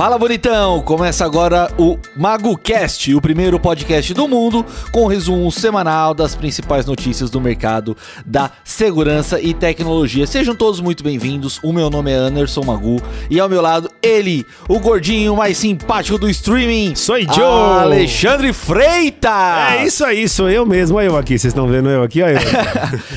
Fala 0.00 0.18
bonitão! 0.18 0.80
Começa 0.80 1.26
agora 1.26 1.70
o 1.76 1.98
MagoCast, 2.16 3.14
o 3.14 3.20
primeiro 3.20 3.60
podcast 3.60 4.14
do 4.14 4.26
mundo 4.26 4.64
com 4.90 5.04
um 5.04 5.06
resumo 5.06 5.52
semanal 5.52 6.14
das 6.14 6.34
principais 6.34 6.86
notícias 6.86 7.28
do 7.28 7.38
mercado 7.38 7.94
da 8.24 8.50
segurança 8.64 9.38
e 9.38 9.52
tecnologia. 9.52 10.26
Sejam 10.26 10.56
todos 10.56 10.80
muito 10.80 11.04
bem-vindos. 11.04 11.60
O 11.62 11.70
meu 11.70 11.90
nome 11.90 12.10
é 12.10 12.14
Anderson 12.14 12.62
Magu 12.64 12.96
e 13.28 13.38
ao 13.38 13.46
meu 13.46 13.60
lado 13.60 13.90
ele, 14.02 14.46
o 14.68 14.78
gordinho 14.78 15.36
mais 15.36 15.58
simpático 15.58 16.18
do 16.18 16.28
streaming. 16.28 16.94
Sou 16.94 17.20
Joe! 17.20 17.80
Alexandre 17.80 18.52
Freitas! 18.52 19.30
É 19.72 19.86
isso 19.86 20.04
aí, 20.04 20.28
sou 20.28 20.48
eu 20.48 20.64
mesmo. 20.64 20.96
Olha 20.96 21.06
eu 21.06 21.16
aqui, 21.16 21.38
vocês 21.38 21.52
estão 21.52 21.66
vendo 21.66 21.88
eu 21.88 22.02
aqui? 22.02 22.22
Olha 22.22 22.38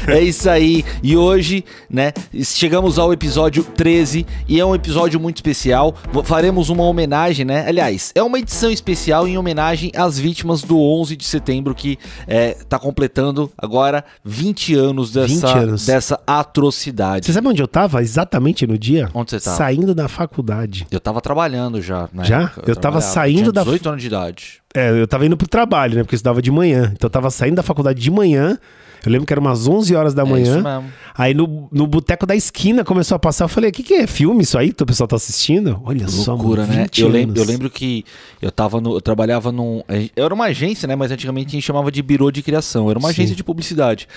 eu. 0.08 0.14
é 0.14 0.22
isso 0.22 0.50
aí. 0.50 0.84
E 1.02 1.16
hoje, 1.16 1.64
né, 1.90 2.12
chegamos 2.44 3.00
ao 3.00 3.14
episódio 3.14 3.64
13 3.64 4.26
e 4.48 4.60
é 4.60 4.66
um 4.66 4.76
episódio 4.76 5.20
muito 5.20 5.38
especial. 5.38 5.96
Faremos 6.24 6.70
uma 6.70 6.84
homenagem, 6.84 7.46
né? 7.46 7.66
Aliás, 7.68 8.12
é 8.16 8.22
uma 8.22 8.40
edição 8.40 8.72
especial 8.72 9.28
em 9.28 9.38
homenagem 9.38 9.92
às 9.96 10.18
vítimas 10.18 10.62
do 10.62 10.80
11 10.80 11.16
de 11.16 11.24
setembro 11.24 11.74
que 11.74 11.98
é, 12.28 12.58
tá 12.68 12.78
completando 12.78 13.52
agora 13.58 14.04
20 14.24 14.76
anos 14.76 15.12
dessa, 15.12 15.28
20 15.28 15.44
anos. 15.58 15.86
dessa 15.86 16.20
atrocidade. 16.26 17.26
Você 17.26 17.34
sabe 17.34 17.48
onde 17.48 17.62
eu 17.62 17.68
tava 17.68 18.02
exatamente 18.02 18.68
no 18.68 18.78
dia? 18.78 19.10
Onde 19.14 19.32
você 19.32 19.40
tava? 19.40 19.58
Saindo 19.58 19.96
da 19.96 20.08
faculdade. 20.08 20.73
Eu 20.92 21.00
tava 21.00 21.22
trabalhando 21.22 21.82
já. 21.82 22.10
na 22.14 22.24
Já? 22.24 22.42
época. 22.44 22.62
Eu 22.62 22.76
tava 22.76 23.00
trabalhava. 23.00 23.14
saindo 23.14 23.52
da- 23.52 23.64
18 23.64 23.90
anos 23.90 24.02
de 24.02 24.08
idade. 24.08 24.62
É, 24.74 24.90
eu 24.90 25.08
tava 25.08 25.26
indo 25.26 25.38
pro 25.38 25.48
trabalho, 25.48 25.96
né? 25.96 26.04
Porque 26.04 26.16
eu 26.16 26.18
estudava 26.18 26.42
de 26.42 26.50
manhã. 26.52 26.92
Então 26.94 27.08
eu 27.08 27.12
tava 27.12 27.30
saindo 27.30 27.56
da 27.56 27.64
faculdade 27.64 28.00
de 28.02 28.10
manhã. 28.12 28.58
Eu 29.06 29.12
lembro 29.12 29.26
que 29.28 29.34
era 29.34 29.40
umas 29.42 29.68
11 29.68 29.96
horas 29.96 30.14
da 30.14 30.22
É 30.24 30.26
manhã. 30.26 30.62
mesmo. 30.62 30.92
Aí 31.16 31.34
no, 31.34 31.68
no 31.72 31.86
boteco 31.86 32.26
da 32.26 32.36
esquina 32.36 32.84
começou 32.84 33.16
a 33.16 33.20
passar. 33.20 33.46
Eu 33.46 33.50
falei, 33.50 33.70
o 33.70 33.74
que, 33.74 33.84
que 33.84 33.94
é 33.94 34.08
filme 34.08 34.44
isso 34.44 34.58
aí 34.58 34.72
que 34.74 34.82
o 34.82 34.86
pessoal 34.86 35.08
tá 35.08 35.16
assistindo? 35.16 35.80
Olha 35.84 36.08
só, 36.08 36.34
Loucura, 36.34 36.62
mano, 36.64 36.74
né? 36.74 36.84
20 36.84 37.02
Eu 37.02 37.08
lembro, 37.10 37.40
eu 37.40 37.46
lembro 37.46 37.70
que 37.70 38.04
eu 38.42 38.52
tava 38.52 38.80
no. 38.82 38.96
Eu 38.96 39.02
trabalhava 39.02 39.52
num. 39.52 39.84
Eu 40.16 40.26
era 40.26 40.34
uma 40.34 40.46
agência, 40.46 40.88
né? 40.88 40.96
Mas 40.96 41.12
antigamente 41.12 41.50
a 41.50 41.52
gente 41.52 41.64
chamava 41.64 41.92
de 41.92 42.02
birô 42.02 42.32
de 42.32 42.42
criação. 42.42 42.90
Era 42.90 42.98
uma 42.98 43.10
Sim. 43.10 43.14
agência 43.16 43.36
de 43.36 43.44
publicidade. 43.44 44.08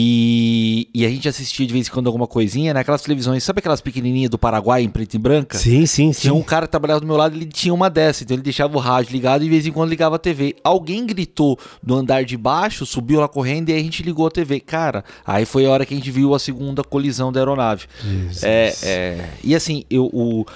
E, 0.00 0.88
e 0.94 1.04
a 1.04 1.08
gente 1.08 1.28
assistia 1.28 1.66
de 1.66 1.72
vez 1.72 1.88
em 1.88 1.90
quando 1.90 2.06
alguma 2.06 2.26
coisinha, 2.26 2.72
né? 2.72 2.80
Aquelas 2.80 3.02
televisões, 3.02 3.42
sabe 3.42 3.58
aquelas 3.58 3.80
pequenininhas 3.80 4.30
do 4.30 4.38
Paraguai 4.38 4.82
em 4.82 4.88
preto 4.88 5.14
e 5.14 5.18
branca? 5.18 5.58
Sim, 5.58 5.84
sim, 5.86 6.12
sim. 6.12 6.20
Tinha 6.22 6.34
um 6.34 6.42
cara 6.42 6.66
que 6.66 6.70
trabalhava 6.70 7.00
do 7.00 7.06
meu 7.06 7.16
lado, 7.16 7.34
ele 7.36 7.46
tinha 7.46 7.74
uma 7.74 7.90
dessa, 7.90 8.22
então 8.22 8.34
ele 8.36 8.42
deixava 8.42 8.76
o 8.76 8.80
rádio 8.80 9.12
ligado 9.12 9.42
e 9.42 9.44
de 9.44 9.50
vez 9.50 9.66
em 9.66 9.72
quando 9.72 9.90
ligava 9.90 10.16
a 10.16 10.18
TV. 10.18 10.54
Alguém 10.62 11.04
gritou 11.04 11.58
do 11.82 11.94
andar 11.96 12.24
de 12.24 12.36
baixo, 12.36 12.86
subiu 12.86 13.20
lá 13.20 13.28
correndo 13.28 13.70
e 13.70 13.72
aí 13.72 13.80
a 13.80 13.82
gente 13.82 14.02
ligou 14.02 14.27
a 14.28 14.30
TV. 14.30 14.60
Cara, 14.60 15.04
aí 15.26 15.44
foi 15.44 15.66
a 15.66 15.70
hora 15.70 15.84
que 15.84 15.94
a 15.94 15.96
gente 15.96 16.10
viu 16.10 16.34
a 16.34 16.38
segunda 16.38 16.84
colisão 16.84 17.32
da 17.32 17.40
aeronave. 17.40 17.86
É, 18.42 18.74
é, 18.82 19.28
e 19.42 19.54
assim, 19.54 19.84
eu, 19.90 20.06
o, 20.12 20.46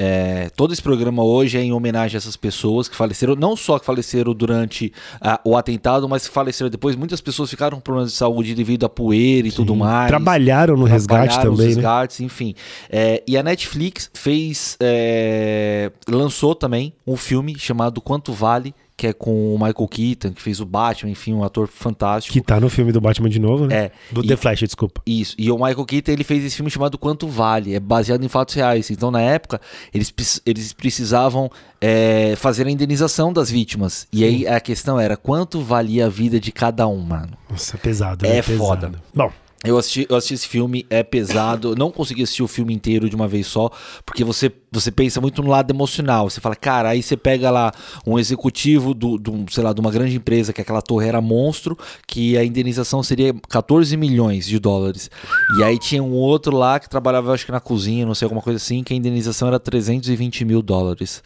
é, 0.00 0.48
todo 0.54 0.72
esse 0.72 0.80
programa 0.80 1.24
hoje 1.24 1.58
é 1.58 1.60
em 1.60 1.72
homenagem 1.72 2.16
a 2.16 2.18
essas 2.18 2.36
pessoas 2.36 2.86
que 2.86 2.94
faleceram, 2.94 3.34
não 3.34 3.56
só 3.56 3.80
que 3.80 3.84
faleceram 3.84 4.32
durante 4.32 4.92
ah, 5.20 5.40
o 5.44 5.56
atentado, 5.56 6.08
mas 6.08 6.28
que 6.28 6.32
faleceram 6.32 6.70
depois. 6.70 6.94
Muitas 6.94 7.20
pessoas 7.20 7.50
ficaram 7.50 7.78
com 7.78 7.80
problemas 7.82 8.12
de 8.12 8.16
saúde 8.16 8.54
devido 8.54 8.86
à 8.86 8.88
poeira 8.88 9.48
e 9.48 9.50
tudo 9.50 9.74
mais. 9.74 10.06
Trabalharam 10.06 10.76
no 10.76 10.84
resgate 10.84 11.30
Trabalharam 11.30 11.52
os 11.52 11.58
também, 11.58 11.74
né? 11.74 11.74
resgates, 11.74 12.20
enfim. 12.20 12.54
É, 12.88 13.24
e 13.26 13.36
a 13.36 13.42
Netflix 13.42 14.08
fez. 14.14 14.76
é, 14.78 15.90
lançou 16.08 16.54
também 16.54 16.92
um 17.04 17.16
filme 17.16 17.58
chamado 17.58 18.00
Quanto 18.00 18.32
Vale, 18.32 18.72
que 18.98 19.06
é 19.06 19.12
com 19.12 19.54
o 19.54 19.58
Michael 19.58 19.88
Keaton, 19.88 20.32
que 20.32 20.42
fez 20.42 20.58
o 20.60 20.66
Batman, 20.66 21.12
enfim, 21.12 21.32
um 21.32 21.44
ator 21.44 21.68
fantástico. 21.68 22.32
Que 22.32 22.40
tá 22.40 22.58
no 22.58 22.68
filme 22.68 22.90
do 22.90 23.00
Batman 23.00 23.30
de 23.30 23.38
novo, 23.38 23.66
né? 23.68 23.76
É, 23.84 23.92
Do 24.10 24.24
e- 24.24 24.26
The 24.26 24.36
Flash, 24.36 24.58
desculpa. 24.58 25.00
Isso. 25.06 25.36
E 25.38 25.48
o 25.52 25.54
Michael 25.56 25.84
Keaton, 25.84 26.10
ele 26.10 26.24
fez 26.24 26.44
esse 26.44 26.56
filme 26.56 26.68
chamado 26.70 26.98
Quanto 26.98 27.28
Vale. 27.28 27.74
É 27.74 27.78
baseado 27.80 28.24
em 28.24 28.28
fatos 28.28 28.56
reais. 28.56 28.90
Então, 28.90 29.10
na 29.12 29.20
época, 29.20 29.60
eles, 29.94 30.12
eles 30.44 30.72
precisavam 30.72 31.48
é, 31.80 32.34
fazer 32.36 32.66
a 32.66 32.70
indenização 32.70 33.32
das 33.32 33.48
vítimas. 33.48 34.08
E 34.12 34.24
aí 34.24 34.48
a 34.48 34.58
questão 34.58 34.98
era 34.98 35.16
quanto 35.16 35.60
valia 35.60 36.06
a 36.06 36.08
vida 36.08 36.40
de 36.40 36.50
cada 36.50 36.88
um, 36.88 36.98
mano. 36.98 37.38
Nossa, 37.48 37.76
é 37.76 37.78
pesado, 37.78 38.26
É 38.26 38.30
né? 38.34 38.42
pesado. 38.42 38.58
foda. 38.58 38.92
Bom, 39.14 39.30
Eu 39.64 39.76
assisti, 39.76 40.06
eu 40.08 40.14
assisti 40.14 40.34
esse 40.34 40.46
filme, 40.46 40.86
é 40.88 41.02
pesado. 41.02 41.74
Não 41.74 41.90
consegui 41.90 42.22
assistir 42.22 42.44
o 42.44 42.48
filme 42.48 42.72
inteiro 42.72 43.10
de 43.10 43.16
uma 43.16 43.26
vez 43.26 43.48
só, 43.48 43.68
porque 44.06 44.22
você, 44.22 44.52
você 44.70 44.92
pensa 44.92 45.20
muito 45.20 45.42
no 45.42 45.50
lado 45.50 45.72
emocional. 45.72 46.30
Você 46.30 46.40
fala, 46.40 46.54
cara, 46.54 46.90
aí 46.90 47.02
você 47.02 47.16
pega 47.16 47.50
lá 47.50 47.72
um 48.06 48.18
executivo 48.20 48.94
do, 48.94 49.18
do, 49.18 49.46
sei 49.50 49.64
lá, 49.64 49.72
de 49.72 49.80
uma 49.80 49.90
grande 49.90 50.14
empresa, 50.14 50.52
que 50.52 50.60
aquela 50.60 50.80
torre 50.80 51.08
era 51.08 51.20
monstro, 51.20 51.76
que 52.06 52.38
a 52.38 52.44
indenização 52.44 53.02
seria 53.02 53.34
14 53.48 53.96
milhões 53.96 54.46
de 54.46 54.60
dólares. 54.60 55.10
E 55.58 55.64
aí 55.64 55.76
tinha 55.76 56.04
um 56.04 56.12
outro 56.12 56.56
lá 56.56 56.78
que 56.78 56.88
trabalhava, 56.88 57.32
acho 57.32 57.44
que 57.44 57.52
na 57.52 57.60
cozinha, 57.60 58.06
não 58.06 58.14
sei, 58.14 58.26
alguma 58.26 58.42
coisa 58.42 58.58
assim, 58.58 58.84
que 58.84 58.94
a 58.94 58.96
indenização 58.96 59.48
era 59.48 59.58
320 59.58 60.44
mil 60.44 60.62
dólares. 60.62 61.20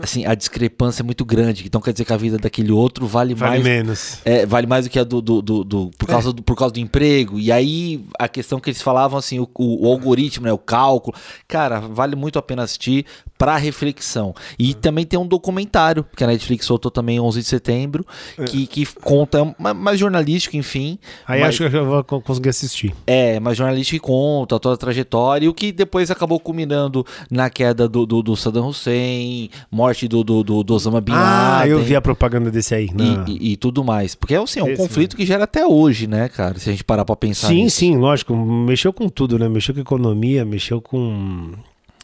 Assim, 0.00 0.26
a 0.26 0.34
discrepância 0.34 1.02
é 1.02 1.04
muito 1.04 1.24
grande. 1.24 1.64
Então 1.66 1.80
quer 1.80 1.92
dizer 1.92 2.04
que 2.04 2.12
a 2.12 2.16
vida 2.16 2.36
daquele 2.38 2.70
outro 2.70 3.06
vale, 3.06 3.34
vale 3.34 3.52
mais 3.52 3.64
menos. 3.64 4.18
é, 4.24 4.44
vale 4.44 4.66
mais 4.66 4.84
do 4.84 4.90
que 4.90 4.98
a 4.98 5.04
do, 5.04 5.22
do, 5.22 5.40
do- 5.40 5.64
do- 5.64 5.90
por, 5.98 6.06
causa 6.06 6.32
do, 6.32 6.42
por 6.42 6.56
causa 6.56 6.74
do 6.74 6.80
emprego. 6.80 7.38
E 7.38 7.50
aí, 7.50 8.04
a 8.18 8.28
questão 8.28 8.60
que 8.60 8.68
eles 8.70 8.82
falavam, 8.82 9.18
assim, 9.18 9.38
o, 9.40 9.48
o- 9.58 9.86
o 9.86 9.90
algoritmo, 9.92 10.44
né, 10.46 10.52
o 10.52 10.58
cálculo. 10.58 11.16
Cara, 11.48 11.80
vale 11.80 12.14
muito 12.14 12.38
a 12.38 12.42
pena 12.42 12.62
assistir 12.62 13.06
pra 13.38 13.56
reflexão. 13.56 14.34
E 14.58 14.74
também 14.74 15.04
tem 15.06 15.18
um 15.18 15.26
documentário 15.26 16.04
que 16.16 16.24
a 16.24 16.26
Netflix 16.26 16.66
soltou 16.66 16.90
também 16.90 17.18
11 17.20 17.40
de 17.40 17.46
setembro, 17.46 18.04
que, 18.46 18.66
que 18.66 18.86
conta, 19.02 19.38
é 19.40 19.54
ma- 19.58 19.74
mais 19.74 19.98
jornalístico, 19.98 20.56
enfim. 20.56 20.98
Aí 21.26 21.40
mas- 21.40 21.48
acho 21.60 21.70
que 21.70 21.76
eu 21.76 21.86
vou 21.86 22.04
co- 22.04 22.20
conseguir 22.20 22.48
assistir. 22.50 22.94
é, 23.06 23.38
mas 23.40 23.56
jornalístico 23.56 23.96
que 24.06 24.06
conta 24.12 24.58
toda 24.58 24.74
a 24.74 24.78
trajetória 24.78 25.46
e 25.46 25.48
o 25.48 25.54
que 25.54 25.72
depois 25.72 26.10
acabou 26.10 26.38
culminando 26.40 27.04
na 27.30 27.48
queda 27.48 27.88
do, 27.88 28.04
do, 28.04 28.22
do 28.22 28.36
Saddam 28.36 28.66
Hussein, 28.68 29.48
morte 29.70 29.85
do, 30.08 30.22
do, 30.24 30.42
do, 30.42 30.62
do 30.64 30.74
Osama 30.74 31.00
Bin 31.00 31.12
Ah, 31.12 31.58
Laden 31.60 31.70
eu 31.72 31.82
vi 31.82 31.94
a 31.96 32.00
propaganda 32.00 32.50
desse 32.50 32.74
aí. 32.74 32.88
e, 33.26 33.32
e- 33.32 33.52
e 33.52 33.56
tudo 33.56 33.82
mais. 33.84 34.14
Porque 34.14 34.34
assim, 34.34 34.60
é 34.60 34.62
um 34.64 34.68
Esse 34.68 34.76
conflito 34.82 35.16
que 35.16 35.24
gera 35.26 35.44
até 35.44 35.66
hoje, 35.66 36.06
né, 36.06 36.28
cara? 36.28 36.58
Se 36.58 36.68
a 36.68 36.72
gente 36.72 36.84
parar 36.84 37.04
pra 37.04 37.16
pensar 37.16 37.48
Sim, 37.48 37.64
nisso. 37.64 37.76
sim, 37.78 37.96
lógico. 37.96 38.34
Mexeu 38.36 38.92
com 38.92 39.08
tudo, 39.08 39.38
né? 39.38 39.48
Mexeu 39.48 39.74
com 39.74 39.80
economia, 39.80 40.44
mexeu 40.44 40.80
com 40.80 41.52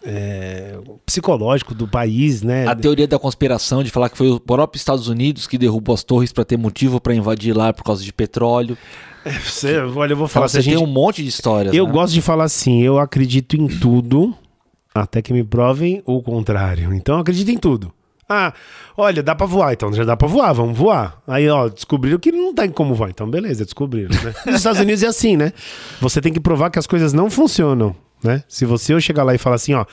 é, 0.05 0.77
psicológico 1.07 1.75
do 1.75 1.87
país, 1.87 2.43
né? 2.43 2.67
A 2.67 2.75
teoria 2.75 3.07
da 3.07 3.19
conspiração 3.19 3.83
de 3.85 3.91
falar 3.91 4.09
que 4.09 4.17
foi 4.19 4.31
o 4.31 4.41
próprio 4.41 4.77
Estados 4.79 5.07
Unidos 5.09 5.47
que 5.47 5.57
derrubou 5.57 5.95
as 5.95 6.03
torres 6.03 6.33
pra 6.33 6.45
ter 6.45 6.57
motivo 6.57 7.01
pra 7.01 7.15
invadir 7.15 7.57
lá 7.57 7.73
por 7.73 7.85
causa 7.85 8.03
de 8.03 8.13
petróleo. 8.13 8.77
Você- 9.45 9.79
olha, 9.79 10.13
eu 10.13 10.17
vou 10.17 10.27
Fala, 10.27 10.29
falar. 10.29 10.47
a 10.47 10.49
você 10.49 10.61
gente- 10.63 10.75
tem 10.77 10.85
um 10.85 10.89
monte 10.91 11.23
de 11.23 11.29
histórias. 11.29 11.73
Eu 11.73 11.87
né? 11.87 11.93
gosto 11.93 12.13
de 12.15 12.21
falar 12.21 12.45
assim, 12.45 12.83
eu 12.83 12.99
acredito 12.99 13.55
em 13.57 13.69
tudo, 13.69 14.35
até 14.95 15.21
que 15.23 15.33
me 15.33 15.43
provem 15.45 16.03
o 16.07 16.23
contrário. 16.23 16.93
Então 16.95 17.17
eu 17.17 17.21
acredito 17.21 17.51
em 17.51 17.57
tudo. 17.59 17.93
Ah, 18.29 18.53
olha, 18.97 19.23
dá 19.23 19.35
pra 19.35 19.45
voar, 19.47 19.73
então 19.75 19.93
já 19.93 20.05
dá 20.05 20.17
pra 20.17 20.27
voar, 20.29 20.53
vamos 20.55 20.79
voar. 20.79 21.21
Aí, 21.27 21.49
ó, 21.51 21.69
descobriram 21.69 22.19
que 22.19 22.33
não 22.33 22.55
tem 22.55 22.71
como 22.71 22.95
voar. 22.95 23.11
Então, 23.11 23.29
beleza, 23.29 23.65
descobriram, 23.65 24.11
né? 24.23 24.33
Nos 24.47 24.57
Estados 24.57 24.81
Unidos 24.81 25.03
é 25.03 25.07
assim, 25.07 25.37
né? 25.37 25.53
Você 26.01 26.21
tem 26.21 26.33
que 26.33 26.41
provar 26.41 26.71
que 26.71 26.79
as 26.79 26.87
coisas 26.87 27.13
não 27.13 27.29
funcionam, 27.31 27.95
né? 28.25 28.43
Se 28.49 28.65
você 28.65 28.99
chegar 29.01 29.23
lá 29.23 29.35
e 29.35 29.39
falar 29.39 29.57
assim, 29.57 29.75
ó, 29.75 29.85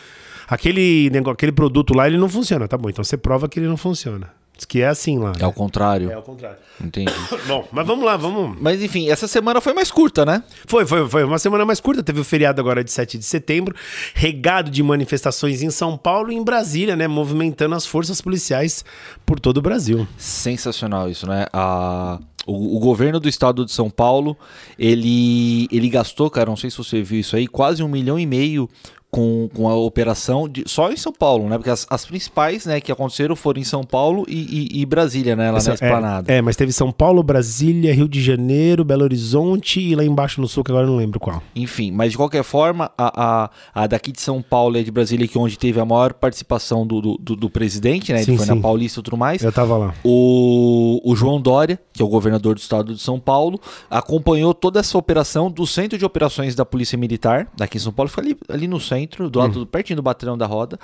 aquele, 0.48 1.10
nego- 1.10 1.32
aquele 1.32 1.52
produto 1.52 1.94
lá, 1.94 2.08
ele 2.08 2.18
não 2.18 2.30
funciona, 2.30 2.66
tá 2.68 2.78
bom, 2.78 2.90
então 2.90 3.04
você 3.04 3.18
prova 3.18 3.50
que 3.50 3.60
ele 3.60 3.68
não 3.68 3.76
funciona. 3.78 4.30
Diz 4.60 4.66
que 4.66 4.82
é 4.82 4.88
assim 4.88 5.18
lá. 5.18 5.32
É 5.40 5.48
o 5.48 5.54
contrário. 5.54 6.12
É 6.12 6.18
o 6.18 6.22
contrário. 6.22 6.58
Entendi. 6.84 7.14
Bom, 7.48 7.66
mas 7.72 7.88
vamos 7.88 8.04
lá, 8.04 8.18
vamos. 8.18 8.58
Mas 8.60 8.84
enfim, 8.84 9.10
essa 9.10 9.26
semana 9.26 9.62
foi 9.62 9.74
mais 9.74 9.90
curta, 9.90 10.26
né? 10.26 10.44
Foi, 10.68 10.86
foi, 10.86 11.08
foi 11.08 11.24
uma 11.24 11.40
semana 11.40 11.64
mais 11.66 11.80
curta. 11.80 12.04
Teve 12.04 12.20
o 12.20 12.26
feriado 12.26 12.60
agora 12.60 12.84
de 12.84 12.92
7 12.92 13.18
de 13.18 13.24
setembro, 13.24 13.74
regado 14.14 14.70
de 14.70 14.84
manifestações 14.84 15.64
em 15.64 15.70
São 15.70 15.98
Paulo 15.98 16.30
e 16.30 16.36
em 16.36 16.44
Brasília, 16.44 16.98
né? 16.98 17.08
Movimentando 17.08 17.74
as 17.74 17.86
forças 17.86 18.20
policiais 18.20 18.84
por 19.26 19.40
todo 19.40 19.60
o 19.60 19.62
Brasil. 19.62 20.06
Sensacional 20.18 21.10
isso, 21.10 21.26
né? 21.26 21.46
A, 21.54 22.20
o, 22.46 22.76
o 22.76 22.80
governo 22.80 23.18
do 23.18 23.30
estado 23.30 23.64
de 23.64 23.72
São 23.72 23.90
Paulo, 23.90 24.36
ele, 24.78 25.70
ele 25.72 25.88
gastou, 25.88 26.30
cara, 26.30 26.50
não 26.50 26.58
sei 26.58 26.70
se 26.70 26.78
você 26.78 27.02
viu 27.02 27.22
isso 27.22 27.38
aí, 27.38 27.48
quase 27.48 27.82
um 27.82 27.88
milhão 27.88 28.20
e 28.20 28.26
meio 28.26 28.70
com, 29.12 29.50
com 29.56 29.68
a 29.68 29.76
operação 29.76 30.48
de, 30.48 30.64
só 30.68 30.92
em 30.92 30.98
São 30.98 31.12
Paulo, 31.12 31.50
né? 31.50 31.58
Porque 31.58 31.70
as, 31.72 31.88
as 31.90 32.06
principais, 32.06 32.66
né, 32.66 32.80
que 32.80 32.92
aconteceram 32.92 33.36
foram 33.36 33.60
em 33.60 33.64
São 33.64 33.84
Paulo 33.84 34.24
e, 34.28 34.70
e- 34.76 34.82
e 34.82 34.86
Brasília, 34.86 35.36
né? 35.36 35.50
Lá 35.52 35.60
na 35.64 35.74
Esplanada. 35.74 36.32
É, 36.32 36.38
é, 36.38 36.42
mas 36.42 36.56
teve 36.56 36.72
São 36.72 36.92
Paulo, 36.92 37.24
Brasília, 37.24 37.94
Rio 37.94 38.08
de 38.08 38.22
Janeiro, 38.22 38.84
Belo 38.86 39.04
Horizonte 39.04 39.80
e 39.80 39.96
lá 39.96 40.04
embaixo 40.04 40.40
no 40.40 40.48
sul, 40.48 40.64
que 40.64 40.72
agora 40.72 40.86
eu 40.86 40.92
não 40.92 40.98
lembro 40.98 41.20
qual. 41.20 41.42
Enfim, 41.56 41.92
mas 41.92 42.12
de 42.12 42.18
qualquer 42.18 42.44
forma, 42.44 42.92
a, 42.98 43.50
a, 43.76 43.84
a 43.84 43.88
daqui 43.88 44.12
de 44.12 44.22
São 44.22 44.42
Paulo 44.42 44.78
e 44.78 44.82
a 44.82 44.84
de 44.84 44.92
Brasília, 44.92 45.28
que 45.28 45.38
é 45.38 45.42
onde 45.42 45.58
teve 45.58 45.80
a 45.80 45.86
maior 45.86 46.14
participação 46.14 46.86
do, 46.86 47.02
do, 47.02 47.18
do- 47.18 47.36
do 47.36 47.50
presidente, 47.50 48.12
né? 48.14 48.20
Ele 48.20 48.26
Sim, 48.26 48.38
foi 48.38 48.46
sim. 48.46 48.54
na 48.54 48.62
Paulista 48.62 49.00
e 49.00 49.04
tudo 49.04 49.18
mais. 49.18 49.42
Eu 49.42 49.52
tava 49.52 49.76
lá. 49.78 49.94
O, 50.04 51.02
o 51.04 51.16
João 51.16 51.42
Dória, 51.42 51.80
que 51.94 52.02
é 52.02 52.06
o 52.06 52.08
governador 52.08 52.54
do 52.56 52.60
estado 52.60 52.94
de 52.94 53.02
São 53.02 53.20
Paulo, 53.20 53.60
acompanhou 53.90 54.54
toda 54.54 54.80
essa 54.80 54.98
operação 54.98 55.50
do 55.50 55.66
Centro 55.66 55.98
de 55.98 56.06
Operações 56.06 56.54
da 56.54 56.64
Polícia 56.66 56.98
Militar, 56.98 57.48
daqui 57.58 57.78
em 57.78 57.80
São 57.80 57.92
Paulo, 57.92 58.10
foi 58.10 58.24
ali, 58.24 58.38
ali 58.48 58.68
no 58.68 58.80
centro, 58.80 58.99
do 59.08 59.40
lado, 59.40 59.66
pertinho 59.66 59.98
do 59.98 60.04
batalhão 60.04 60.38
da 60.38 60.46
roda. 60.46 60.80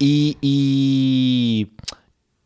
E, 0.00 0.36
e, 0.42 1.68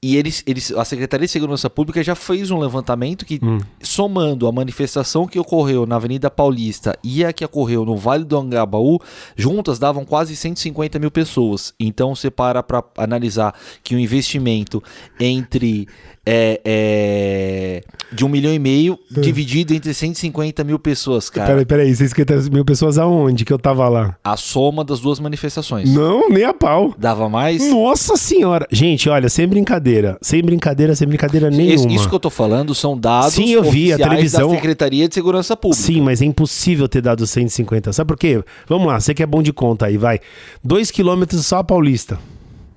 e 0.06 0.16
eles, 0.16 0.44
eles, 0.46 0.70
a 0.70 0.84
Secretaria 0.84 1.26
de 1.26 1.32
Segurança 1.32 1.68
Pública 1.68 2.00
já 2.00 2.14
fez 2.14 2.52
um 2.52 2.58
levantamento 2.60 3.26
que, 3.26 3.40
Hum. 3.42 3.58
somando 3.82 4.46
a 4.46 4.52
manifestação 4.52 5.26
que 5.26 5.36
ocorreu 5.36 5.84
na 5.84 5.96
Avenida 5.96 6.30
Paulista 6.30 6.96
e 7.02 7.24
a 7.24 7.32
que 7.32 7.44
ocorreu 7.44 7.84
no 7.84 7.96
Vale 7.96 8.24
do 8.24 8.38
Angabaú, 8.38 9.00
juntas 9.34 9.80
davam 9.80 10.04
quase 10.04 10.36
150 10.36 11.00
mil 11.00 11.10
pessoas. 11.10 11.74
Então 11.80 12.14
você 12.14 12.30
para 12.30 12.62
para 12.62 12.84
analisar 12.96 13.52
que 13.82 13.96
o 13.96 13.98
investimento 13.98 14.80
entre 15.18 15.88
é, 16.28 16.60
é, 16.64 17.82
de 18.12 18.24
um 18.24 18.28
milhão 18.28 18.52
e 18.52 18.58
meio 18.58 18.98
dividido 19.10 19.72
entre 19.74 19.94
150 19.94 20.64
mil 20.64 20.78
pessoas, 20.78 21.30
cara. 21.30 21.48
Peraí, 21.48 21.64
peraí, 21.64 21.94
650 21.94 22.50
mil 22.50 22.64
pessoas 22.64 22.98
aonde 22.98 23.44
que 23.44 23.52
eu 23.52 23.58
tava 23.58 23.88
lá? 23.88 24.16
A 24.24 24.36
soma 24.36 24.84
das 24.84 25.00
duas 25.00 25.20
manifestações. 25.20 25.92
Não, 25.92 26.28
nem 26.28 26.44
a 26.44 26.52
pau. 26.52 26.94
Dava 26.98 27.28
mais? 27.28 27.70
Nossa 27.70 28.16
senhora. 28.16 28.66
Gente, 28.70 29.08
olha, 29.08 29.28
sem 29.28 29.46
brincadeira. 29.46 29.95
Sem 30.20 30.42
brincadeira, 30.42 30.94
sem 30.94 31.06
brincadeira 31.06 31.50
nenhuma. 31.50 31.74
Isso, 31.74 31.88
isso 31.88 32.08
que 32.08 32.14
eu 32.14 32.20
tô 32.20 32.30
falando 32.30 32.74
são 32.74 32.98
dados 32.98 33.34
Sim, 33.34 33.50
eu 33.50 33.62
vi, 33.62 33.92
a 33.92 33.96
televisão- 33.96 34.48
da 34.50 34.54
Secretaria 34.56 35.08
de 35.08 35.14
Segurança 35.14 35.56
Pública. 35.56 35.82
Sim, 35.82 36.00
mas 36.00 36.20
é 36.22 36.24
impossível 36.24 36.88
ter 36.88 37.00
dado 37.00 37.26
150. 37.26 37.92
Sabe 37.92 38.08
por 38.08 38.16
quê? 38.18 38.42
Vamos 38.68 38.86
lá, 38.86 38.98
você 39.00 39.14
que 39.14 39.22
é 39.22 39.26
bom 39.26 39.42
de 39.42 39.52
conta 39.52 39.86
aí, 39.86 39.96
vai. 39.96 40.20
2 40.62 40.90
quilômetros 40.90 41.46
só 41.46 41.58
a 41.58 41.64
Paulista, 41.64 42.18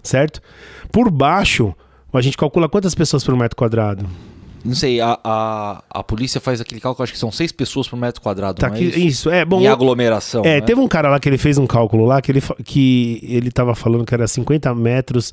certo? 0.04 0.42
Por 0.92 1.10
baixo, 1.10 1.74
a 2.14 2.22
gente 2.22 2.38
calcula 2.38 2.68
quantas 2.70 2.96
pessoas 2.96 3.24
por 3.24 3.36
metro 3.36 3.56
quadrado. 3.56 4.06
Não 4.64 4.76
sei, 4.76 5.00
a, 5.00 5.18
a, 5.24 5.84
a 5.90 6.04
polícia 6.04 6.42
faz 6.42 6.60
aquele 6.60 6.82
cálculo, 6.82 7.04
acho 7.06 7.14
que 7.14 7.20
são 7.20 7.32
seis 7.32 7.50
pessoas 7.50 7.88
por 7.88 7.98
metro 7.98 8.22
quadrado, 8.22 8.60
Tá 8.60 8.70
é 8.76 8.82
isso? 8.82 9.00
isso, 9.00 9.30
é 9.30 9.46
bom. 9.46 9.62
Em 9.62 9.68
aglomeração. 9.68 10.42
É, 10.44 10.56
né? 10.56 10.62
teve 10.62 10.82
um 10.82 10.88
cara 10.88 11.10
lá 11.10 11.18
que 11.18 11.30
ele 11.30 11.38
fez 11.38 11.58
um 11.58 11.66
cálculo 11.66 12.06
lá 12.06 12.22
que 12.22 12.30
ele, 12.30 12.42
que 12.66 13.22
ele 13.24 13.52
tava 13.52 13.74
falando 13.74 14.04
que 14.06 14.14
era 14.14 14.28
50 14.28 14.76
metros 14.76 15.32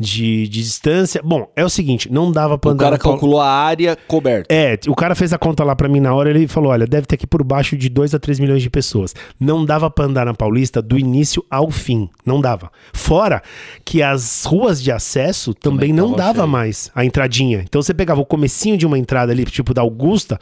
de, 0.00 0.48
de 0.48 0.62
distância. 0.62 1.20
Bom, 1.22 1.46
é 1.54 1.62
o 1.64 1.68
seguinte, 1.68 2.10
não 2.10 2.32
dava 2.32 2.56
pra 2.56 2.70
O 2.70 2.72
andar 2.72 2.84
cara 2.84 2.96
na 2.96 3.02
Paul- 3.02 3.12
calculou 3.12 3.40
a 3.40 3.46
área 3.48 3.96
coberta. 4.08 4.52
É, 4.52 4.78
o 4.88 4.94
cara 4.94 5.14
fez 5.14 5.32
a 5.34 5.38
conta 5.38 5.62
lá 5.62 5.76
pra 5.76 5.88
mim 5.88 6.00
na 6.00 6.14
hora, 6.14 6.30
ele 6.30 6.48
falou, 6.48 6.72
olha, 6.72 6.86
deve 6.86 7.06
ter 7.06 7.16
aqui 7.16 7.26
por 7.26 7.44
baixo 7.44 7.76
de 7.76 7.88
2 7.90 8.14
a 8.14 8.18
3 8.18 8.40
milhões 8.40 8.62
de 8.62 8.70
pessoas. 8.70 9.14
Não 9.38 9.64
dava 9.64 9.90
pra 9.90 10.06
andar 10.06 10.24
na 10.24 10.32
Paulista 10.32 10.80
do 10.80 10.98
início 10.98 11.44
ao 11.50 11.70
fim, 11.70 12.08
não 12.24 12.40
dava. 12.40 12.70
Fora 12.94 13.42
que 13.84 14.02
as 14.02 14.44
ruas 14.44 14.82
de 14.82 14.90
acesso 14.90 15.52
também, 15.52 15.90
Também 15.90 15.92
não 15.92 16.16
dava 16.16 16.38
cheio. 16.38 16.48
mais 16.48 16.90
a 16.94 17.04
entradinha. 17.04 17.60
Então 17.62 17.82
você 17.82 17.92
pegava 17.92 18.20
o 18.20 18.26
comecinho 18.26 18.78
de 18.78 18.86
uma 18.86 18.98
entrada 18.98 19.32
ali, 19.32 19.44
tipo 19.44 19.74
da 19.74 19.82
Augusta, 19.82 20.38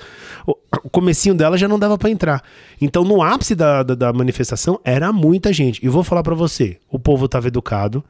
o, 0.46 0.54
o 0.84 0.88
comecinho 0.90 1.34
dela 1.34 1.58
já 1.58 1.66
não 1.66 1.78
dava 1.78 1.98
pra 1.98 2.08
entrar. 2.10 2.42
Então 2.80 3.02
no 3.02 3.20
ápice 3.22 3.54
da, 3.56 3.82
da, 3.82 3.94
da 3.96 4.12
manifestação 4.12 4.78
era 4.84 5.12
muita 5.12 5.52
gente. 5.52 5.84
E 5.84 5.88
vou 5.88 6.04
falar 6.04 6.22
pra 6.22 6.34
você, 6.36 6.76
o 6.90 6.98
povo 6.98 7.26
tava 7.28 7.48
educado, 7.48 7.98
o 7.98 8.02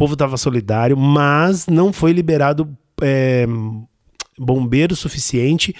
povo 0.00 0.16
tava 0.16 0.38
solidário, 0.38 0.96
mas 0.96 1.66
não 1.66 1.92
foi 1.92 2.12
liberado 2.12 2.66
é, 3.02 3.46
bombeiro 4.38 4.96
suficiente 4.96 5.74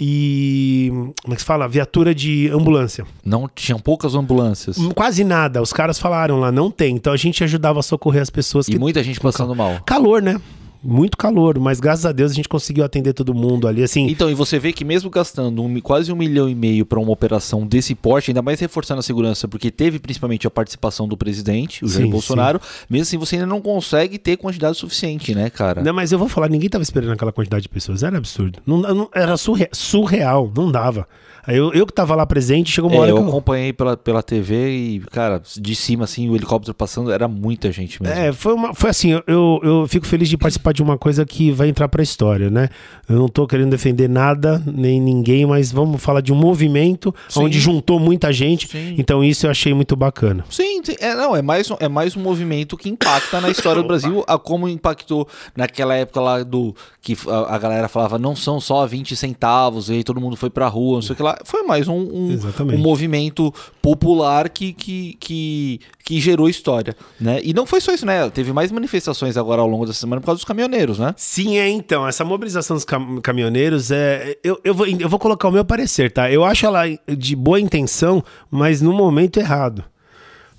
e 0.00 0.90
como 1.22 1.34
é 1.34 1.36
que 1.36 1.42
se 1.42 1.46
fala? 1.46 1.68
Viatura 1.68 2.14
de 2.14 2.48
ambulância. 2.48 3.04
Não 3.22 3.46
tinham 3.46 3.78
poucas 3.78 4.14
ambulâncias. 4.14 4.78
Quase 4.94 5.22
nada. 5.22 5.60
Os 5.60 5.72
caras 5.72 5.98
falaram 5.98 6.40
lá, 6.40 6.50
não 6.50 6.70
tem. 6.70 6.96
Então 6.96 7.12
a 7.12 7.16
gente 7.16 7.44
ajudava 7.44 7.80
a 7.80 7.82
socorrer 7.82 8.22
as 8.22 8.30
pessoas 8.30 8.66
E 8.68 8.72
que 8.72 8.78
muita 8.78 9.02
gente 9.04 9.20
passando 9.20 9.54
mal. 9.54 9.82
calor, 9.84 10.22
né? 10.22 10.40
Muito 10.82 11.16
calor, 11.16 11.58
mas 11.58 11.80
graças 11.80 12.06
a 12.06 12.12
Deus 12.12 12.30
a 12.32 12.34
gente 12.34 12.48
conseguiu 12.48 12.84
atender 12.84 13.12
todo 13.12 13.34
mundo 13.34 13.66
ali 13.66 13.82
assim. 13.82 14.06
Então, 14.08 14.30
e 14.30 14.34
você 14.34 14.58
vê 14.58 14.72
que 14.72 14.84
mesmo 14.84 15.10
gastando 15.10 15.62
um 15.62 15.80
quase 15.80 16.12
um 16.12 16.16
milhão 16.16 16.48
e 16.48 16.54
meio 16.54 16.86
para 16.86 17.00
uma 17.00 17.10
operação 17.10 17.66
desse 17.66 17.94
porte, 17.94 18.30
ainda 18.30 18.42
mais 18.42 18.60
reforçando 18.60 19.00
a 19.00 19.02
segurança, 19.02 19.48
porque 19.48 19.70
teve 19.70 19.98
principalmente 19.98 20.46
a 20.46 20.50
participação 20.50 21.08
do 21.08 21.16
presidente, 21.16 21.84
o 21.84 21.88
Jair 21.88 22.04
Sim, 22.06 22.10
Bolsonaro, 22.10 22.60
mesmo 22.88 23.02
assim 23.02 23.18
você 23.18 23.34
ainda 23.36 23.46
não 23.46 23.60
consegue 23.60 24.18
ter 24.18 24.36
quantidade 24.36 24.76
suficiente, 24.76 25.34
né, 25.34 25.50
cara? 25.50 25.82
Não, 25.82 25.92
mas 25.92 26.12
eu 26.12 26.18
vou 26.18 26.28
falar, 26.28 26.48
ninguém 26.48 26.68
tava 26.68 26.82
esperando 26.82 27.12
aquela 27.12 27.32
quantidade 27.32 27.62
de 27.62 27.68
pessoas. 27.68 28.02
Era 28.02 28.16
absurdo. 28.18 28.60
Não, 28.66 28.78
não- 28.78 29.10
era 29.14 29.36
surre- 29.36 29.68
surreal, 29.72 30.50
não 30.56 30.70
dava. 30.70 31.08
Eu, 31.48 31.72
eu 31.72 31.86
que 31.86 31.92
tava 31.92 32.14
lá 32.14 32.26
presente, 32.26 32.70
chegou 32.70 32.90
uma 32.90 32.96
É, 32.96 33.00
hora 33.00 33.10
eu 33.10 33.16
que 33.16 33.22
eu... 33.22 33.28
acompanhei 33.28 33.72
pela, 33.72 33.96
pela 33.96 34.22
TV 34.22 34.70
e, 34.70 35.00
cara, 35.00 35.40
de 35.56 35.74
cima, 35.74 36.04
assim, 36.04 36.28
o 36.28 36.36
helicóptero 36.36 36.74
passando, 36.74 37.10
era 37.10 37.26
muita 37.26 37.72
gente 37.72 38.02
mesmo. 38.02 38.18
É, 38.18 38.32
foi, 38.32 38.52
uma, 38.52 38.74
foi 38.74 38.90
assim, 38.90 39.12
eu- 39.26 39.60
eu, 39.62 39.86
fico 39.88 40.06
feliz 40.06 40.28
de 40.28 40.36
participar 40.36 40.72
de 40.72 40.82
uma 40.82 40.98
coisa 40.98 41.24
que 41.24 41.50
vai 41.50 41.68
entrar 41.68 41.88
pra 41.88 42.02
história, 42.02 42.50
né? 42.50 42.68
Eu 43.08 43.16
não 43.16 43.28
tô 43.28 43.46
querendo 43.46 43.70
defender 43.70 44.08
nada, 44.08 44.62
nem 44.66 45.00
ninguém, 45.00 45.46
mas 45.46 45.72
vamos 45.72 46.02
falar 46.02 46.20
de 46.20 46.32
um 46.32 46.36
movimento 46.36 47.14
Sim. 47.28 47.44
onde 47.44 47.58
juntou 47.58 47.98
muita 47.98 48.32
gente. 48.32 48.68
Sim. 48.68 48.94
Então 48.98 49.24
isso 49.24 49.46
eu 49.46 49.50
achei 49.50 49.72
muito 49.72 49.96
bacana. 49.96 50.44
Sim, 50.50 50.82
sim. 50.84 50.96
é, 51.00 51.14
não, 51.14 51.34
é 51.34 51.40
mais, 51.40 51.70
um, 51.70 51.76
é 51.80 51.88
mais 51.88 52.14
um 52.16 52.20
movimento 52.20 52.76
que 52.76 52.88
impacta 52.88 53.40
na 53.40 53.48
história 53.48 53.80
do 53.82 53.86
Brasil, 53.88 54.22
a 54.26 54.38
como 54.38 54.68
impactou 54.68 55.26
naquela 55.56 55.94
época 55.94 56.20
lá 56.20 56.42
do 56.42 56.74
que 57.00 57.16
a, 57.26 57.54
a 57.54 57.58
galera 57.58 57.88
falava 57.88 58.18
não 58.18 58.36
são 58.36 58.60
só 58.60 58.86
20 58.86 59.16
centavos, 59.16 59.88
e 59.88 59.94
aí 59.94 60.04
todo 60.04 60.20
mundo 60.20 60.36
foi 60.36 60.50
pra 60.50 60.68
rua, 60.68 60.96
não 60.96 61.02
sei 61.02 61.14
o 61.14 61.16
que 61.16 61.22
lá. 61.22 61.37
Foi 61.44 61.62
mais 61.62 61.88
um, 61.88 61.94
um, 61.94 62.32
um 62.74 62.78
movimento 62.78 63.52
popular 63.82 64.48
que, 64.48 64.72
que, 64.72 65.16
que, 65.20 65.80
que 66.04 66.20
gerou 66.20 66.48
história, 66.48 66.94
né? 67.20 67.40
E 67.42 67.52
não 67.54 67.66
foi 67.66 67.80
só 67.80 67.92
isso, 67.92 68.04
né? 68.06 68.28
Teve 68.30 68.52
mais 68.52 68.70
manifestações 68.72 69.36
agora 69.36 69.60
ao 69.62 69.68
longo 69.68 69.86
dessa 69.86 70.00
semana 70.00 70.20
por 70.20 70.26
causa 70.26 70.38
dos 70.38 70.44
caminhoneiros, 70.44 70.98
né? 70.98 71.14
Sim, 71.16 71.58
é 71.58 71.68
então. 71.68 72.06
Essa 72.06 72.24
mobilização 72.24 72.76
dos 72.76 72.84
cam- 72.84 73.20
caminhoneiros 73.20 73.90
é. 73.90 74.36
Eu, 74.42 74.60
eu, 74.64 74.74
vou, 74.74 74.86
eu 74.86 75.08
vou 75.08 75.18
colocar 75.18 75.48
o 75.48 75.52
meu 75.52 75.64
parecer, 75.64 76.10
tá? 76.12 76.30
Eu 76.30 76.44
acho 76.44 76.66
ela 76.66 76.82
de 77.16 77.34
boa 77.36 77.60
intenção, 77.60 78.22
mas 78.50 78.80
no 78.80 78.92
momento 78.92 79.38
errado. 79.38 79.84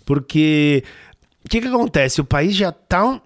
Porque 0.06 0.84
o 1.46 1.50
que, 1.50 1.62
que 1.62 1.68
acontece? 1.68 2.22
O 2.22 2.26
país 2.26 2.56
já 2.56 2.72
tá. 2.72 3.22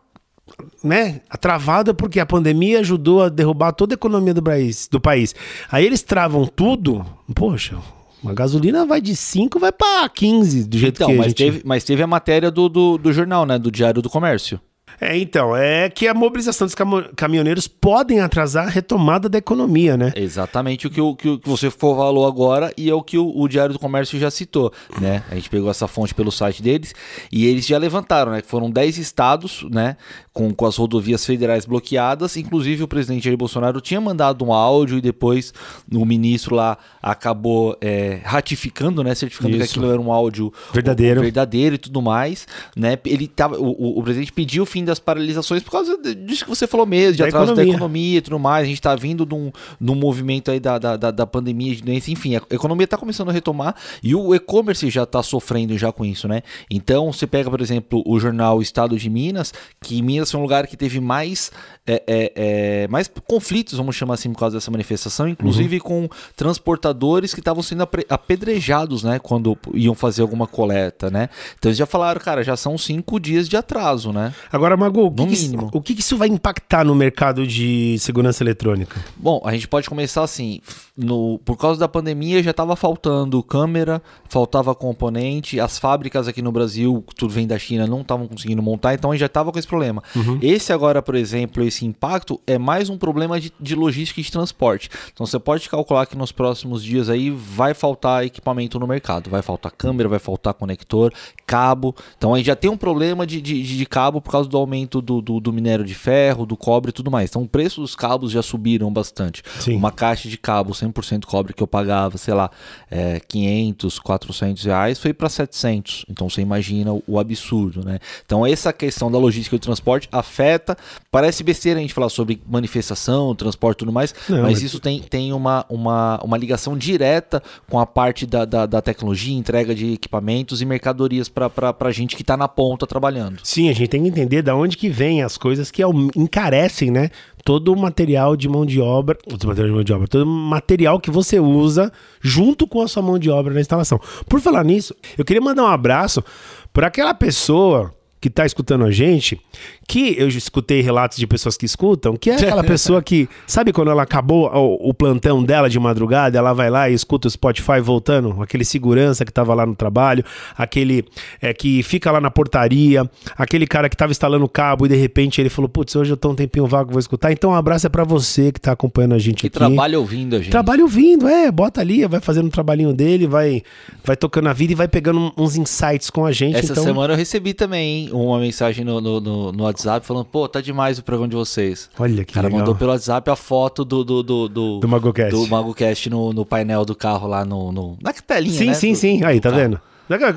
Né, 0.83 1.21
travado 1.39 1.95
porque 1.95 2.19
a 2.19 2.25
pandemia 2.25 2.81
ajudou 2.81 3.23
a 3.23 3.29
derrubar 3.29 3.71
toda 3.71 3.93
a 3.93 3.95
economia 3.95 4.33
do 4.33 4.43
país, 4.43 4.87
do 4.91 4.99
país. 4.99 5.33
Aí 5.71 5.85
eles 5.85 6.01
travam 6.01 6.45
tudo. 6.45 7.05
Poxa, 7.33 7.77
a 8.25 8.33
gasolina 8.33 8.85
vai 8.85 8.99
de 8.99 9.15
5, 9.15 9.57
vai 9.59 9.71
pra 9.71 10.07
15, 10.09 10.65
do 10.65 10.77
jeito 10.77 10.95
Então, 10.97 11.07
que 11.07 11.13
a 11.13 11.17
mas, 11.17 11.27
gente... 11.27 11.37
teve, 11.37 11.61
mas 11.63 11.83
teve 11.85 12.03
a 12.03 12.07
matéria 12.07 12.51
do, 12.51 12.67
do, 12.67 12.97
do 12.97 13.13
jornal, 13.13 13.45
né? 13.45 13.57
Do 13.57 13.71
Diário 13.71 14.01
do 14.01 14.09
Comércio. 14.09 14.59
É, 15.01 15.17
então, 15.17 15.55
é 15.55 15.89
que 15.89 16.07
a 16.07 16.13
mobilização 16.13 16.67
dos 16.67 16.75
camo- 16.75 17.03
caminhoneiros 17.15 17.67
podem 17.67 18.19
atrasar 18.19 18.67
a 18.67 18.69
retomada 18.69 19.27
da 19.27 19.39
economia, 19.39 19.97
né? 19.97 20.13
Exatamente 20.15 20.85
o 20.85 20.89
que, 20.89 21.01
o, 21.01 21.15
que, 21.15 21.27
o- 21.29 21.39
que 21.39 21.49
você 21.49 21.71
falou 21.71 22.27
agora 22.27 22.71
e 22.77 22.91
é 22.91 22.93
o 22.93 23.01
que 23.01 23.17
o, 23.17 23.27
o 23.35 23.47
Diário 23.47 23.73
do 23.73 23.79
Comércio 23.79 24.19
já 24.19 24.29
citou, 24.29 24.71
né? 25.01 25.23
A 25.31 25.35
gente 25.35 25.49
pegou 25.49 25.69
essa 25.71 25.87
fonte 25.87 26.13
pelo 26.13 26.31
site 26.31 26.61
deles 26.61 26.93
e 27.31 27.47
eles 27.47 27.65
já 27.65 27.77
levantaram, 27.79 28.31
né? 28.33 28.41
Que 28.43 28.47
foram 28.47 28.69
10 28.69 28.99
estados, 28.99 29.65
né? 29.71 29.97
Com, 30.33 30.51
com 30.51 30.65
as 30.65 30.75
rodovias 30.77 31.24
federais 31.24 31.63
bloqueadas. 31.63 32.35
Inclusive 32.38 32.81
o 32.81 32.88
presidente 32.88 33.25
Jair 33.25 33.38
Bolsonaro 33.38 33.80
tinha 33.80 34.01
mandado 34.01 34.44
um 34.44 34.51
áudio 34.51 34.97
e 34.97 35.01
depois 35.01 35.53
o 35.94 36.03
ministro 36.03 36.56
lá 36.56 36.75
acabou 37.01 37.77
é, 37.80 38.19
ratificando, 38.24 39.03
né? 39.03 39.13
Certificando 39.13 39.56
que 39.57 39.63
Isso. 39.63 39.74
aquilo 39.77 39.91
era 39.91 40.01
um 40.01 40.12
áudio 40.12 40.51
Verdadeiro. 40.74 41.21
verdadeiro 41.21 41.75
e 41.75 41.77
tudo 41.77 42.01
mais, 42.01 42.47
né? 42.75 42.98
Ele 43.05 43.27
tava, 43.27 43.57
o, 43.60 44.00
o- 44.00 44.01
presidente 44.03 44.34
pediu 44.34 44.63
o 44.63 44.65
fim 44.65 44.84
das 44.84 44.98
paralisações 44.98 45.62
por 45.62 45.69
causa 45.72 45.98
disso 46.15 46.43
que 46.46 46.50
você 46.50 46.65
falou 46.65 46.86
mesmo, 46.88 47.12
de 47.13 47.17
Da 47.19 47.27
atraso 47.27 47.53
da 47.53 47.62
economia. 47.62 47.75
economia 47.75 48.17
e 48.17 48.22
tudo 48.22 48.39
mais. 48.39 48.63
A 48.65 48.67
gente 48.67 48.81
tá 48.81 48.96
vindo 48.96 49.27
de 49.27 49.36
um, 49.36 49.51
de 49.79 49.91
um 49.91 49.96
movimento 49.96 50.50
aí 50.50 50.60
da, 50.60 50.79
da, 50.79 51.12
da, 51.12 51.27
pandemia, 51.27 51.75
de 51.75 51.84
doença, 51.84 52.10
enfim, 52.10 52.36
a 52.36 52.41
economia 52.50 52.88
tá 52.88 52.98
começando 52.98 53.29
a 53.29 53.31
retomar 53.31 53.75
e 54.01 54.15
o 54.15 54.34
e-commerce 54.34 54.89
já 54.89 55.05
tá 55.05 55.22
sofrendo 55.22 55.77
já 55.77 55.91
com 55.91 56.03
isso, 56.03 56.27
né? 56.27 56.41
Então, 56.72 57.13
você 57.13 57.27
pega, 57.27 57.51
por 57.51 57.62
exemplo, 57.62 58.01
o 58.05 58.19
jornal 58.19 58.62
Estado 58.63 58.98
de 58.98 59.10
Minas, 59.12 59.53
que 59.79 60.01
Minas 60.01 60.23
foi 60.32 60.39
um 60.39 60.44
lugar 60.44 60.68
que 60.68 60.75
teve 60.77 61.00
mais, 61.00 61.51
é, 61.86 62.03
é, 62.08 62.32
é, 62.36 62.88
mais 62.88 63.10
conflitos, 63.27 63.77
vamos 63.77 63.96
chamar 63.96 64.15
assim, 64.15 64.32
por 64.32 64.39
causa 64.39 64.58
dessa 64.58 64.70
manifestação, 64.72 65.27
inclusive 65.27 65.80
com 65.80 66.08
transportadores 66.36 67.34
que 67.34 67.39
estavam 67.39 67.63
sendo 67.63 67.88
apedrejados, 68.10 69.03
né? 69.03 69.20
Quando 69.20 69.58
iam 69.74 69.94
fazer 69.96 70.22
alguma 70.22 70.48
coleta, 70.48 71.10
né? 71.10 71.30
Então, 71.58 71.70
eles 71.70 71.77
já 71.77 71.86
falaram, 71.86 72.20
cara, 72.22 72.44
já 72.44 72.56
são 72.56 72.77
cinco 72.77 73.20
dias 73.20 73.50
de 73.50 73.58
atraso, 73.58 74.12
né? 74.13 74.34
Agora, 74.51 74.77
Magu, 74.77 75.06
o 75.08 75.12
que, 75.12 75.15
que 75.27 75.34
isso- 75.34 75.70
o 75.74 75.82
que 75.82 75.94
que 75.96 76.01
isso 76.01 76.18
vai 76.18 76.27
impactar 76.27 76.84
no 76.86 76.96
mercado 76.96 77.46
de 77.46 77.98
segurança 78.00 78.44
eletrônica? 78.44 79.00
Bom, 79.18 79.42
a 79.46 79.51
gente 79.53 79.68
pode 79.68 79.89
começar 79.89 80.24
assim. 80.24 80.62
No, 80.95 81.39
por 81.39 81.57
causa 81.57 81.79
da 81.79 81.88
pandemia 81.88 82.43
já 82.43 82.51
estava 82.51 82.75
faltando 82.75 83.41
câmera, 83.41 84.00
faltava 84.25 84.75
componente, 84.75 85.59
as 85.59 85.79
fábricas 85.79 86.27
aqui 86.27 86.39
no 86.39 86.51
Brasil, 86.51 87.03
tudo 87.17 87.33
vem 87.33 87.47
da 87.47 87.57
China, 87.57 87.88
não 87.88 88.01
estavam 88.01 88.27
conseguindo 88.27 88.62
montar, 88.62 88.93
então 88.93 89.15
já 89.17 89.25
estava 89.25 89.51
com 89.51 89.57
esse 89.57 89.67
problema. 89.67 90.03
Esse 90.39 90.71
agora, 90.71 91.01
por 91.01 91.15
exemplo, 91.15 91.63
esse 91.63 91.83
impacto 91.83 92.39
é 92.45 92.59
mais 92.59 92.91
um 92.91 92.97
problema 92.97 93.39
de, 93.39 93.51
de 93.59 93.73
logística 93.73 94.21
e 94.21 94.23
de 94.23 94.31
transporte. 94.31 94.88
Então 95.12 95.25
você 95.25 95.39
pode 95.39 95.67
calcular 95.67 96.05
que 96.05 96.15
nos 96.15 96.31
próximos 96.31 96.83
dias 96.83 97.09
aí 97.09 97.31
vai 97.31 97.73
faltar 97.73 98.23
equipamento 98.23 98.79
no 98.79 98.85
mercado, 98.85 99.31
vai 99.31 99.41
faltar 99.41 99.71
câmera, 99.71 100.07
vai 100.07 100.19
faltar 100.19 100.53
conector, 100.53 101.12
cabo. 101.47 101.95
Então 102.15 102.35
a 102.35 102.38
gente 102.38 102.47
já 102.47 102.55
tem 102.55 102.69
um 102.69 102.77
problema 102.77 103.25
de, 103.25 103.41
de, 103.41 103.63
de 103.63 103.85
cabo 103.88 104.21
por 104.21 104.31
causa 104.31 104.47
do 104.47 104.57
aumento 104.57 105.01
do, 105.01 105.23
do, 105.23 105.39
do 105.39 105.51
minério 105.51 105.83
de 105.83 105.95
ferro, 105.95 106.45
do 106.45 106.55
cobre 106.55 106.89
e 106.89 106.93
tudo 106.93 107.09
mais. 107.09 107.31
Então 107.31 107.41
o 107.41 107.47
preço 107.47 107.81
dos 107.81 107.95
cabos 107.95 108.31
já 108.31 108.43
subiram 108.43 108.93
bastante. 108.93 109.41
Sim. 109.59 109.75
Uma 109.75 109.91
caixa 109.91 110.29
de 110.29 110.38
cabo 110.38 110.71
100% 110.87 111.25
cobre 111.25 111.53
que 111.53 111.61
eu 111.61 111.67
pagava, 111.67 112.17
sei 112.17 112.33
lá, 112.33 112.49
é, 112.89 113.19
500, 113.27 113.99
400 113.99 114.63
reais, 114.65 114.99
foi 114.99 115.13
para 115.13 115.29
700. 115.29 116.05
Então 116.09 116.29
você 116.29 116.41
imagina 116.41 116.93
o, 116.93 117.03
o, 117.07 117.19
absurdo, 117.19 117.83
né? 117.83 117.99
Então 118.25 118.45
essa 118.45 118.71
questão 118.73 119.11
da 119.11 119.17
logística 119.17 119.57
do 119.57 119.61
transporte 119.61 120.07
afeta, 120.11 120.77
parece 121.11 121.43
besteira 121.43 121.79
a 121.79 121.81
gente 121.81 121.93
falar 121.93 122.09
sobre 122.09 122.41
manifestação, 122.47 123.35
transporte 123.35 123.77
e 123.77 123.79
tudo 123.79 123.91
mais, 123.91 124.13
Não, 124.27 124.41
mas, 124.41 124.53
mas, 124.53 124.63
isso 124.63 124.79
tem, 124.79 124.99
tem 124.99 125.33
uma, 125.33 125.65
uma, 125.69 126.19
uma 126.23 126.37
ligação 126.37 126.77
direta 126.77 127.41
com 127.69 127.79
a 127.79 127.85
parte 127.85 128.25
da, 128.25 128.45
da, 128.45 128.65
da 128.65 128.81
tecnologia, 128.81 129.35
entrega 129.35 129.73
de 129.73 129.93
equipamentos 129.93 130.61
e 130.61 130.65
mercadorias 130.65 131.29
para 131.29 131.75
a 131.79 131.91
gente 131.91 132.15
que 132.15 132.21
está 132.21 132.35
na 132.37 132.47
ponta 132.47 132.85
trabalhando. 132.85 133.39
Sim, 133.43 133.69
a 133.69 133.73
gente 133.73 133.89
tem 133.89 134.03
que 134.03 134.09
entender 134.09 134.41
da 134.41 134.55
onde 134.55 134.77
que 134.77 134.89
vem 134.89 135.21
as 135.21 135.37
coisas 135.37 135.71
que 135.71 135.81
encarecem, 136.15 136.91
né? 136.91 137.09
Todo 137.43 137.73
o 137.73 137.75
material 137.75 138.35
de 138.35 138.47
mão 138.47 138.65
de 138.65 138.79
obra, 138.79 139.15
todo 139.15 139.47
material 139.47 139.67
de 139.67 139.75
mão 139.75 139.83
de 139.83 139.93
obra, 139.93 140.07
todo 140.07 140.25
material 140.25 141.00
que 141.00 141.12
você 141.12 141.39
usa 141.39 141.91
junto 142.21 142.67
com 142.67 142.81
a 142.81 142.88
sua 142.88 143.03
mão 143.03 143.19
de 143.19 143.29
obra 143.29 143.53
na 143.53 143.62
instalação. 143.62 144.00
Por 144.27 144.39
falar 144.39 144.63
nisso, 144.63 144.95
eu 145.17 145.25
queria 145.25 145.41
mandar 145.41 145.63
um 145.63 145.67
abraço 145.67 146.23
para 146.71 146.88
aquela 146.88 147.13
pessoa 147.13 147.93
que 148.24 148.30
está 148.30 148.46
escutando 148.46 148.86
a 148.86 148.92
gente, 148.92 149.38
que 149.86 150.15
eu 150.18 150.30
escutei 150.30 150.80
relatos 150.80 151.18
de 151.18 151.27
pessoas 151.27 151.58
que 151.58 151.65
escutam, 151.65 152.15
que 152.15 152.30
é 152.30 152.36
aquela 152.36 152.63
pessoa 152.63 153.03
que, 153.03 153.27
sabe 153.46 153.74
quando 153.74 153.92
ela 153.92 154.03
acabou 154.03 154.50
o, 154.50 154.92
o, 154.92 154.94
plantão 154.94 155.44
dela 155.44 155.70
de 155.70 155.77
madrugada, 155.77 156.38
ela 156.38 156.53
vai 156.53 156.70
lá 156.70 156.89
e 156.89 156.94
escuta 156.94 157.27
o 157.27 157.32
Spotify 157.32 157.82
voltando, 157.82 158.42
aquele 158.42 158.63
segurança 158.63 159.25
que 159.25 159.32
estava 159.32 159.53
lá 159.53 159.65
no 159.65 159.75
trabalho, 159.75 160.24
aquele 160.58 161.03
é, 161.42 161.53
que 161.53 161.84
fica 161.84 162.10
lá 162.13 162.22
na 162.22 162.32
portaria, 162.32 163.03
aquele 163.38 163.68
cara 163.68 163.89
que 163.89 163.96
estava 163.96 164.13
instalando 164.13 164.46
o 164.46 164.50
cabo 164.50 164.86
e 164.86 164.89
de 164.89 164.96
repente 164.96 165.42
ele 165.42 165.50
falou, 165.50 165.68
putz, 165.68 165.94
hoje 165.94 166.13
eu 166.13 166.15
tô 166.15 166.32
um 166.32 166.36
tempinho 166.36 166.65
vago, 166.65 166.92
vou 166.92 167.01
escutar. 167.01 167.30
Então 167.34 167.51
um 167.51 167.56
abraço 167.56 167.88
é 167.88 167.89
para 167.89 168.06
você 168.06 168.53
que 168.53 168.60
está 168.60 168.72
acompanhando 168.72 169.15
a 169.15 169.20
gente 169.20 169.42
que 169.42 169.48
aqui. 169.48 169.58
trabalha 169.58 170.00
ouvindo 170.00 170.38
a 170.38 170.39
gente. 170.39 170.50
Trabalha 170.50 170.82
ouvindo, 170.82 171.27
é, 171.27 171.51
bota 171.51 171.82
ali, 171.82 172.08
vai 172.08 172.22
fazendo 172.22 172.46
um 172.46 172.51
trabalhinho 172.51 172.94
dele, 172.94 173.27
vai, 173.27 173.62
vai 174.01 174.15
tocando 174.15 174.48
a 174.48 174.53
vida 174.53 174.72
e 174.72 174.75
vai 174.75 174.88
pegando 174.88 175.34
uns 175.38 175.58
insights 175.58 176.10
com 176.10 176.25
a 176.25 176.32
gente. 176.32 176.56
Essa 176.56 176.72
então... 176.72 176.86
semana 176.86 177.15
eu 177.15 177.18
recebi 177.18 177.53
também, 177.53 178.06
hein, 178.06 178.12
uma 178.13 178.39
mensagem 178.39 178.86
no, 178.86 179.01
no, 179.01 179.20
no, 179.20 179.51
no 179.51 179.63
WhatsApp 179.63 180.05
falando, 180.05 180.25
pô, 180.25 180.48
tá 180.48 180.62
demais 180.62 181.00
o 181.00 181.03
programa 181.03 181.27
de 181.29 181.36
vocês. 181.36 181.89
Olha 182.00 182.24
que 182.24 182.32
O 182.32 182.36
cara 182.36 182.48
legal. 182.48 182.60
mandou 182.60 182.75
pelo 182.75 182.91
WhatsApp 182.91 183.29
a 183.29 183.36
foto 183.36 183.84
do... 183.84 184.03
Do, 184.03 184.24
do, 184.24 184.48
do, 184.50 184.79
do 184.79 184.88
MagoCast. 184.88 185.32
Do 185.32 185.48
MagoCast 185.48 186.10
no, 186.10 186.32
no 186.32 186.46
painel 186.46 186.86
do 186.86 186.96
carro 186.96 187.27
lá 187.27 187.43
no... 187.43 187.72
no 187.72 187.98
na 188.01 188.13
telinha, 188.13 188.58
Sim, 188.58 188.67
né? 188.67 188.74
sim, 188.74 188.91
do, 188.93 188.98
sim. 188.98 189.24
Aí, 189.24 189.39
tá 189.39 189.50
carro. 189.50 189.62
vendo? 189.62 189.82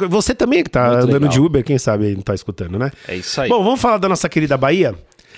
Você 0.09 0.35
também 0.35 0.63
que 0.63 0.71
tá 0.71 0.85
Muito 0.89 0.99
andando 1.05 1.13
legal. 1.15 1.29
de 1.29 1.41
Uber, 1.41 1.65
quem 1.65 1.77
sabe 1.77 2.15
não 2.15 2.23
tá 2.23 2.35
escutando, 2.35 2.79
né? 2.79 2.91
É 3.07 3.17
isso 3.17 3.41
aí. 3.41 3.49
Bom, 3.49 3.63
vamos 3.63 3.81
falar 3.81 3.99
da 3.99 4.09
nossa 4.09 4.29
querida 4.29 4.57
Bahia? 4.57 4.95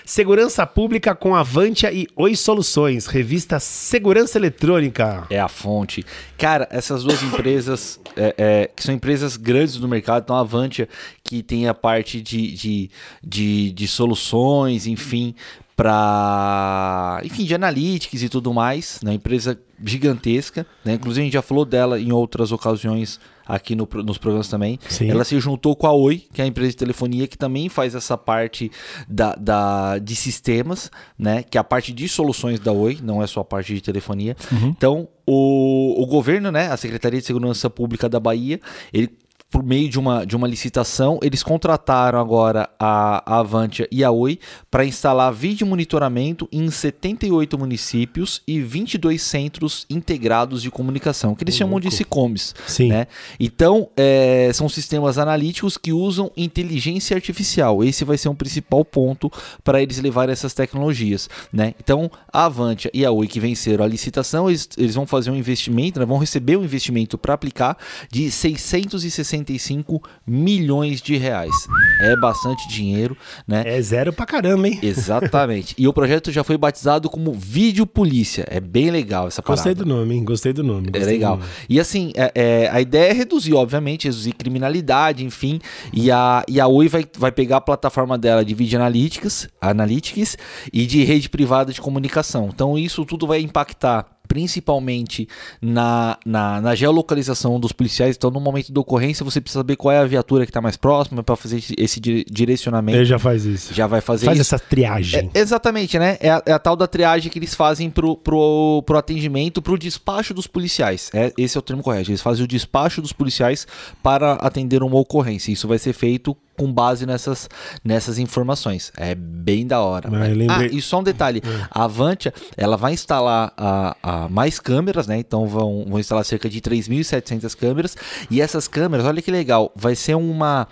Segurança 0.08 0.66
Pública 0.66 1.14
com 1.14 1.36
Avantia 1.36 1.92
e 1.92 2.08
Oi 2.16 2.34
Soluções, 2.34 3.04
revista 3.04 3.60
Segurança 3.60 4.38
Eletrônica. 4.38 5.26
É 5.28 5.38
a 5.38 5.48
fonte. 5.48 6.02
Cara, 6.38 6.66
essas 6.70 7.04
duas 7.04 7.22
empresas, 7.22 8.00
é, 8.16 8.34
é, 8.38 8.70
que 8.74 8.82
são 8.82 8.94
empresas 8.94 9.36
grandes 9.36 9.76
no 9.76 9.86
mercado, 9.86 10.22
então 10.22 10.34
a 10.34 10.40
Avantia, 10.40 10.88
que 11.22 11.42
tem 11.42 11.68
a 11.68 11.74
parte 11.74 12.22
de, 12.22 12.52
de, 12.52 12.90
de, 13.22 13.70
de 13.70 13.86
soluções, 13.86 14.86
enfim, 14.86 15.34
para, 15.78 17.20
enfim, 17.22 17.44
de 17.44 17.54
analytics 17.54 18.20
e 18.20 18.28
tudo 18.28 18.52
mais, 18.52 18.98
né? 19.00 19.14
Empresa 19.14 19.56
gigantesca, 19.84 20.66
né? 20.84 20.94
Inclusive 20.94 21.20
a 21.20 21.24
gente 21.24 21.34
já 21.34 21.40
falou 21.40 21.64
dela 21.64 22.00
em 22.00 22.10
outras 22.10 22.50
ocasiões 22.50 23.20
aqui 23.46 23.76
no, 23.76 23.88
nos 24.04 24.18
programas 24.18 24.48
também. 24.48 24.80
Sim. 24.88 25.08
Ela 25.08 25.22
se 25.22 25.38
juntou 25.38 25.76
com 25.76 25.86
a 25.86 25.92
Oi, 25.92 26.24
que 26.32 26.42
é 26.42 26.44
a 26.44 26.48
empresa 26.48 26.70
de 26.70 26.76
telefonia 26.78 27.28
que 27.28 27.38
também 27.38 27.68
faz 27.68 27.94
essa 27.94 28.18
parte 28.18 28.72
da, 29.08 29.36
da, 29.36 29.98
de 29.98 30.16
sistemas, 30.16 30.90
né? 31.16 31.44
Que 31.44 31.56
é 31.56 31.60
a 31.60 31.64
parte 31.64 31.92
de 31.92 32.08
soluções 32.08 32.58
da 32.58 32.72
Oi, 32.72 32.98
não 33.00 33.22
é 33.22 33.28
só 33.28 33.42
a 33.42 33.44
parte 33.44 33.72
de 33.72 33.80
telefonia. 33.80 34.36
Uhum. 34.50 34.74
Então, 34.76 35.08
o, 35.24 36.02
o 36.02 36.06
governo, 36.06 36.50
né? 36.50 36.72
A 36.72 36.76
Secretaria 36.76 37.20
de 37.20 37.26
Segurança 37.26 37.70
Pública 37.70 38.08
da 38.08 38.18
Bahia, 38.18 38.60
ele 38.92 39.16
por 39.50 39.62
meio 39.62 39.88
de 39.88 39.98
uma, 39.98 40.26
de 40.26 40.36
uma 40.36 40.46
licitação, 40.46 41.18
eles 41.22 41.42
contrataram 41.42 42.20
agora 42.20 42.68
a, 42.78 43.22
a 43.24 43.40
Avantia 43.40 43.88
e 43.90 44.04
a 44.04 44.10
Oi 44.10 44.38
para 44.70 44.84
instalar 44.84 45.32
vídeo 45.32 45.66
monitoramento 45.66 46.46
em 46.52 46.70
78 46.70 47.58
municípios 47.58 48.42
e 48.46 48.60
22 48.60 49.20
centros 49.22 49.86
integrados 49.88 50.60
de 50.60 50.70
comunicação, 50.70 51.34
que 51.34 51.44
eles 51.44 51.54
oh, 51.54 51.58
chamam 51.58 51.72
louco. 51.74 51.88
de 51.88 51.94
SICOMs. 51.94 52.54
Sim. 52.66 52.88
Né? 52.88 53.06
Então, 53.40 53.88
é, 53.96 54.50
são 54.52 54.68
sistemas 54.68 55.16
analíticos 55.16 55.78
que 55.78 55.94
usam 55.94 56.30
inteligência 56.36 57.16
artificial. 57.16 57.82
Esse 57.82 58.04
vai 58.04 58.18
ser 58.18 58.28
um 58.28 58.34
principal 58.34 58.84
ponto 58.84 59.32
para 59.64 59.80
eles 59.80 59.98
levarem 59.98 60.32
essas 60.32 60.52
tecnologias. 60.52 61.28
Né? 61.50 61.74
Então, 61.80 62.10
a 62.30 62.44
Avantia 62.44 62.90
e 62.92 63.02
a 63.02 63.10
Oi 63.10 63.26
que 63.26 63.40
venceram 63.40 63.82
a 63.82 63.88
licitação, 63.88 64.50
eles, 64.50 64.68
eles 64.76 64.94
vão 64.94 65.06
fazer 65.06 65.30
um 65.30 65.36
investimento, 65.36 65.98
né? 65.98 66.04
vão 66.04 66.18
receber 66.18 66.58
um 66.58 66.64
investimento 66.64 67.16
para 67.16 67.32
aplicar 67.32 67.78
de 68.10 68.30
660 68.30 69.37
65 69.38 70.02
milhões 70.26 71.00
de 71.00 71.16
reais. 71.16 71.54
É 72.00 72.16
bastante 72.16 72.68
dinheiro, 72.68 73.16
né? 73.46 73.62
É 73.66 73.80
zero 73.80 74.12
pra 74.12 74.26
caramba, 74.26 74.68
hein? 74.68 74.78
Exatamente. 74.82 75.74
e 75.78 75.86
o 75.86 75.92
projeto 75.92 76.30
já 76.30 76.44
foi 76.44 76.56
batizado 76.56 77.08
como 77.08 77.32
Vídeo 77.32 77.86
Polícia. 77.86 78.44
É 78.48 78.60
bem 78.60 78.90
legal 78.90 79.28
essa 79.28 79.42
parada. 79.42 79.62
Gostei 79.62 79.74
do 79.74 79.86
nome, 79.86 80.14
hein? 80.14 80.24
Gostei 80.24 80.52
do 80.52 80.62
nome. 80.62 80.90
Gostei 80.90 81.02
é 81.02 81.06
legal. 81.06 81.40
E 81.68 81.80
assim, 81.80 82.12
é, 82.14 82.32
é, 82.34 82.68
a 82.68 82.80
ideia 82.80 83.10
é 83.10 83.12
reduzir, 83.12 83.54
obviamente, 83.54 84.04
reduzir 84.04 84.32
criminalidade, 84.32 85.24
enfim. 85.24 85.60
E 85.92 86.10
a, 86.10 86.44
e 86.48 86.60
a 86.60 86.66
Oi 86.66 86.88
vai, 86.88 87.04
vai 87.16 87.32
pegar 87.32 87.58
a 87.58 87.60
plataforma 87.60 88.18
dela 88.18 88.44
de 88.44 88.54
vídeo 88.54 88.78
analytics, 88.78 89.48
analytics 89.60 90.36
e 90.72 90.86
de 90.86 91.04
rede 91.04 91.28
privada 91.28 91.72
de 91.72 91.80
comunicação. 91.80 92.50
Então 92.52 92.78
isso 92.78 93.04
tudo 93.04 93.26
vai 93.26 93.40
impactar 93.40 94.17
principalmente 94.28 95.26
na, 95.60 96.18
na, 96.24 96.60
na, 96.60 96.74
geolocalização 96.74 97.58
dos 97.58 97.72
policiais. 97.72 98.14
Então, 98.14 98.30
no 98.30 98.38
momento 98.38 98.70
da 98.70 98.80
ocorrência, 98.80 99.24
você 99.24 99.40
precisa 99.40 99.60
saber 99.60 99.76
qual 99.76 99.92
é 99.92 99.98
a 99.98 100.04
viatura 100.04 100.44
que 100.44 100.50
está 100.50 100.60
mais 100.60 100.76
próxima 100.76 101.22
para 101.24 101.34
fazer 101.34 101.60
esse 101.76 101.98
direcionamento. 101.98 102.98
Ele 102.98 103.04
já 103.06 103.18
faz 103.18 103.44
isso. 103.44 103.72
Já 103.74 103.86
vai 103.86 104.02
fazer 104.02 104.26
faz 104.26 104.38
isso. 104.38 104.54
essa 104.54 104.62
triagem. 104.62 105.30
É, 105.34 105.40
exatamente, 105.40 105.98
né? 105.98 106.18
É 106.20 106.30
a, 106.30 106.42
é 106.44 106.52
a, 106.52 106.58
tal 106.58 106.76
da 106.76 106.86
triagem 106.86 107.32
que 107.32 107.38
eles 107.38 107.54
fazem 107.54 107.90
pro, 107.90 108.16
pro, 108.16 108.82
pro 108.84 108.98
atendimento, 108.98 109.62
pro 109.62 109.78
despacho 109.78 110.34
dos 110.34 110.46
policiais. 110.46 111.10
É, 111.14 111.32
esse 111.38 111.56
é 111.56 111.58
o 111.58 111.62
termo 111.62 111.82
correto. 111.82 112.10
Eles 112.10 112.20
fazem 112.20 112.44
o 112.44 112.48
despacho 112.48 113.00
dos 113.00 113.12
policiais 113.12 113.66
para 114.02 114.34
atender 114.34 114.82
uma 114.82 114.98
ocorrência. 114.98 115.50
Isso 115.50 115.66
vai 115.66 115.78
ser 115.78 115.94
feito 115.94 116.36
com 116.58 116.70
base 116.70 117.06
nessas, 117.06 117.48
nessas 117.84 118.18
informações. 118.18 118.92
É 118.96 119.14
bem 119.14 119.66
da 119.66 119.80
hora. 119.80 120.08
Ah, 120.08 120.26
lembrei... 120.26 120.46
ah 120.48 120.66
e 120.66 120.82
só 120.82 120.98
um 120.98 121.02
detalhe: 121.02 121.40
é. 121.44 121.68
a 121.70 121.84
Avantia 121.84 122.34
ela 122.56 122.76
vai 122.76 122.92
instalar 122.92 123.52
a, 123.56 123.96
a 124.02 124.28
mais 124.28 124.58
câmeras, 124.58 125.06
né? 125.06 125.18
Então 125.18 125.46
vão, 125.46 125.86
vão 125.88 125.98
instalar 125.98 126.24
cerca 126.24 126.48
de 126.50 126.60
3.700 126.60 127.56
câmeras. 127.56 127.96
E 128.30 128.42
essas 128.42 128.66
câmeras, 128.66 129.06
olha 129.06 129.22
que 129.22 129.30
legal, 129.30 129.72
vai 129.74 129.94
ser 129.94 130.16
uma. 130.16 130.66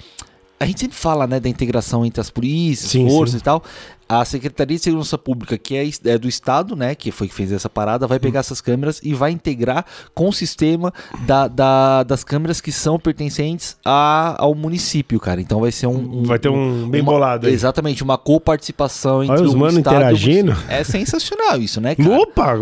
A 0.58 0.64
gente 0.64 0.80
sempre 0.80 0.96
fala, 0.96 1.26
né, 1.26 1.38
da 1.38 1.50
integração 1.50 2.04
entre 2.04 2.18
as 2.18 2.30
polícias, 2.30 2.90
sim, 2.90 3.06
forças 3.06 3.32
sim. 3.32 3.38
e 3.38 3.42
tal 3.42 3.62
a 4.08 4.24
Secretaria 4.24 4.76
de 4.76 4.82
Segurança 4.82 5.18
Pública, 5.18 5.58
que 5.58 5.76
é, 5.76 5.88
é, 6.04 6.18
do 6.18 6.28
Estado, 6.28 6.76
né, 6.76 6.94
que 6.94 7.10
foi 7.10 7.28
que 7.28 7.34
fez 7.34 7.50
essa 7.50 7.68
parada, 7.68 8.06
vai 8.06 8.20
pegar 8.20 8.40
essas 8.40 8.60
câmeras 8.60 9.00
e 9.02 9.14
vai 9.14 9.32
integrar 9.32 9.84
com 10.14 10.28
o 10.28 10.32
sistema 10.32 10.92
da, 11.26 11.48
da 11.48 12.04
das 12.04 12.22
câmeras 12.22 12.60
que 12.60 12.70
são 12.70 12.98
pertencentes 12.98 13.76
a, 13.84 14.36
ao 14.38 14.54
município, 14.54 15.18
cara. 15.18 15.40
Então 15.40 15.60
vai 15.60 15.72
ser 15.72 15.86
um. 15.86 16.20
um 16.20 16.22
vai 16.24 16.38
ter 16.38 16.48
um 16.48 16.88
bem 16.88 17.02
uma, 17.02 17.12
bolado 17.12 17.46
aí. 17.46 17.52
Exatamente, 17.52 18.02
uma 18.02 18.18
coparticipação 18.18 19.22
entre 19.22 19.36
Olha 19.36 19.44
os 19.44 19.54
mano 19.54 19.78
interagindo. 19.78 20.56
É 20.68 20.84
sensacional 20.84 21.60
isso, 21.60 21.80
né, 21.80 21.94
cara? 21.94 22.20
Opa, 22.20 22.54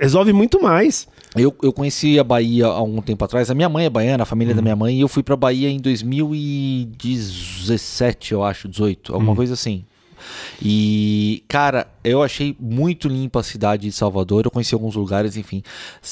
resolve 0.00 0.32
muito 0.32 0.62
mais. 0.62 1.06
Eu, 1.36 1.54
eu 1.62 1.72
conheci 1.72 2.18
a 2.18 2.24
Bahia 2.24 2.66
há 2.66 2.70
algum 2.70 3.02
tempo 3.02 3.22
atrás. 3.24 3.50
A 3.50 3.54
minha 3.54 3.68
mãe 3.68 3.84
é 3.84 3.90
baiana, 3.90 4.22
a 4.22 4.26
família 4.26 4.54
da 4.54 4.62
minha 4.62 4.74
mãe, 4.74 4.96
e 4.96 5.00
eu 5.00 5.08
fui 5.08 5.22
pra 5.22 5.36
Bahia 5.36 5.68
em 5.68 5.78
2017, 5.78 8.32
eu 8.32 8.42
acho, 8.42 8.66
18, 8.68 9.12
alguma 9.12 9.32
hum. 9.32 9.36
coisa 9.36 9.52
assim. 9.54 9.84
E, 10.62 11.42
cara, 11.48 11.86
eu 12.04 12.22
achei 12.22 12.56
muito 12.58 13.08
limpa 13.08 13.40
a 13.40 13.42
cidade 13.42 13.82
de 13.82 13.92
Salvador. 13.92 14.44
Eu 14.44 14.50
conheci 14.50 14.74
alguns 14.74 14.94
lugares, 14.94 15.36
enfim, 15.36 15.62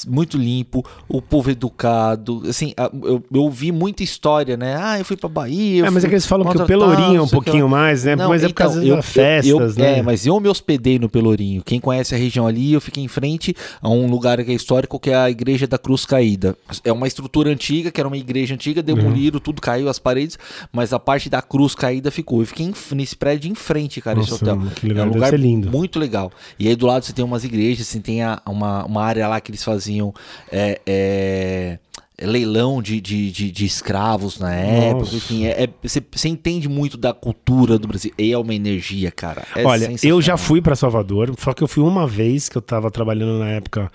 muito 0.07 0.37
limpo, 0.37 0.85
o 1.07 1.21
povo 1.21 1.49
educado. 1.49 2.43
Assim, 2.47 2.73
eu, 3.03 3.23
eu 3.33 3.41
ouvi 3.41 3.71
muita 3.71 4.03
história, 4.03 4.55
né? 4.55 4.77
Ah, 4.79 4.99
eu 4.99 5.05
fui 5.05 5.17
pra 5.17 5.29
Bahia. 5.29 5.85
É, 5.85 5.89
mas 5.89 6.03
é 6.03 6.07
que 6.07 6.13
eles 6.13 6.25
falam 6.25 6.47
que 6.49 6.57
o 6.57 6.65
Pelourinho 6.65 7.17
é 7.17 7.21
um 7.21 7.27
pouquinho 7.27 7.67
mais, 7.67 8.03
né? 8.03 8.15
Não, 8.15 8.29
mas 8.29 8.43
é 8.43 8.47
por 8.47 8.53
causa 8.53 8.83
então, 8.83 8.97
das 8.97 9.05
festas, 9.05 9.77
eu, 9.77 9.83
né? 9.83 9.99
É, 9.99 10.01
mas 10.01 10.25
eu 10.25 10.39
me 10.39 10.49
hospedei 10.49 10.99
no 10.99 11.09
Pelourinho. 11.09 11.63
Quem 11.63 11.79
conhece 11.79 12.13
a 12.13 12.17
região 12.17 12.47
ali, 12.47 12.73
eu 12.73 12.81
fiquei 12.81 13.03
em 13.03 13.07
frente 13.07 13.55
a 13.81 13.89
um 13.89 14.09
lugar 14.09 14.43
que 14.43 14.51
é 14.51 14.53
histórico, 14.53 14.99
que 14.99 15.09
é 15.09 15.15
a 15.15 15.29
Igreja 15.29 15.67
da 15.67 15.77
Cruz 15.77 16.05
Caída. 16.05 16.55
É 16.83 16.91
uma 16.91 17.07
estrutura 17.07 17.49
antiga, 17.49 17.91
que 17.91 17.99
era 17.99 18.07
uma 18.07 18.17
igreja 18.17 18.53
antiga, 18.53 18.83
demoliram, 18.83 19.35
uhum. 19.35 19.41
tudo 19.41 19.61
caiu, 19.61 19.89
as 19.89 19.99
paredes, 19.99 20.37
mas 20.71 20.93
a 20.93 20.99
parte 20.99 21.29
da 21.29 21.41
Cruz 21.41 21.75
Caída 21.75 22.11
ficou. 22.11 22.41
Eu 22.41 22.47
fiquei 22.47 22.71
nesse 22.93 23.15
prédio 23.15 23.49
em 23.51 23.55
frente, 23.55 24.01
cara, 24.07 24.19
Nossa, 24.19 24.35
esse 24.35 24.43
hotel. 24.43 24.61
Que 24.75 24.87
legal, 24.87 25.05
é 25.05 25.09
um 25.09 25.13
lugar 25.13 25.33
lindo. 25.37 25.69
muito 25.69 25.99
legal. 25.99 26.31
E 26.57 26.67
aí 26.67 26.75
do 26.75 26.85
lado 26.85 27.03
você 27.03 27.13
tem 27.13 27.25
umas 27.25 27.43
igrejas, 27.43 27.87
você 27.87 27.99
tem 27.99 28.23
a, 28.23 28.41
uma, 28.45 28.85
uma 28.85 29.03
área 29.03 29.27
lá 29.27 29.41
que 29.41 29.51
eles 29.51 29.63
faziam 29.63 30.13
é, 30.51 30.79
é, 30.85 31.79
leilão 32.21 32.81
de, 32.81 33.01
de, 33.01 33.31
de, 33.31 33.51
de, 33.51 33.65
escravos 33.65 34.39
na 34.39 34.53
época. 34.53 34.99
Nossa. 34.99 35.15
Enfim, 35.15 35.45
é, 35.45 35.63
é, 35.63 35.69
você, 35.83 36.01
você 36.11 36.29
entende 36.29 36.69
muito 36.69 36.97
da 36.97 37.13
cultura 37.13 37.77
do 37.77 37.87
Brasil. 37.87 38.11
E 38.17 38.31
é 38.31 38.37
uma 38.37 38.53
energia, 38.53 39.11
cara. 39.11 39.43
É 39.55 39.65
Olha, 39.65 39.93
eu 40.01 40.21
já 40.21 40.37
fui 40.37 40.61
para 40.61 40.75
Salvador, 40.75 41.33
só 41.37 41.53
que 41.53 41.63
eu 41.63 41.67
fui 41.67 41.83
uma 41.83 42.07
vez 42.07 42.47
que 42.47 42.57
eu 42.57 42.61
tava 42.61 42.89
trabalhando 42.89 43.39
na 43.39 43.49
época 43.49 43.91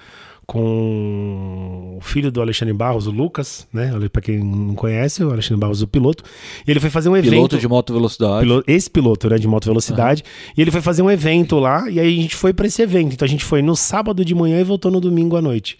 com 0.53 1.97
o 1.97 2.01
filho 2.03 2.31
do 2.31 2.43
Alexandre 2.43 2.75
Barros, 2.75 3.07
o 3.07 3.11
Lucas, 3.11 3.67
né? 3.73 3.91
Pra 4.13 4.21
quem 4.21 4.39
não 4.39 4.75
conhece, 4.75 5.25
o 5.25 5.33
Alexandre 5.33 5.59
Barros, 5.59 5.81
o 5.81 5.87
piloto. 5.87 6.23
E 6.67 6.71
ele 6.71 6.79
foi 6.79 6.91
fazer 6.91 7.09
um 7.09 7.17
evento. 7.17 7.31
Piloto 7.31 7.59
de 7.59 7.67
moto 7.67 7.91
velocidade. 7.95 8.41
Piloto, 8.41 8.71
esse 8.71 8.91
piloto, 8.91 9.31
né, 9.31 9.39
de 9.39 9.49
moto 9.49 9.65
velocidade. 9.65 10.23
Uhum. 10.23 10.53
E 10.59 10.61
ele 10.61 10.71
foi 10.71 10.83
fazer 10.83 11.01
um 11.01 11.11
evento 11.11 11.59
lá, 11.59 11.89
e 11.89 11.99
aí 11.99 12.19
a 12.19 12.23
gente 12.23 12.37
foi 12.37 12.53
para 12.53 12.67
esse 12.67 12.83
evento. 12.83 13.15
Então 13.15 13.25
a 13.25 13.29
gente 13.29 13.47
foi 13.47 13.63
no 13.63 13.75
sábado 13.75 14.23
de 14.23 14.35
manhã 14.35 14.61
e 14.61 14.65
voltou 14.65 14.91
no 14.91 15.01
domingo 15.01 15.39
à 15.39 15.41
noite. 15.41 15.79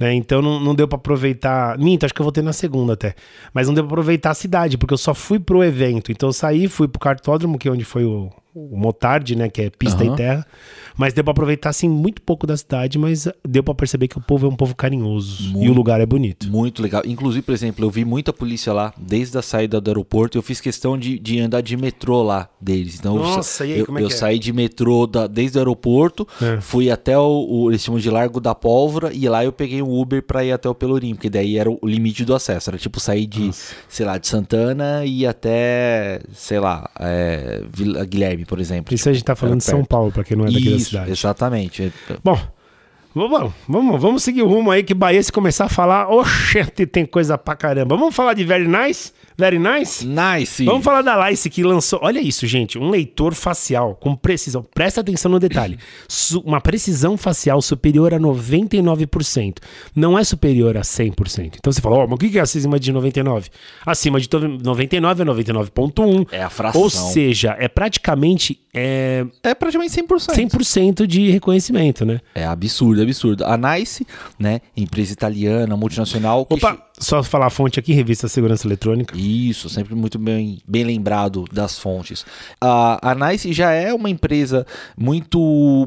Né? 0.00 0.14
Então 0.14 0.40
não, 0.40 0.58
não 0.60 0.74
deu 0.74 0.88
para 0.88 0.96
aproveitar. 0.96 1.76
Minto, 1.76 2.06
acho 2.06 2.14
que 2.14 2.20
eu 2.20 2.24
voltei 2.24 2.42
na 2.42 2.54
segunda 2.54 2.94
até. 2.94 3.14
Mas 3.52 3.66
não 3.66 3.74
deu 3.74 3.84
pra 3.84 3.92
aproveitar 3.92 4.30
a 4.30 4.34
cidade, 4.34 4.78
porque 4.78 4.94
eu 4.94 4.98
só 4.98 5.12
fui 5.12 5.38
pro 5.38 5.62
evento. 5.62 6.10
Então 6.10 6.30
eu 6.30 6.32
saí, 6.32 6.68
fui 6.68 6.88
pro 6.88 6.98
cartódromo, 6.98 7.58
que 7.58 7.68
é 7.68 7.70
onde 7.70 7.84
foi 7.84 8.06
o, 8.06 8.30
o 8.54 8.78
Motard, 8.78 9.36
né? 9.36 9.50
Que 9.50 9.62
é 9.62 9.70
pista 9.70 10.02
uhum. 10.02 10.14
e 10.14 10.16
terra. 10.16 10.46
Mas 10.96 11.12
deu 11.12 11.22
pra 11.22 11.32
aproveitar, 11.32 11.70
assim, 11.70 11.88
muito 11.88 12.22
pouco 12.22 12.46
da 12.46 12.56
cidade, 12.56 12.98
mas 12.98 13.28
deu 13.46 13.62
pra 13.62 13.74
perceber 13.74 14.08
que 14.08 14.16
o 14.16 14.20
povo 14.20 14.46
é 14.46 14.48
um 14.48 14.56
povo 14.56 14.74
carinhoso. 14.74 15.50
Muito, 15.50 15.66
e 15.66 15.70
o 15.70 15.72
lugar 15.72 16.00
é 16.00 16.06
bonito. 16.06 16.48
Muito 16.48 16.82
legal. 16.82 17.02
Inclusive, 17.04 17.42
por 17.42 17.52
exemplo, 17.52 17.84
eu 17.84 17.90
vi 17.90 18.04
muita 18.04 18.32
polícia 18.32 18.72
lá, 18.72 18.92
desde 18.96 19.36
a 19.36 19.42
saída 19.42 19.80
do 19.80 19.90
aeroporto. 19.90 20.38
Eu 20.38 20.42
fiz 20.42 20.60
questão 20.60 20.98
de, 20.98 21.18
de 21.18 21.40
andar 21.40 21.60
de 21.60 21.76
metrô 21.76 22.22
lá 22.22 22.48
deles. 22.60 22.98
Então, 22.98 23.16
Nossa, 23.16 23.64
eu, 23.64 23.70
e 23.70 23.74
aí, 23.74 23.84
como 23.84 23.98
é 23.98 24.02
eu 24.02 24.08
que 24.08 24.14
é? 24.14 24.16
saí 24.16 24.38
de 24.38 24.52
metrô 24.52 25.06
da, 25.06 25.26
desde 25.26 25.58
o 25.58 25.60
aeroporto, 25.60 26.26
é. 26.40 26.60
fui 26.60 26.90
até 26.90 27.18
o, 27.18 27.46
o, 27.48 27.70
eles 27.70 27.82
chamam 27.82 28.00
de 28.00 28.10
Largo 28.10 28.40
da 28.40 28.54
Pólvora, 28.54 29.12
e 29.12 29.28
lá 29.28 29.44
eu 29.44 29.52
peguei 29.52 29.82
um 29.82 30.00
Uber 30.00 30.22
pra 30.22 30.44
ir 30.44 30.52
até 30.52 30.68
o 30.68 30.74
Pelourinho, 30.74 31.14
porque 31.14 31.30
daí 31.30 31.58
era 31.58 31.70
o 31.70 31.78
limite 31.82 32.24
do 32.24 32.34
acesso. 32.34 32.70
Era 32.70 32.78
tipo 32.78 32.98
sair 32.98 33.26
de, 33.26 33.46
Nossa. 33.46 33.74
sei 33.88 34.06
lá, 34.06 34.16
de 34.18 34.26
Santana 34.26 35.04
e 35.04 35.22
ir 35.22 35.26
até, 35.26 36.20
sei 36.32 36.58
lá, 36.58 36.88
é, 36.98 37.62
Vila 37.72 38.04
Guilherme, 38.04 38.44
por 38.44 38.58
exemplo. 38.58 38.94
Isso 38.94 39.08
a 39.08 39.12
gente 39.12 39.24
tá 39.24 39.36
falando 39.36 39.58
de 39.58 39.64
São 39.64 39.84
Paulo, 39.84 40.10
pra 40.10 40.24
quem 40.24 40.36
não 40.36 40.46
é 40.46 40.50
daqui 40.50 40.74
Isso, 40.76 40.85
cidade. 40.86 41.10
Exatamente. 41.10 41.92
Bom, 42.22 42.38
vamos, 43.16 43.52
vamos, 43.66 44.00
vamos 44.00 44.22
seguir 44.22 44.42
o 44.42 44.46
rumo 44.46 44.70
aí 44.70 44.82
que 44.82 44.92
Bahia 44.92 45.22
se 45.22 45.32
começar 45.32 45.64
a 45.64 45.68
falar, 45.70 46.10
oxente, 46.10 46.84
tem 46.84 47.06
coisa 47.06 47.38
pra 47.38 47.56
caramba. 47.56 47.96
Vamos 47.96 48.14
falar 48.14 48.34
de 48.34 48.44
Very 48.44 48.68
Nice? 48.68 49.12
Very 49.38 49.58
nice? 49.58 50.06
Nice. 50.06 50.64
Vamos 50.64 50.82
falar 50.82 51.02
da 51.02 51.28
Lice 51.28 51.50
que 51.50 51.62
lançou. 51.62 51.98
Olha 52.02 52.20
isso, 52.20 52.46
gente. 52.46 52.78
Um 52.78 52.88
leitor 52.88 53.34
facial 53.34 53.94
com 53.94 54.16
precisão. 54.16 54.64
Presta 54.74 55.02
atenção 55.02 55.30
no 55.30 55.38
detalhe. 55.38 55.78
Uma 56.42 56.58
precisão 56.58 57.18
facial 57.18 57.60
superior 57.60 58.14
a 58.14 58.18
99%. 58.18 59.58
Não 59.94 60.18
é 60.18 60.24
superior 60.24 60.76
a 60.78 60.80
100%. 60.80 61.56
Então 61.58 61.70
você 61.70 61.82
fala, 61.82 61.96
ó, 61.96 62.04
oh, 62.04 62.06
mas 62.06 62.14
o 62.14 62.16
que 62.16 62.38
é 62.38 62.40
acima 62.40 62.80
de 62.80 62.90
99? 62.90 63.50
Acima 63.84 64.18
de 64.18 64.28
99 64.32 65.22
é 65.22 65.26
99,1. 65.26 66.28
É 66.32 66.42
a 66.42 66.48
fração. 66.48 66.80
Ou 66.80 66.88
seja, 66.88 67.54
é 67.58 67.68
praticamente. 67.68 68.58
É, 68.72 69.26
é 69.42 69.54
praticamente 69.54 69.94
100%. 70.00 70.34
100% 70.34 71.06
de 71.06 71.30
reconhecimento, 71.30 72.06
né? 72.06 72.20
É 72.34 72.46
absurdo, 72.46 73.02
absurdo. 73.06 73.44
A 73.44 73.56
Nice, 73.56 74.06
né? 74.38 74.60
Empresa 74.76 75.12
italiana, 75.12 75.76
multinacional. 75.76 76.46
Opa, 76.48 76.78
só 76.98 77.22
falar 77.22 77.46
a 77.46 77.50
fonte 77.50 77.78
aqui, 77.78 77.92
Revista 77.92 78.28
Segurança 78.28 78.66
Eletrônica. 78.66 79.16
Isso, 79.16 79.68
sempre 79.68 79.94
muito 79.94 80.18
bem, 80.18 80.60
bem 80.66 80.84
lembrado 80.84 81.44
das 81.52 81.78
fontes. 81.78 82.24
A, 82.60 83.10
a 83.10 83.14
Nice 83.14 83.52
já 83.52 83.72
é 83.72 83.92
uma 83.92 84.10
empresa 84.10 84.66
muito, 84.96 85.38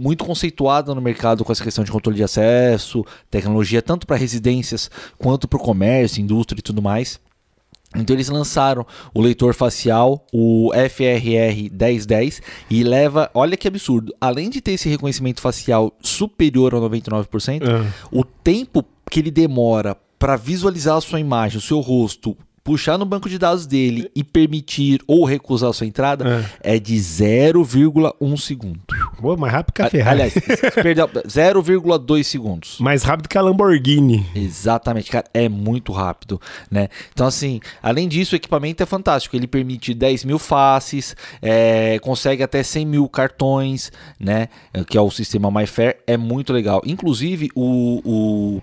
muito 0.01 0.25
conceituada 0.25 0.93
no 0.93 1.01
mercado 1.01 1.43
com 1.43 1.51
essa 1.51 1.63
questão 1.63 1.83
de 1.83 1.91
controle 1.91 2.17
de 2.17 2.23
acesso, 2.23 3.05
tecnologia, 3.29 3.81
tanto 3.81 4.05
para 4.05 4.17
residências 4.17 4.89
quanto 5.17 5.47
para 5.47 5.57
o 5.57 5.61
comércio, 5.61 6.21
indústria 6.21 6.59
e 6.59 6.63
tudo 6.63 6.81
mais. 6.81 7.19
Então 7.95 8.15
eles 8.15 8.29
lançaram 8.29 8.85
o 9.13 9.21
leitor 9.21 9.53
facial, 9.55 10.25
o 10.31 10.71
FRR 10.73 11.69
1010, 11.71 12.41
e 12.69 12.83
leva, 12.83 13.31
olha 13.33 13.57
que 13.57 13.67
absurdo, 13.67 14.13
além 14.21 14.49
de 14.49 14.61
ter 14.61 14.73
esse 14.73 14.87
reconhecimento 14.87 15.41
facial 15.41 15.91
superior 16.01 16.75
a 16.75 16.77
99%, 16.77 17.63
é. 17.63 17.91
o 18.11 18.23
tempo 18.23 18.85
que 19.09 19.19
ele 19.19 19.31
demora 19.31 19.97
para 20.19 20.35
visualizar 20.35 20.97
a 20.97 21.01
sua 21.01 21.19
imagem, 21.19 21.57
o 21.57 21.61
seu 21.61 21.79
rosto 21.79 22.37
puxar 22.63 22.99
no 22.99 23.05
banco 23.05 23.27
de 23.27 23.39
dados 23.39 23.65
dele 23.65 24.11
e 24.15 24.23
permitir 24.23 25.01
ou 25.07 25.25
recusar 25.25 25.71
a 25.71 25.73
sua 25.73 25.87
entrada 25.87 26.45
é, 26.61 26.75
é 26.75 26.79
de 26.79 26.95
0,1 26.95 28.37
segundo. 28.37 28.79
Boa, 29.21 29.35
mais 29.35 29.53
rápido 29.53 29.73
que 29.73 29.81
a 29.81 29.89
Ferrari. 29.89 30.21
Aliás, 30.21 30.33
perdão, 30.75 31.07
0,2 31.07 32.23
segundos. 32.23 32.77
Mais 32.79 33.03
rápido 33.03 33.27
que 33.27 33.37
a 33.37 33.41
Lamborghini. 33.41 34.25
Exatamente, 34.35 35.11
cara, 35.11 35.25
é 35.33 35.49
muito 35.49 35.91
rápido, 35.91 36.39
né? 36.71 36.89
Então, 37.11 37.27
assim, 37.27 37.59
além 37.81 38.07
disso, 38.07 38.33
o 38.33 38.37
equipamento 38.37 38.81
é 38.81 38.85
fantástico. 38.85 39.35
Ele 39.35 39.47
permite 39.47 39.93
10 39.93 40.23
mil 40.25 40.39
faces, 40.39 41.15
é, 41.41 41.99
consegue 41.99 42.43
até 42.43 42.63
100 42.63 42.85
mil 42.85 43.09
cartões, 43.09 43.91
né? 44.19 44.47
Que 44.87 44.97
é 44.97 45.01
o 45.01 45.11
sistema 45.11 45.51
MyFair, 45.51 45.99
é 46.07 46.17
muito 46.17 46.53
legal. 46.53 46.81
Inclusive, 46.85 47.49
o, 47.55 48.01
o 48.05 48.61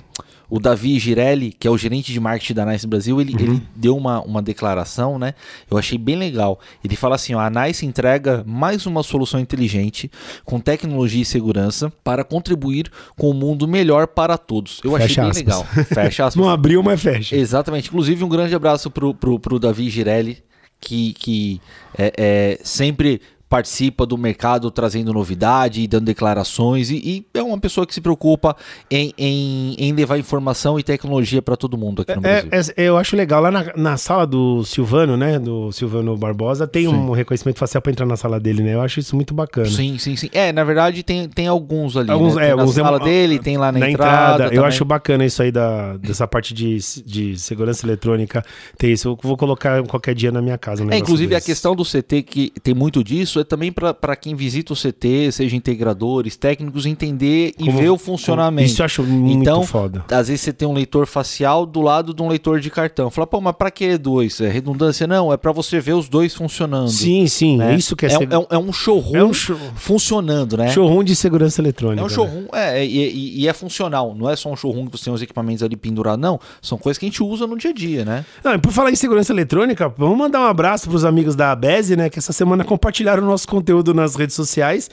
o 0.49 0.61
Davi 0.61 0.99
Girelli, 0.99 1.53
que 1.53 1.67
é 1.67 1.71
o 1.71 1.77
gerente 1.77 2.13
de 2.13 2.21
marketing 2.21 2.55
da 2.55 2.67
Nice 2.67 2.87
Brasil, 2.87 3.21
ele, 3.21 3.33
uhum. 3.35 3.41
ele 3.41 3.63
deu 3.75 3.97
uma, 3.97 4.21
uma 4.21 4.41
declaração, 4.41 5.19
né? 5.19 5.35
Eu 5.71 5.77
achei 5.77 5.99
bem 5.99 6.17
legal. 6.17 6.61
Ele 6.85 6.97
fala 6.97 7.17
assim: 7.17 7.35
ó, 7.35 7.41
a 7.41 7.51
Nice 7.51 7.85
entrega 7.85 8.45
mais 8.47 8.87
uma 8.87 9.03
solução 9.03 9.41
inteligente 9.41 10.11
com 10.45 10.61
tecnologia 10.61 11.23
e 11.23 11.25
segurança 11.25 11.93
para 12.05 12.25
contribuir 12.25 12.91
com 13.17 13.31
um 13.31 13.35
mundo 13.35 13.67
melhor 13.67 14.07
para 14.07 14.39
todos. 14.39 14.81
Eu 14.85 14.93
fecha 14.93 15.05
achei 15.05 15.23
bem 15.23 15.31
aspas. 15.31 15.77
legal. 15.77 15.85
Fecha 15.87 16.25
aspas. 16.27 16.43
Não 16.43 16.51
abriu, 16.51 16.83
mas 16.83 17.01
fecha. 17.01 17.35
Exatamente. 17.37 17.89
Inclusive, 17.89 18.25
um 18.25 18.29
grande 18.29 18.55
abraço 18.55 18.91
pro, 18.91 19.15
pro, 19.15 19.39
pro 19.41 19.59
Davi 19.59 19.91
Girelli, 19.91 20.39
que, 20.81 21.13
que 21.15 21.61
é, 21.99 22.13
é 22.17 22.59
sempre 22.63 23.21
participa 23.49 24.05
do 24.05 24.19
mercado 24.19 24.71
trazendo 24.71 25.13
novidade 25.13 25.81
e 25.81 25.87
dando 25.87 26.05
declarações 26.05 26.91
e, 26.91 26.97
e, 26.97 27.27
é 27.39 27.43
uma 27.43 27.59
pessoa 27.59 27.87
que 27.87 27.95
se 27.95 28.01
preocupa 28.01 28.57
em, 28.91 29.13
em, 29.17 29.75
em 29.79 29.93
levar 29.93 30.19
informação 30.19 30.79
e 30.79 30.83
tecnologia 30.83 31.41
para 31.41 31.57
todo 31.57 31.79
mundo 31.79 32.03
aqui 32.03 32.15
no 32.15 32.27
é, 32.27 32.43
Brasil. 32.43 32.75
É, 32.77 32.85
eu 32.85 32.97
acho 32.97 33.17
legal, 33.17 33.41
lá 33.41 33.51
na, 33.51 33.73
na, 33.77 33.97
sala 33.97 34.27
do 34.27 34.65
Silvano, 34.65 35.17
né, 35.17 35.39
do 35.39 35.71
Silvano 35.71 36.17
Barbosa, 36.17 36.67
tem 36.67 36.87
sim. 36.87 36.95
um 36.95 37.13
reconhecimento 37.13 37.59
facial 37.59 37.81
para 37.81 37.93
entrar 37.93 38.07
na 38.07 38.17
sala 38.17 38.41
dele, 38.41 38.63
né, 38.63 38.75
eu 38.75 38.81
acho 38.81 38.99
isso 38.99 39.15
muito 39.15 39.33
bacana. 39.33 39.69
Sim, 39.69 39.97
sim, 39.97 40.17
sim. 40.17 40.29
É, 40.33 40.53
na 40.53 40.65
verdade 40.65 41.03
tem, 41.05 41.29
tem 41.29 41.47
alguns 41.47 41.97
ali, 41.97 42.11
alguns, 42.11 42.35
né? 42.35 42.51
é, 42.51 42.55
na 42.55 42.67
sala 42.67 42.99
dele, 42.99 43.39
tem 43.39 43.57
lá 43.57 43.71
na, 43.71 43.79
na 43.79 43.91
entrada. 43.91 44.35
entrada 44.35 44.55
eu 44.55 44.65
acho 44.65 44.85
bacana 44.85 45.25
isso 45.25 45.41
aí 45.41 45.53
da, 45.53 45.97
dessa 45.99 46.27
parte 46.27 46.53
de, 46.53 46.79
de 47.05 47.39
segurança 47.39 47.87
eletrônica, 47.87 48.45
ter 48.77 48.91
isso, 48.91 49.09
eu 49.09 49.19
vou 49.23 49.37
colocar 49.37 49.83
qualquer 49.85 50.15
dia 50.15 50.33
na 50.33 50.43
minha 50.43 50.59
casa. 50.59 50.85
Um 50.85 50.91
é, 50.91 50.99
inclusive 50.99 51.35
desse. 51.35 51.45
a 51.45 51.55
questão 51.55 51.77
do 51.77 51.85
CT, 51.85 52.23
que 52.23 52.53
tem 52.63 52.75
muito 52.75 53.05
disso, 53.05 53.36
é 53.41 53.45
também 53.45 53.73
para 53.73 54.17
quem 54.17 54.35
visita 54.35 54.73
o 54.73 54.77
CT, 54.77 55.33
seja 55.33 55.57
integradores, 55.57 56.37
técnicos, 56.37 56.87
entender 56.87 57.55
e 57.59 57.71
ver 57.71 57.91
o 57.91 57.99
funcionamento. 57.99 58.69
Isso 58.69 58.83
eu 58.83 58.87
acho 58.87 59.03
muito 59.03 59.43
então, 59.43 59.63
foda. 59.63 60.05
Às 60.11 60.29
vezes 60.29 60.43
você 60.43 60.53
tem 60.53 60.67
um 60.67 60.73
leitor 60.73 61.07
facial 61.07 61.67
do 61.67 61.81
lado 61.81 62.13
de 62.15 62.23
um 62.23 62.29
leitor 62.29 62.61
de 62.61 62.71
cartão. 62.71 63.11
Fala, 63.11 63.27
pô, 63.27 63.41
mas 63.41 63.55
pra 63.55 63.71
que 63.71 63.97
dois? 63.99 64.41
É 64.41 64.49
redundância? 64.49 65.07
Não, 65.07 65.33
é 65.33 65.37
para 65.37 65.53
você 65.53 65.81
ver 65.81 65.95
os 65.95 66.09
dois 66.09 66.35
funcionando. 66.35 66.89
Sim, 66.89 67.27
sim, 67.27 67.57
né? 67.57 67.75
isso 67.75 67.95
que 67.97 68.07
é, 68.07 68.11
é, 68.11 68.15
é, 68.31 68.39
um, 68.39 68.47
é 68.51 68.59
um 68.59 68.73
showroom 68.73 69.17
é 69.17 69.25
um 69.25 69.33
show... 69.33 69.57
funcionando, 69.75 70.57
né? 70.57 70.69
Showroom 70.69 71.05
de 71.05 71.15
segurança 71.15 71.61
eletrônica. 71.61 72.03
É 72.03 72.05
um 72.05 72.09
showroom, 72.09 72.47
né? 72.53 72.81
é, 72.81 72.87
e, 72.87 73.43
e, 73.43 73.49
é 73.49 73.53
funcional. 73.53 74.15
Não 74.15 74.29
é 74.29 74.37
só 74.37 74.51
um 74.51 74.57
showroom 74.57 74.87
que 74.87 74.99
você 74.99 75.05
tem 75.05 75.13
os 75.13 75.23
equipamentos 75.23 75.63
ali 75.63 75.77
pendurados, 75.77 76.21
não. 76.21 76.41
São 76.61 76.79
coisas 76.79 76.99
que 76.99 77.07
a 77.07 77.09
gente 77.09 77.23
usa 77.23 77.47
no 77.47 77.57
dia 77.57 77.71
a 77.71 77.75
dia, 77.75 78.05
né? 78.05 78.25
Não, 78.43 78.55
e 78.55 78.59
por 78.59 78.73
falar 78.73 78.91
em 78.91 78.97
segurança 78.97 79.33
eletrônica, 79.33 79.93
vamos 79.97 80.17
mandar 80.17 80.41
um 80.41 80.47
abraço 80.47 80.89
pros 80.89 81.05
amigos 81.05 81.35
da 81.35 81.53
ABESE, 81.53 81.97
né? 81.97 82.11
Que 82.11 82.19
essa 82.19 82.33
semana 82.33 82.65
compartilharam 82.65 83.26
nosso 83.27 83.47
conteúdo 83.49 83.93
nas 83.93 84.15
redes 84.15 84.35
sociais. 84.35 84.89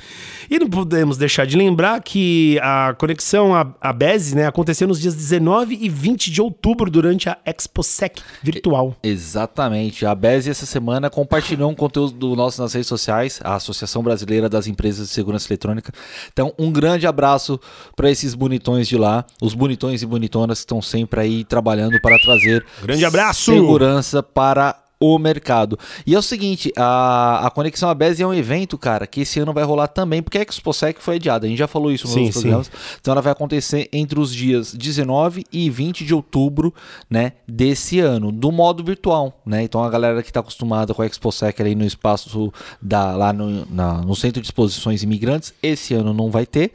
E 0.50 0.60
não 0.60 0.69
podemos 0.69 1.17
deixar 1.17 1.46
de 1.46 1.58
lembrar 1.58 2.02
que 2.02 2.60
a 2.62 2.93
conexão 2.98 3.56
à, 3.56 3.74
à 3.80 3.93
BESE 3.93 4.36
né, 4.36 4.48
aconteceu 4.48 4.88
nos 4.88 5.00
dias 5.00 5.15
19 5.15 5.78
e 5.80 5.89
20 5.89 6.32
de 6.32 6.41
outubro 6.41 6.89
durante 6.89 7.30
a 7.30 7.38
ExpoSec 7.46 8.22
virtual. 8.41 8.96
Exatamente. 9.02 10.06
A 10.06 10.13
BESE 10.13 10.50
essa 10.50 10.65
semana 10.65 11.10
compartilhou 11.10 11.69
um 11.69 11.76
conteúdo 11.76 12.13
do 12.13 12.36
nosso 12.36 12.62
nas 12.62 12.74
redes 12.74 12.88
sociais, 12.88 13.39
a 13.43 13.56
Associação 13.56 14.04
Brasileira 14.04 14.50
das 14.50 14.67
Empresas 14.67 15.08
de 15.08 15.13
Segurança 15.13 15.48
Eletrônica. 15.48 15.91
Então, 16.32 16.54
um 16.58 16.72
grande 16.72 17.08
abraço 17.08 17.60
para 17.96 18.10
esses 18.10 18.34
bonitões 18.34 18.88
de 18.88 18.98
lá, 18.98 19.26
os 19.41 19.54
bonitões 19.54 20.02
e 20.02 20.06
bonitonas 20.06 20.60
que 20.60 20.65
estão 20.65 20.82
sempre 20.82 21.19
aí 21.19 21.43
trabalhando 21.43 22.00
para 22.02 22.17
trazer 22.19 22.65
grande 22.82 23.06
abraço 23.06 23.52
segurança 23.52 24.22
para 24.22 24.83
o 25.04 25.20
mercado. 25.20 25.78
E 26.08 26.16
é 26.16 26.18
o 26.18 26.22
seguinte, 26.22 26.72
a, 26.78 27.46
a 27.46 27.52
Conexão 27.52 27.89
ABES 27.89 28.22
é 28.22 28.26
um 28.26 28.34
evento, 28.34 28.78
cara, 28.78 29.06
que 29.06 29.22
esse 29.22 29.38
ano 29.38 29.52
vai 29.52 29.66
rolar 29.66 29.89
também, 29.89 30.24
porque 30.24 30.38
a 30.38 30.42
ExpoSec 30.42 31.02
foi 31.02 31.16
adiada. 31.16 31.46
A 31.46 31.50
gente 31.50 31.58
já 31.60 31.68
falou 31.68 31.92
isso 31.92 32.06
nos 32.06 32.13
sim, 32.13 32.32
programas. 32.32 32.68
Sim. 32.68 32.98
Então 33.02 33.12
ela 33.12 33.22
vai 33.22 33.34
acontecer 33.34 33.89
entre 33.92 34.18
os 34.18 34.34
dias 34.34 34.74
19 34.74 35.44
e 35.52 35.70
20 35.70 36.06
de 36.06 36.13
outubro, 36.13 36.74
né, 37.10 37.34
desse 37.46 38.00
ano, 38.00 38.32
do 38.32 38.50
modo 38.50 38.82
virtual, 38.82 39.42
né? 39.46 39.63
Então 39.63 39.84
a 39.84 39.89
galera 39.89 40.24
que 40.24 40.30
está 40.30 40.39
acostumada 40.39 40.94
com 40.94 41.02
a 41.02 41.06
ExpoSec 41.06 41.62
ali 41.62 41.76
no 41.76 41.84
espaço 41.84 42.54
da 42.82 43.13
lá 43.13 43.34
no, 43.34 43.66
na, 43.70 43.96
no 43.98 44.16
Centro 44.16 44.42
de 44.42 44.48
Exposições 44.48 45.04
Imigrantes, 45.04 45.54
esse 45.62 45.94
ano 45.94 46.13
não 46.13 46.32
vai 46.32 46.46
ter 46.46 46.72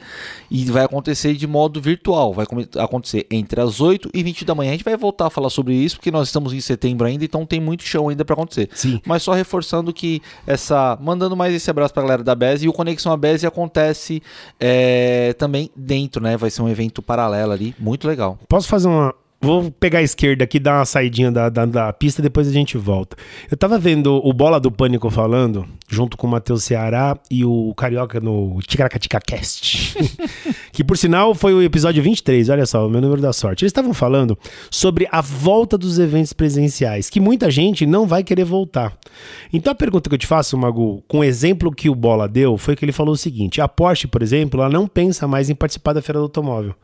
e 0.50 0.66
vai 0.66 0.84
acontecer 0.84 1.34
de 1.34 1.46
modo 1.46 1.80
virtual. 1.80 2.34
Vai 2.34 2.46
acontecer 2.78 3.26
entre 3.30 3.60
as 3.60 3.80
8 3.80 4.10
e 4.12 4.22
20 4.22 4.44
da 4.44 4.54
manhã. 4.54 4.70
A 4.70 4.72
gente 4.72 4.84
vai 4.84 4.96
voltar 4.96 5.28
a 5.28 5.30
falar 5.30 5.48
sobre 5.48 5.74
isso, 5.74 5.96
porque 5.96 6.10
nós 6.10 6.28
estamos 6.28 6.52
em 6.52 6.60
setembro 6.60 7.06
ainda, 7.06 7.24
então 7.24 7.46
tem 7.46 7.58
muito 7.58 7.82
chão 7.84 8.08
ainda 8.08 8.17
ainda 8.18 8.24
para 8.24 8.34
acontecer. 8.34 8.68
Sim. 8.74 9.00
Mas 9.06 9.22
só 9.22 9.32
reforçando 9.32 9.92
que 9.92 10.20
essa. 10.46 10.98
Mandando 11.00 11.36
mais 11.36 11.54
esse 11.54 11.70
abraço 11.70 11.94
pra 11.94 12.02
galera 12.02 12.24
da 12.24 12.34
BES 12.34 12.64
e 12.64 12.68
o 12.68 12.72
Conexão 12.72 13.12
ABES 13.12 13.44
acontece 13.44 14.22
é, 14.58 15.32
também 15.38 15.70
dentro, 15.74 16.22
né? 16.22 16.36
Vai 16.36 16.50
ser 16.50 16.62
um 16.62 16.68
evento 16.68 17.00
paralelo 17.00 17.52
ali, 17.52 17.74
muito 17.78 18.06
legal. 18.08 18.38
Posso 18.48 18.68
fazer 18.68 18.88
uma. 18.88 19.14
Vou 19.40 19.70
pegar 19.70 20.00
a 20.00 20.02
esquerda 20.02 20.42
aqui, 20.42 20.58
dar 20.58 20.78
uma 20.78 20.84
saidinha 20.84 21.30
da, 21.30 21.48
da, 21.48 21.64
da 21.64 21.92
pista, 21.92 22.20
depois 22.20 22.48
a 22.48 22.52
gente 22.52 22.76
volta. 22.76 23.16
Eu 23.48 23.56
tava 23.56 23.78
vendo 23.78 24.16
o 24.16 24.32
Bola 24.32 24.58
do 24.58 24.68
Pânico 24.68 25.08
falando, 25.10 25.64
junto 25.88 26.16
com 26.16 26.26
o 26.26 26.30
Matheus 26.30 26.64
Ceará 26.64 27.16
e 27.30 27.44
o 27.44 27.72
Carioca 27.76 28.18
no 28.18 28.58
Ticaracatica 28.66 29.20
Cast. 29.20 29.96
que 30.72 30.82
por 30.82 30.98
sinal 30.98 31.36
foi 31.36 31.54
o 31.54 31.62
episódio 31.62 32.02
23, 32.02 32.48
olha 32.48 32.66
só, 32.66 32.84
o 32.84 32.90
meu 32.90 33.00
número 33.00 33.22
da 33.22 33.32
sorte. 33.32 33.62
Eles 33.62 33.70
estavam 33.70 33.94
falando 33.94 34.36
sobre 34.72 35.06
a 35.12 35.20
volta 35.20 35.78
dos 35.78 36.00
eventos 36.00 36.32
presenciais, 36.32 37.08
que 37.08 37.20
muita 37.20 37.48
gente 37.48 37.86
não 37.86 38.08
vai 38.08 38.24
querer 38.24 38.44
voltar. 38.44 38.98
Então 39.52 39.70
a 39.70 39.76
pergunta 39.76 40.08
que 40.08 40.16
eu 40.16 40.18
te 40.18 40.26
faço, 40.26 40.58
Magu, 40.58 41.04
com 41.06 41.20
o 41.20 41.24
exemplo 41.24 41.70
que 41.70 41.88
o 41.88 41.94
Bola 41.94 42.26
deu, 42.26 42.58
foi 42.58 42.74
que 42.74 42.84
ele 42.84 42.90
falou 42.90 43.14
o 43.14 43.16
seguinte: 43.16 43.60
a 43.60 43.68
Porsche, 43.68 44.08
por 44.08 44.20
exemplo, 44.20 44.60
ela 44.60 44.68
não 44.68 44.88
pensa 44.88 45.28
mais 45.28 45.48
em 45.48 45.54
participar 45.54 45.92
da 45.92 46.02
feira 46.02 46.18
do 46.18 46.24
automóvel. 46.24 46.74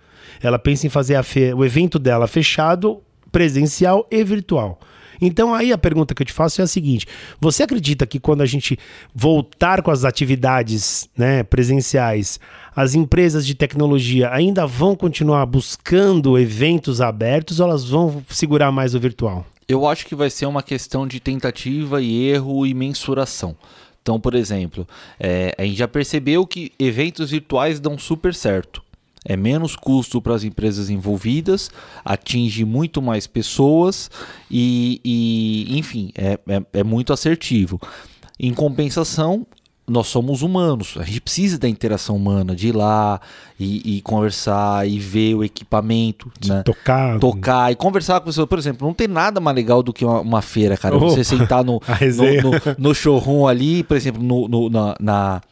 Ela 0.43 0.59
pensa 0.59 0.87
em 0.87 0.91
fazer 0.91 1.19
o 1.57 1.65
evento 1.65 1.99
dela 1.99 2.27
fechado, 2.27 3.01
presencial 3.31 4.07
e 4.11 4.23
virtual. 4.23 4.79
Então 5.21 5.55
aí 5.55 5.73
a 5.73 5.79
pergunta 5.79 6.15
que 6.15 6.23
eu 6.23 6.27
te 6.27 6.33
faço 6.33 6.61
é 6.61 6.65
a 6.65 6.67
seguinte: 6.67 7.07
você 7.41 7.63
acredita 7.63 8.07
que 8.07 8.21
quando 8.21 8.43
a 8.43 8.47
gente 8.47 8.79
voltar 9.15 9.83
com 9.83 9.91
as 9.91 10.05
atividades 10.05 11.09
né, 11.17 11.43
presenciais, 11.43 12.39
as 12.75 12.95
empresas 12.95 13.47
de 13.47 13.55
tecnologia 13.55 14.31
ainda 14.33 14.67
vão 14.67 14.95
continuar 14.95 15.47
buscando 15.47 16.39
eventos 16.39 17.01
abertos 17.01 17.61
ou 17.61 17.69
elas 17.69 17.85
vão 17.85 18.23
segurar 18.29 18.71
mais 18.73 18.95
o 18.95 19.01
virtual? 19.01 19.47
Eu 19.67 19.87
acho 19.87 20.05
que 20.07 20.15
vai 20.15 20.29
ser 20.29 20.47
uma 20.47 20.63
questão 20.63 21.07
de 21.07 21.21
tentativa 21.21 22.03
e 22.03 22.29
erro 22.29 22.67
e 22.67 22.75
mensuração. 22.75 23.57
Então, 24.03 24.21
por 24.21 24.35
exemplo, 24.35 24.87
é, 25.19 25.55
a 25.57 25.65
gente 25.65 25.79
já 25.79 25.89
percebeu 25.89 26.47
que 26.47 26.71
eventos 26.79 27.31
virtuais 27.31 27.81
dão 27.81 27.97
super 27.97 28.35
certo. 28.35 28.84
É 29.25 29.37
menos 29.37 29.75
custo 29.75 30.21
para 30.21 30.35
as 30.35 30.45
empresas 30.45 30.91
envolvidas, 30.91 31.71
atinge 32.05 32.65
muito 32.65 33.01
mais 33.01 33.27
pessoas 33.27 34.11
e, 34.51 35.01
e, 35.05 35.79
enfim, 35.79 36.11
é, 36.15 36.39
é, 36.47 36.63
é 36.81 36.85
muito 36.85 37.13
assertivo. 37.13 37.81
Em 38.39 38.53
compensação, 38.53 39.47
nós 39.87 40.07
somos 40.07 40.41
humanos, 40.43 40.95
a 40.99 41.05
gente 41.05 41.21
precisa 41.21 41.59
da 41.59 41.69
interação 41.69 42.17
humana, 42.17 42.57
de 42.57 42.69
ir 42.69 42.73
lá 42.77 43.21
e, 43.61 43.97
e 43.97 44.01
conversar 44.01 44.89
e 44.89 44.99
ver 44.99 45.35
o 45.35 45.45
equipamento, 45.45 46.33
né? 46.47 46.63
Tocar. 46.63 47.19
tocar 47.19 47.71
e 47.73 47.77
conversar 47.77 48.19
com 48.21 48.27
pessoas. 48.27 48.49
Por 48.49 48.59
exemplo, 48.59 48.87
não 48.87 48.95
tem 48.95 49.07
nada 49.07 49.41
mais 49.41 49.55
legal 49.55 49.83
do 49.83 49.93
que 49.93 50.05
uma, 50.05 50.21
uma 50.21 50.43
feira, 50.43 50.75
cara. 50.77 50.97
Opa, 50.97 51.07
Você 51.11 51.23
sentar 51.23 51.63
no, 51.63 51.81
no, 52.17 52.51
no, 52.51 52.77
no 52.89 52.95
showroom 52.95 53.47
ali, 53.47 53.83
por 53.85 53.97
exemplo, 53.97 54.23
no, 54.23 54.49
no- 54.49 54.71
na, 54.71 54.95
na- 54.99 55.43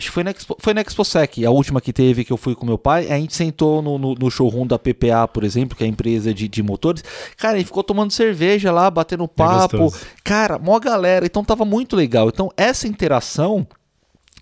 Acho 0.00 0.08
que 0.08 0.14
foi 0.14 0.24
na, 0.24 0.30
Expo, 0.30 0.56
foi 0.58 0.72
na 0.72 0.80
ExpoSec, 0.80 1.44
a 1.44 1.50
última 1.50 1.80
que 1.80 1.92
teve 1.92 2.24
que 2.24 2.32
eu 2.32 2.36
fui 2.38 2.54
com 2.54 2.64
meu 2.64 2.78
pai. 2.78 3.10
A 3.12 3.18
gente 3.18 3.34
sentou 3.36 3.82
no, 3.82 3.98
no, 3.98 4.14
no 4.14 4.30
showroom 4.30 4.66
da 4.66 4.78
PPA, 4.78 5.28
por 5.28 5.44
exemplo, 5.44 5.76
que 5.76 5.84
é 5.84 5.86
a 5.86 5.90
empresa 5.90 6.32
de, 6.32 6.48
de 6.48 6.62
motores. 6.62 7.04
Cara, 7.36 7.58
gente 7.58 7.66
ficou 7.66 7.84
tomando 7.84 8.10
cerveja 8.10 8.72
lá, 8.72 8.90
batendo 8.90 9.28
papo. 9.28 9.76
gostoso. 9.78 10.04
Cara, 10.24 10.58
mó 10.58 10.78
galera. 10.80 11.26
Então 11.26 11.44
tava 11.44 11.64
muito 11.66 11.94
legal. 11.94 12.28
Então 12.28 12.50
essa 12.56 12.88
interação 12.88 13.66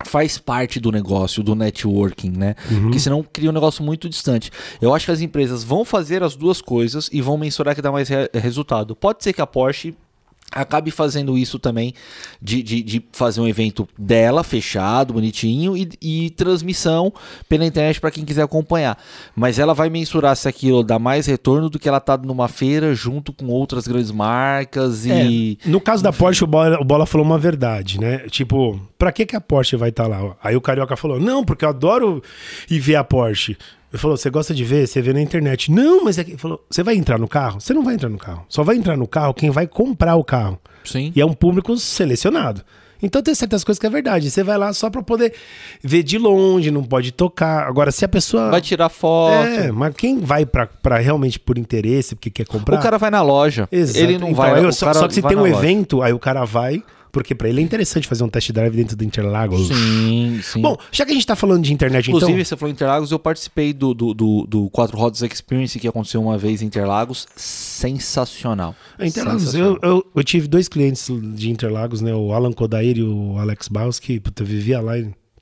faz 0.05 0.37
parte 0.37 0.79
do 0.79 0.91
negócio, 0.93 1.43
do 1.43 1.53
networking, 1.55 2.31
né? 2.31 2.55
Porque 2.83 2.99
senão 2.99 3.21
cria 3.21 3.49
um 3.49 3.53
negócio 3.53 3.83
muito 3.83 4.07
distante. 4.07 4.49
Eu 4.81 4.93
acho 4.95 5.05
que 5.05 5.11
as 5.11 5.19
empresas 5.19 5.61
vão 5.63 5.83
fazer 5.83 6.23
as 6.23 6.35
duas 6.37 6.61
coisas 6.61 7.09
e 7.11 7.21
vão 7.21 7.37
mensurar 7.37 7.75
que 7.75 7.81
dá 7.81 7.91
mais 7.91 8.07
re- 8.07 8.29
resultado. 8.33 8.95
Pode 8.95 9.21
ser 9.23 9.33
que 9.33 9.41
a 9.41 9.45
Porsche 9.47 9.93
acabe 10.51 10.91
fazendo 10.91 11.37
isso 11.37 11.59
também, 11.59 11.93
de, 12.41 12.63
de, 12.63 12.81
de 12.81 13.05
fazer 13.11 13.41
um 13.41 13.47
evento 13.47 13.87
dela, 13.97 14.43
fechado, 14.43 15.13
bonitinho, 15.13 15.77
e, 15.77 15.89
e 16.01 16.29
transmissão 16.31 17.13
pela 17.47 17.65
internet 17.65 17.99
para 17.99 18.11
quem 18.11 18.25
quiser 18.25 18.43
acompanhar. 18.43 18.97
Mas 19.35 19.59
ela 19.59 19.73
vai 19.73 19.89
mensurar 19.89 20.35
se 20.35 20.47
aquilo 20.47 20.83
dá 20.83 20.97
mais 20.97 21.27
retorno 21.27 21.69
do 21.69 21.79
que 21.79 21.87
ela 21.87 21.99
tá 21.99 22.17
numa 22.17 22.47
feira 22.47 22.93
junto 22.93 23.31
com 23.31 23.47
outras 23.47 23.87
grandes 23.87 24.11
marcas 24.11 25.05
e... 25.05 25.57
É, 25.65 25.69
no 25.69 25.79
caso 25.79 26.03
da 26.03 26.11
Porsche, 26.11 26.43
o 26.43 26.47
Bola, 26.47 26.79
o 26.79 26.85
Bola 26.85 27.05
falou 27.05 27.25
uma 27.25 27.37
verdade, 27.37 27.99
né? 27.99 28.19
Tipo, 28.29 28.79
pra 28.97 29.11
que, 29.11 29.25
que 29.25 29.35
a 29.35 29.41
Porsche 29.41 29.75
vai 29.75 29.89
estar 29.89 30.07
lá? 30.07 30.35
Aí 30.43 30.55
o 30.55 30.61
Carioca 30.61 30.95
falou, 30.95 31.19
não, 31.19 31.43
porque 31.43 31.65
eu 31.65 31.69
adoro 31.69 32.23
ir 32.69 32.79
ver 32.79 32.95
a 32.95 33.03
Porsche. 33.03 33.57
Ele 33.91 33.99
falou, 33.99 34.15
você 34.15 34.29
gosta 34.29 34.53
de 34.53 34.63
ver? 34.63 34.87
Você 34.87 35.01
vê 35.01 35.11
na 35.13 35.21
internet. 35.21 35.71
Não, 35.71 36.03
mas 36.03 36.17
é 36.19 36.23
que... 36.23 36.31
Ele 36.31 36.37
falou, 36.37 36.63
você 36.69 36.83
vai 36.83 36.95
entrar 36.95 37.17
no 37.17 37.27
carro? 37.27 37.59
Você 37.59 37.73
não 37.73 37.83
vai 37.83 37.95
entrar 37.95 38.09
no 38.09 38.17
carro. 38.19 38.45
Só 38.47 38.63
vai 38.63 38.75
entrar 38.75 38.95
no 38.95 39.07
carro 39.07 39.33
quem 39.33 39.49
vai 39.49 39.65
comprar 39.65 40.15
o 40.15 40.23
carro. 40.23 40.59
Sim. 40.83 41.11
E 41.15 41.19
é 41.19 41.25
um 41.25 41.33
público 41.33 41.75
selecionado. 41.77 42.61
Então 43.01 43.21
tem 43.23 43.33
certas 43.33 43.63
coisas 43.63 43.79
que 43.79 43.87
é 43.87 43.89
verdade. 43.89 44.29
Você 44.29 44.43
vai 44.43 44.57
lá 44.57 44.73
só 44.73 44.89
pra 44.89 45.01
poder 45.01 45.33
ver 45.81 46.03
de 46.03 46.17
longe, 46.17 46.69
não 46.69 46.83
pode 46.83 47.11
tocar. 47.13 47.65
Agora, 47.65 47.91
se 47.91 48.03
a 48.03 48.09
pessoa... 48.09 48.51
Vai 48.51 48.61
tirar 48.61 48.89
foto. 48.89 49.33
É, 49.47 49.71
mas 49.71 49.95
quem 49.95 50.19
vai 50.19 50.45
pra, 50.45 50.67
pra 50.67 50.97
realmente 50.97 51.39
por 51.39 51.57
interesse, 51.57 52.13
porque 52.13 52.29
quer 52.29 52.45
comprar... 52.45 52.77
O 52.77 52.81
cara 52.83 52.97
vai 52.97 53.09
na 53.09 53.21
loja. 53.21 53.67
Exato. 53.71 53.99
Ele 53.99 54.17
não 54.17 54.27
Então, 54.29 54.35
vai. 54.43 54.53
aí, 54.65 54.73
só, 54.73 54.93
só 54.93 55.07
que 55.07 55.13
se 55.13 55.21
tem 55.21 55.37
um 55.37 55.41
loja. 55.41 55.55
evento, 55.55 56.01
aí 56.01 56.11
o 56.13 56.19
cara 56.19 56.43
vai, 56.43 56.83
porque 57.11 57.33
pra 57.35 57.49
ele 57.49 57.61
é 57.61 57.63
interessante 57.63 58.07
fazer 58.07 58.23
um 58.23 58.29
test 58.29 58.51
drive 58.51 58.75
dentro 58.75 58.95
do 58.95 59.03
Interlagos. 59.03 59.67
Sim, 59.67 60.39
sim. 60.43 60.61
Bom, 60.61 60.77
já 60.91 61.05
que 61.05 61.11
a 61.11 61.13
gente 61.13 61.25
tá 61.25 61.35
falando 61.35 61.63
de 61.63 61.73
internet, 61.73 62.07
Inclusive, 62.09 62.31
então. 62.31 62.45
você 62.45 62.57
falou 62.57 62.71
Interlagos, 62.71 63.11
eu 63.11 63.19
participei 63.19 63.73
do, 63.73 63.93
do, 63.93 64.13
do, 64.13 64.45
do 64.47 64.69
Quatro 64.69 64.97
Rodas 64.97 65.21
Experience 65.21 65.79
que 65.79 65.87
aconteceu 65.87 66.21
uma 66.21 66.37
vez 66.37 66.61
em 66.61 66.65
Interlagos. 66.65 67.27
Sensacional. 67.35 68.75
Interlagos, 68.99 69.53
eu, 69.53 69.75
Sensacional. 69.75 69.79
eu, 69.83 70.05
eu 70.15 70.23
tive 70.23 70.47
dois 70.47 70.67
clientes 70.67 71.09
de 71.33 71.49
Interlagos, 71.49 72.01
né? 72.01 72.13
O 72.13 72.33
Alan 72.33 72.53
Kodair 72.53 72.97
e 72.97 73.03
o 73.03 73.37
Alex 73.37 73.67
Baus, 73.67 73.99
que 73.99 74.19
puta, 74.19 74.43
eu 74.43 74.47
vivia 74.47 74.79
lá 74.81 74.93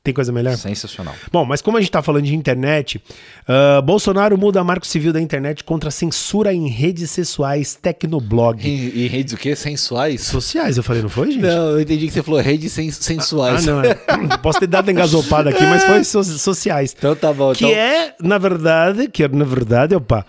tem 0.08 0.13
coisa 0.13 0.32
melhor. 0.32 0.56
Sensacional. 0.56 1.13
Bom, 1.32 1.43
mas 1.43 1.62
como 1.62 1.76
a 1.78 1.82
gente 1.82 1.91
tá 1.91 2.02
falando 2.02 2.24
de 2.24 2.34
internet, 2.34 3.02
ah, 3.46 3.82
Bolsonaro 3.82 4.38
muda 4.38 4.63
marco 4.63 4.88
civil 4.88 5.12
da 5.12 5.20
internet 5.20 5.63
contra 5.65 5.91
censura 5.91 6.54
em 6.54 6.67
redes 6.70 7.12
sexuais, 7.12 7.76
tecnoblog. 7.76 8.65
E, 8.65 9.04
e 9.04 9.08
redes 9.08 9.34
o 9.34 9.38
quê? 9.38 9.54
Sensuais? 9.56 10.22
Sociais, 10.22 10.78
eu 10.78 10.84
falei, 10.84 11.02
não 11.02 11.10
foi, 11.10 11.32
gente? 11.32 11.41
Não, 11.41 11.72
eu 11.72 11.82
entendi 11.82 12.08
que 12.08 12.13
você 12.13 12.24
falou 12.24 12.39
redes 12.39 12.72
sen- 12.72 12.88
Ah, 12.88 12.91
sensuais. 12.93 13.65
não, 13.65 13.82
é. 13.82 13.96
Posso 14.41 14.60
ter 14.60 14.67
dado 14.67 14.89
engasopada 14.89 15.50
aqui, 15.50 15.63
mas 15.63 15.84
foi 15.84 16.04
so- 16.06 16.24
sociais. 16.24 16.96
Então 16.98 17.13
tá 17.15 17.34
bom. 17.34 17.52
Que 17.54 17.65
então... 17.65 17.78
é, 17.78 18.13
na 18.22 18.38
verdade, 18.38 19.10
que 19.10 19.24
é, 19.24 19.28
na 19.28 19.43
verdade, 19.46 19.93
opa, 19.93 20.26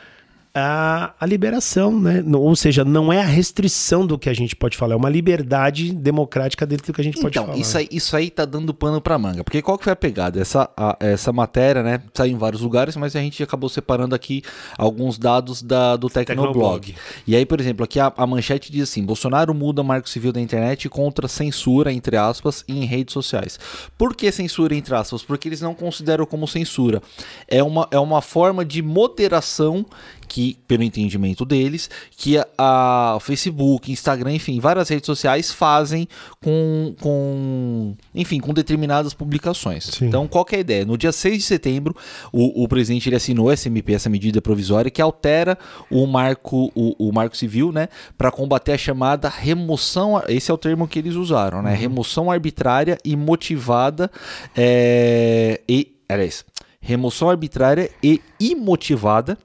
a, 0.59 1.15
a 1.21 1.27
liberação, 1.27 1.99
né? 1.99 2.23
Ou 2.35 2.55
seja, 2.57 2.85
não 2.85 3.13
é 3.13 3.21
a 3.21 3.25
restrição 3.27 4.07
do 4.07 4.19
que 4.19 4.29
a 4.29 4.35
gente 4.35 4.55
pode 4.57 4.77
falar, 4.77 4.95
é 4.95 4.97
uma 4.97 5.09
liberdade 5.09 5.93
democrática 5.93 6.67
dentro 6.67 6.87
do 6.87 6.93
que 6.95 7.01
a 7.01 7.05
gente 7.05 7.21
pode 7.21 7.37
Então, 7.39 7.47
falar. 7.47 7.59
isso 7.59 7.77
aí, 7.79 7.89
isso 7.91 8.17
aí 8.17 8.31
tá 8.31 8.45
dando 8.45 8.73
pano 8.75 9.01
pra 9.01 9.19
manga. 9.19 9.43
Porque 9.45 9.61
qual 9.63 9.77
que 9.79 9.85
foi 9.85 9.93
a 9.93 9.97
pegada? 9.97 10.41
Essa, 10.41 10.71
a- 10.77 10.97
essa 11.01 11.33
matéria, 11.33 11.83
né? 11.83 12.01
Saiu 12.15 12.33
em 12.35 12.39
vários 12.39 12.61
lugares, 12.63 12.97
mas 12.97 13.15
a 13.17 13.21
gente 13.21 13.43
acabou 13.43 13.69
separando 13.69 14.15
aqui 14.15 14.43
alguns 14.77 15.19
dados 15.19 15.63
da, 15.63 15.97
do 15.97 16.09
Tecnoblog. 16.09 16.81
Tecnoblog. 16.93 16.95
E 17.27 17.37
aí, 17.37 17.45
por 17.47 17.61
exemplo, 17.61 17.85
aqui 17.85 17.99
a, 18.01 18.13
a 18.17 18.27
manchete 18.27 18.71
diz 18.73 18.83
assim: 18.85 19.05
Bolsonaro 19.05 19.53
muda 19.55 19.83
marco 19.83 20.09
civil 20.09 20.33
da 20.33 20.41
internet 20.41 20.89
contra 20.89 21.29
censura, 21.29 21.93
entre 21.93 22.17
aspas, 22.17 22.65
em 22.69 22.85
redes 22.85 23.13
sociais. 23.13 23.59
Por 23.97 24.15
que 24.15 24.31
censura, 24.33 24.75
entre 24.75 24.95
aspas? 24.95 25.23
Porque 25.23 25.49
eles 25.49 25.61
não 25.61 25.75
consideram 25.75 26.25
como 26.27 26.47
censura. 26.49 27.03
É 27.47 27.63
uma, 27.63 27.89
é 27.91 27.99
uma 27.99 28.21
forma 28.23 28.65
de 28.65 28.83
moderação 28.83 29.85
que, 30.29 30.59
pelo 30.69 30.83
entendimento 30.83 31.45
deles, 31.45 31.89
que 32.17 32.37
a, 32.39 32.47
a 32.57 33.19
Facebook, 33.21 33.91
Instagram, 33.91 34.35
enfim, 34.35 34.61
várias 34.61 34.89
redes 34.89 35.07
sociais 35.07 35.51
fazem 35.51 36.07
com, 36.43 36.95
com 37.01 37.97
enfim, 38.15 38.39
com 38.39 38.53
determinadas 38.53 39.15
publicações. 39.15 39.85
Sim. 39.85 40.07
Então, 40.07 40.29
qual 40.29 40.45
que 40.45 40.55
é 40.55 40.59
a 40.59 40.61
ideia? 40.61 40.85
No 40.85 40.99
dia 40.99 41.11
6 41.11 41.39
de 41.39 41.43
setembro, 41.43 41.97
o, 42.33 42.65
o 42.65 42.69
presidente 42.69 43.09
ele 43.09 43.17
assinou 43.17 43.51
essa 43.51 43.69
MP, 43.69 43.95
essa 43.95 44.11
medida 44.11 44.43
provisória, 44.43 44.91
que 44.91 45.01
altera 45.01 45.59
o 45.91 46.07
marco, 46.07 46.71
o, 46.75 47.09
o 47.09 47.13
marco 47.13 47.37
civil, 47.37 47.73
né, 47.73 47.89
para 48.17 48.31
combater 48.31 48.73
a 48.73 48.79
chamada 48.79 49.29
remoção, 49.29 50.23
esse 50.29 50.51
é 50.51 50.55
o 50.55 50.59
termo 50.59 50.87
que 50.87 50.99
eles 50.99 51.15
usaram, 51.15 51.63
né, 51.63 51.75
remoção 51.75 52.31
arbitrária 52.31 52.99
e 53.05 53.17
motivada 53.17 54.11
é, 54.55 55.61
e, 55.69 55.97
era 56.09 56.25
isso, 56.25 56.45
remoção 56.81 57.31
arbitrária 57.31 57.91
e 58.03 58.21
imotivada 58.39 59.39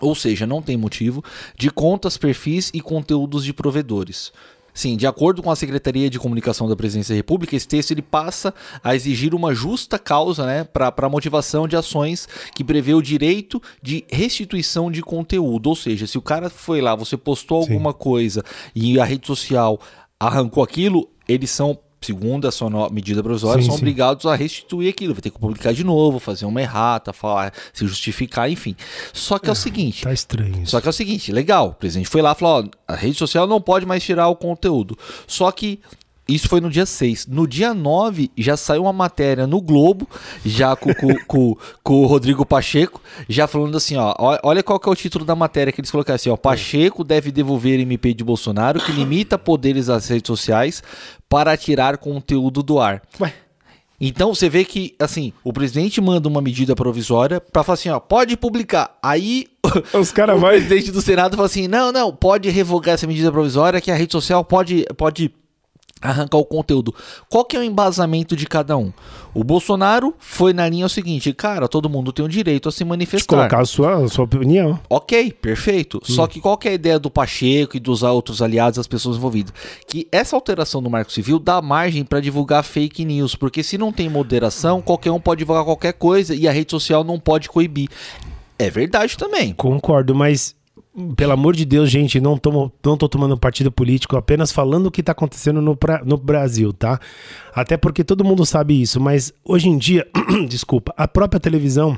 ou 0.00 0.14
seja, 0.14 0.46
não 0.46 0.62
tem 0.62 0.76
motivo, 0.76 1.22
de 1.56 1.70
contas, 1.70 2.16
perfis 2.16 2.70
e 2.74 2.80
conteúdos 2.80 3.44
de 3.44 3.52
provedores. 3.52 4.32
Sim, 4.78 4.96
de 4.96 5.08
acordo 5.08 5.42
com 5.42 5.50
a 5.50 5.56
Secretaria 5.56 6.08
de 6.08 6.20
Comunicação 6.20 6.68
da 6.68 6.76
Presidência 6.76 7.12
da 7.12 7.16
República, 7.16 7.56
esse 7.56 7.66
texto 7.66 7.90
ele 7.90 8.00
passa 8.00 8.54
a 8.82 8.94
exigir 8.94 9.34
uma 9.34 9.52
justa 9.52 9.98
causa 9.98 10.46
né, 10.46 10.62
para 10.62 10.94
a 10.96 11.08
motivação 11.08 11.66
de 11.66 11.74
ações 11.74 12.28
que 12.54 12.62
prevê 12.62 12.94
o 12.94 13.02
direito 13.02 13.60
de 13.82 14.04
restituição 14.08 14.88
de 14.88 15.02
conteúdo. 15.02 15.68
Ou 15.68 15.74
seja, 15.74 16.06
se 16.06 16.16
o 16.16 16.22
cara 16.22 16.48
foi 16.48 16.80
lá, 16.80 16.94
você 16.94 17.16
postou 17.16 17.58
alguma 17.58 17.92
coisa 17.92 18.44
e 18.72 19.00
a 19.00 19.04
rede 19.04 19.26
social 19.26 19.80
arrancou 20.20 20.62
aquilo, 20.62 21.08
eles 21.26 21.50
são 21.50 21.76
segundo 22.00 22.46
a 22.46 22.52
sua 22.52 22.88
medida 22.90 23.22
provisória, 23.22 23.62
Sim, 23.62 23.68
são 23.68 23.76
sim. 23.76 23.82
obrigados 23.82 24.26
a 24.26 24.34
restituir 24.34 24.88
aquilo. 24.88 25.14
Vai 25.14 25.22
ter 25.22 25.30
que 25.30 25.38
publicar 25.38 25.72
de 25.72 25.84
novo, 25.84 26.18
fazer 26.18 26.46
uma 26.46 26.60
errata, 26.60 27.12
falar, 27.12 27.52
se 27.72 27.86
justificar, 27.86 28.50
enfim. 28.50 28.76
Só 29.12 29.38
que 29.38 29.48
é 29.48 29.52
o 29.52 29.56
seguinte. 29.56 30.02
Tá 30.02 30.12
estranho 30.12 30.62
isso. 30.62 30.70
Só 30.72 30.80
que 30.80 30.86
é 30.86 30.90
o 30.90 30.92
seguinte, 30.92 31.32
legal, 31.32 31.68
o 31.68 31.74
presidente 31.74 32.08
foi 32.08 32.22
lá 32.22 32.32
e 32.32 32.34
falou, 32.34 32.64
ó, 32.64 32.92
a 32.92 32.96
rede 32.96 33.16
social 33.16 33.46
não 33.46 33.60
pode 33.60 33.84
mais 33.84 34.02
tirar 34.02 34.28
o 34.28 34.36
conteúdo. 34.36 34.96
Só 35.26 35.50
que 35.50 35.80
isso 36.28 36.48
foi 36.48 36.60
no 36.60 36.68
dia 36.70 36.84
6. 36.84 37.26
No 37.26 37.46
dia 37.46 37.72
9, 37.72 38.30
já 38.36 38.56
saiu 38.56 38.82
uma 38.82 38.92
matéria 38.92 39.46
no 39.46 39.60
Globo, 39.60 40.06
já 40.44 40.76
com, 40.76 40.92
com, 40.94 41.14
com- 41.26 41.56
com 41.82 42.02
o 42.02 42.06
Rodrigo 42.06 42.44
Pacheco, 42.44 43.00
já 43.28 43.46
falando 43.46 43.76
assim, 43.76 43.96
ó, 43.96 44.14
olha 44.42 44.62
qual 44.62 44.78
que 44.78 44.88
é 44.88 44.92
o 44.92 44.96
título 44.96 45.24
da 45.24 45.34
matéria 45.34 45.72
que 45.72 45.80
eles 45.80 45.90
colocaram 45.90 46.16
assim, 46.16 46.30
ó, 46.30 46.36
Pacheco 46.36 47.02
deve 47.02 47.30
devolver 47.32 47.80
MP 47.80 48.12
de 48.12 48.22
Bolsonaro 48.22 48.80
que 48.80 48.92
limita 48.92 49.38
poderes 49.38 49.86
das 49.86 50.06
redes 50.08 50.26
sociais 50.28 50.82
para 51.28 51.56
tirar 51.56 51.96
conteúdo 51.98 52.62
do 52.62 52.78
ar. 52.78 53.02
Ué, 53.20 53.32
Então 54.00 54.34
você 54.34 54.48
vê 54.48 54.64
que, 54.64 54.94
assim, 54.98 55.32
o 55.42 55.52
presidente 55.52 56.00
manda 56.00 56.28
uma 56.28 56.40
medida 56.40 56.76
provisória 56.76 57.40
pra 57.40 57.64
falar 57.64 57.74
assim, 57.74 57.88
ó, 57.88 57.98
pode 57.98 58.36
publicar. 58.36 58.96
Aí 59.02 59.46
os 59.98 60.12
caras 60.12 60.36
o 60.36 60.40
vão. 60.40 60.50
presidente 60.50 60.90
do 60.92 61.02
Senado 61.02 61.36
fala 61.36 61.46
assim: 61.46 61.66
não, 61.66 61.90
não, 61.90 62.12
pode 62.14 62.48
revogar 62.48 62.94
essa 62.94 63.06
medida 63.06 63.32
provisória 63.32 63.80
que 63.80 63.90
a 63.90 63.94
rede 63.96 64.12
social 64.12 64.44
pode, 64.44 64.84
pode 64.96 65.30
arrancar 66.00 66.38
o 66.38 66.44
conteúdo. 66.44 66.94
Qual 67.28 67.44
que 67.44 67.56
é 67.56 67.60
o 67.60 67.62
embasamento 67.62 68.36
de 68.36 68.46
cada 68.46 68.76
um? 68.76 68.92
O 69.34 69.44
Bolsonaro 69.44 70.14
foi 70.18 70.52
na 70.52 70.68
linha 70.68 70.86
o 70.86 70.88
seguinte, 70.88 71.32
cara, 71.32 71.68
todo 71.68 71.88
mundo 71.88 72.12
tem 72.12 72.24
o 72.24 72.28
direito 72.28 72.68
a 72.68 72.72
se 72.72 72.78
De 72.78 72.84
manifestar. 72.84 73.36
colocar 73.36 73.60
a 73.60 73.64
sua, 73.64 74.04
a 74.04 74.08
sua 74.08 74.24
opinião. 74.24 74.78
Ok, 74.88 75.32
perfeito. 75.32 76.00
Só 76.04 76.24
Hum. 76.24 76.28
que 76.28 76.40
qual 76.40 76.56
que 76.56 76.68
é 76.68 76.72
a 76.72 76.74
ideia 76.74 76.98
do 76.98 77.10
Pacheco 77.10 77.76
e 77.76 77.80
dos 77.80 78.02
outros 78.02 78.40
aliados, 78.42 78.78
as 78.78 78.86
pessoas 78.86 79.16
envolvidas? 79.16 79.52
Que 79.86 80.08
essa 80.10 80.34
alteração 80.34 80.82
do 80.82 80.90
Marco 80.90 81.12
Civil 81.12 81.38
dá 81.38 81.60
margem 81.62 82.04
para 82.04 82.20
divulgar 82.20 82.64
fake 82.64 83.04
news, 83.04 83.34
porque 83.34 83.62
se 83.62 83.76
não 83.78 83.92
tem 83.92 84.08
moderação, 84.08 84.80
qualquer 84.82 85.10
um 85.12 85.20
pode 85.20 85.40
divulgar 85.40 85.64
qualquer 85.64 85.92
coisa 85.92 86.34
e 86.34 86.48
a 86.48 86.52
rede 86.52 86.70
social 86.70 87.04
não 87.04 87.18
pode 87.20 87.48
coibir. 87.48 87.88
É 88.58 88.68
verdade 88.70 89.16
também. 89.16 89.52
Concordo, 89.52 90.14
mas 90.16 90.54
pelo 91.16 91.32
amor 91.32 91.54
de 91.56 91.64
Deus, 91.64 91.90
gente, 91.90 92.20
não, 92.20 92.36
tomo, 92.36 92.72
não 92.84 92.96
tô 92.96 93.08
tomando 93.08 93.36
partido 93.38 93.70
político, 93.72 94.16
apenas 94.16 94.50
falando 94.52 94.86
o 94.86 94.90
que 94.90 95.02
tá 95.02 95.12
acontecendo 95.12 95.60
no, 95.62 95.76
pra- 95.76 96.02
no 96.04 96.16
Brasil, 96.16 96.72
tá? 96.72 97.00
Até 97.54 97.76
porque 97.76 98.02
todo 98.04 98.24
mundo 98.24 98.44
sabe 98.46 98.80
isso, 98.80 99.00
mas 99.00 99.32
hoje 99.44 99.68
em 99.68 99.76
dia, 99.78 100.06
desculpa, 100.48 100.92
a 100.96 101.06
própria 101.08 101.40
televisão 101.40 101.96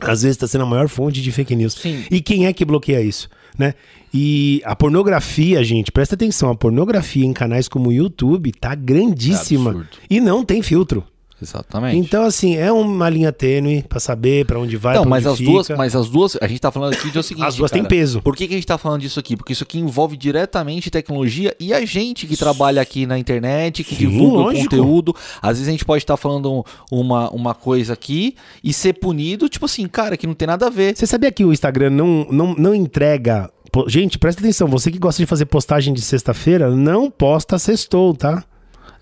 às 0.00 0.22
vezes 0.22 0.36
está 0.36 0.46
sendo 0.46 0.62
a 0.62 0.66
maior 0.66 0.88
fonte 0.88 1.20
de 1.20 1.30
fake 1.30 1.54
news. 1.54 1.74
Sim. 1.74 2.04
E 2.10 2.20
quem 2.22 2.46
é 2.46 2.52
que 2.52 2.64
bloqueia 2.64 3.02
isso, 3.02 3.28
né? 3.58 3.74
E 4.14 4.62
a 4.64 4.74
pornografia, 4.74 5.62
gente, 5.62 5.92
presta 5.92 6.14
atenção, 6.14 6.50
a 6.50 6.54
pornografia 6.54 7.24
em 7.24 7.32
canais 7.32 7.68
como 7.68 7.90
o 7.90 7.92
YouTube 7.92 8.50
tá 8.52 8.74
grandíssima 8.74 9.86
É 10.00 10.06
e 10.08 10.20
não 10.20 10.44
tem 10.44 10.62
filtro. 10.62 11.04
Exatamente. 11.42 11.96
Então, 11.96 12.24
assim, 12.24 12.56
é 12.56 12.70
uma 12.70 13.08
linha 13.08 13.32
tênue 13.32 13.82
pra 13.82 13.98
saber 13.98 14.44
pra 14.46 14.58
onde 14.58 14.76
vai, 14.76 14.94
Não, 14.96 15.04
mas 15.04 15.26
as 15.26 15.38
fica. 15.38 15.50
duas, 15.50 15.68
mas 15.70 15.96
as 15.96 16.08
duas, 16.08 16.36
a 16.40 16.46
gente 16.46 16.60
tá 16.60 16.70
falando 16.70 16.92
aqui 16.92 17.10
de 17.10 17.18
o 17.18 17.22
seguinte, 17.22 17.46
As 17.46 17.56
duas 17.56 17.70
têm 17.70 17.84
peso. 17.84 18.20
Por 18.22 18.36
que, 18.36 18.46
que 18.46 18.54
a 18.54 18.56
gente 18.56 18.66
tá 18.66 18.78
falando 18.78 19.00
disso 19.00 19.18
aqui? 19.18 19.36
Porque 19.36 19.52
isso 19.52 19.62
aqui 19.64 19.78
envolve 19.78 20.16
diretamente 20.16 20.90
tecnologia 20.90 21.54
e 21.58 21.72
a 21.72 21.84
gente 21.84 22.26
que 22.26 22.36
trabalha 22.36 22.82
aqui 22.82 23.06
na 23.06 23.18
internet, 23.18 23.82
que 23.84 23.94
Sim, 23.94 24.08
divulga 24.08 24.36
lógico. 24.38 24.60
o 24.60 24.62
conteúdo. 24.64 25.16
Às 25.40 25.58
vezes 25.58 25.68
a 25.68 25.70
gente 25.70 25.84
pode 25.84 26.02
estar 26.02 26.16
falando 26.16 26.64
uma, 26.90 27.30
uma 27.30 27.54
coisa 27.54 27.92
aqui 27.92 28.34
e 28.62 28.72
ser 28.72 28.94
punido, 28.94 29.48
tipo 29.48 29.64
assim, 29.64 29.86
cara, 29.86 30.16
que 30.16 30.26
não 30.26 30.34
tem 30.34 30.46
nada 30.46 30.66
a 30.66 30.70
ver. 30.70 30.96
Você 30.96 31.06
sabia 31.06 31.32
que 31.32 31.44
o 31.44 31.52
Instagram 31.52 31.90
não, 31.90 32.26
não, 32.30 32.54
não 32.54 32.74
entrega. 32.74 33.50
Gente, 33.86 34.18
presta 34.18 34.40
atenção, 34.40 34.66
você 34.66 34.90
que 34.90 34.98
gosta 34.98 35.22
de 35.22 35.26
fazer 35.26 35.46
postagem 35.46 35.94
de 35.94 36.00
sexta-feira, 36.00 36.70
não 36.74 37.08
posta 37.10 37.56
sextou, 37.58 38.12
tá? 38.14 38.44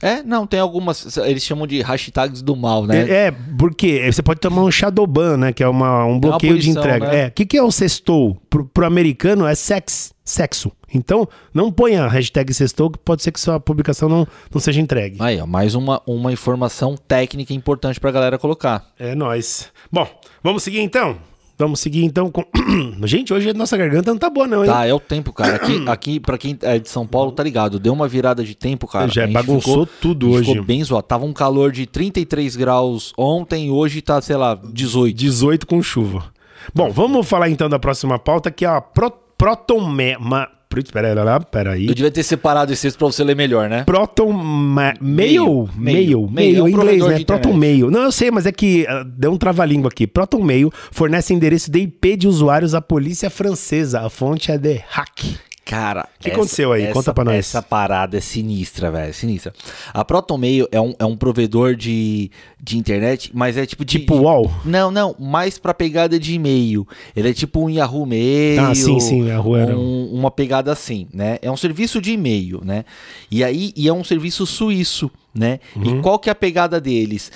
É, 0.01 0.23
não, 0.23 0.47
tem 0.47 0.61
algumas, 0.61 1.17
eles 1.19 1.43
chamam 1.43 1.67
de 1.67 1.81
hashtags 1.81 2.41
do 2.41 2.55
mal, 2.55 2.87
né? 2.87 3.09
É, 3.09 3.27
é, 3.27 3.35
porque 3.59 4.11
você 4.11 4.23
pode 4.23 4.41
tomar 4.41 4.63
um 4.63 4.71
shadowban, 4.71 5.37
né? 5.37 5.53
Que 5.53 5.63
é 5.63 5.69
uma, 5.69 6.05
um 6.05 6.13
uma 6.13 6.21
bloqueio 6.21 6.59
de 6.59 6.73
punição, 6.73 6.83
entrega. 6.83 7.09
né? 7.09 7.21
É, 7.25 7.27
o 7.27 7.31
que, 7.33 7.45
que 7.45 7.57
é 7.57 7.63
o 7.63 7.71
sextou? 7.71 8.37
Pro, 8.49 8.65
pro 8.65 8.87
americano 8.87 9.47
é 9.47 9.55
sex, 9.55 10.13
sexo. 10.25 10.71
Então, 10.93 11.29
não 11.53 11.71
ponha 11.71 12.05
a 12.05 12.09
hashtag 12.09 12.53
sextou, 12.55 12.91
que 12.91 12.99
pode 12.99 13.23
ser 13.23 13.33
que 13.33 13.41
sua 13.41 13.61
publicação 13.61 14.09
não, 14.09 14.27
não 14.53 14.61
seja 14.61 14.81
entregue. 14.81 15.17
Aí, 15.21 15.41
ó, 15.41 15.47
mais 15.47 15.75
uma, 15.75 16.01
uma 16.07 16.33
informação 16.33 16.97
técnica 16.97 17.53
importante 17.53 18.01
pra 18.01 18.11
galera 18.11 18.39
colocar. 18.39 18.87
É 18.99 19.15
nóis. 19.15 19.71
Bom, 19.91 20.09
vamos 20.43 20.63
seguir 20.63 20.81
então? 20.81 21.19
Vamos 21.59 21.81
seguir 21.81 22.05
então 22.05 22.31
com. 22.31 22.45
Gente, 23.05 23.35
hoje 23.35 23.51
a 23.51 23.55
nossa 23.55 23.77
garganta 23.77 24.13
não 24.13 24.19
tá 24.19 24.31
boa, 24.31 24.47
não, 24.47 24.65
hein? 24.65 24.71
Tá, 24.71 24.87
é 24.87 24.95
o 24.95 25.01
tempo, 25.01 25.33
cara. 25.33 25.57
Aqui, 25.57 25.85
aqui 25.89 26.21
para 26.21 26.39
quem 26.39 26.57
é 26.63 26.79
de 26.79 26.89
São 26.89 27.05
Paulo, 27.05 27.33
tá 27.33 27.43
ligado? 27.43 27.81
Deu 27.81 27.93
uma 27.93 28.07
virada 28.07 28.45
de 28.45 28.55
tempo, 28.55 28.87
cara. 28.87 29.09
Já 29.09 29.27
bagunçou 29.27 29.85
tudo 29.85 30.27
a 30.27 30.31
gente 30.31 30.39
hoje. 30.39 30.51
Ficou 30.53 30.65
bem 30.65 30.85
zoado. 30.85 31.07
Tava 31.07 31.25
um 31.25 31.33
calor 31.33 31.73
de 31.73 31.85
33 31.85 32.55
graus 32.55 33.13
ontem, 33.19 33.71
hoje 33.71 34.01
tá, 34.01 34.21
sei 34.21 34.37
lá, 34.37 34.55
18. 34.55 35.17
18 35.17 35.67
com 35.67 35.83
chuva. 35.83 36.27
Bom, 36.73 36.91
vamos 36.91 37.27
falar 37.29 37.51
então 37.51 37.69
da 37.69 37.79
próxima 37.79 38.19
pauta, 38.19 38.51
que 38.51 38.65
é 38.65 38.69
a 38.69 38.81
pro, 38.81 39.11
protonma... 39.11 40.49
Putz, 40.69 40.91
Pera 40.91 41.09
aí, 41.09 41.15
lá, 41.15 41.41
pera 41.41 41.73
aí. 41.73 41.89
Eu 41.89 41.95
devia 41.95 42.11
ter 42.11 42.23
separado 42.23 42.71
esse 42.73 42.83
texto 42.83 42.99
pra 42.99 43.07
você 43.07 43.25
ler 43.25 43.35
melhor, 43.35 43.71
né? 43.71 43.85
Proton 43.85 44.31
ma- 44.33 44.95
Mail. 45.01 45.69
Mail, 45.75 46.29
Mail. 46.31 46.67
É 46.67 46.71
em 46.71 46.73
inglês, 46.73 47.07
né? 47.07 47.25
Proton. 47.25 47.53
Mail. 47.55 47.91
Não, 47.91 48.03
eu 48.03 48.13
sei, 48.13 48.31
mas 48.31 48.45
é 48.45 48.53
que 48.53 48.87
ah, 48.87 49.03
deu 49.05 49.33
um 49.33 49.39
trava-língua 49.39 49.89
aqui. 49.89 50.07
Proton 50.07 50.43
Mail 50.43 50.71
fornece 50.93 51.33
endereço 51.33 51.71
de 51.71 51.79
IP 51.81 52.17
de 52.17 52.29
usuários 52.29 52.75
à 52.75 52.83
polícia 52.83 53.31
francesa. 53.31 54.01
A 54.03 54.11
fonte 54.11 54.53
é 54.53 54.59
de 54.59 54.83
hack. 54.91 55.25
Cara, 55.69 56.09
que 56.19 56.31
aconteceu 56.31 56.73
aí? 56.73 56.87
Conta 56.95 57.13
pra 57.13 57.25
nós. 57.25 57.35
Essa 57.37 57.61
parada 57.61 58.17
é 58.17 58.21
sinistra, 58.21 58.91
velho. 58.91 59.13
Sinistra. 59.13 59.53
A 59.93 60.03
Proton 60.03 60.39
Mail 60.39 60.67
é 60.73 60.81
um, 60.81 60.95
é 60.99 61.05
um 61.05 61.15
provedor 61.15 61.77
de, 61.77 62.31
de 62.59 62.79
internet, 62.79 63.31
mas 63.35 63.57
é 63.57 63.67
tipo 63.67 63.85
de. 63.85 63.99
Tipo 63.99 64.15
UOL? 64.17 64.51
Não, 64.65 64.91
não, 64.91 65.15
mais 65.19 65.59
pra 65.59 65.75
pegada 65.75 66.19
de 66.19 66.33
e-mail. 66.33 66.89
Ele 67.15 67.29
é 67.29 67.35
tipo 67.35 67.63
um 67.63 67.69
Yahoo 67.69 68.07
Mail. 68.07 68.61
Ah, 68.65 68.75
sim, 68.75 68.99
sim, 68.99 69.27
Yahoo 69.27 69.57
era 69.57 69.77
um- 69.79 70.11
uma 70.15 70.31
pegada 70.31 70.73
assim, 70.73 71.07
né? 71.13 71.39
É 71.43 71.51
um 71.51 71.57
serviço 71.57 72.01
de 72.01 72.13
e-mail, 72.13 72.63
né? 72.65 72.87
E 73.31 73.45
aí 73.45 73.73
e 73.77 73.87
é 73.89 73.93
um 73.93 74.03
serviço 74.03 74.47
suíço, 74.47 75.11
né? 75.35 75.61
Uhum. 75.77 75.99
E 75.99 76.03
qual 76.03 76.19
que 76.19 76.31
é 76.31 76.33
a 76.33 76.35
pegada 76.35 76.81
deles? 76.81 77.31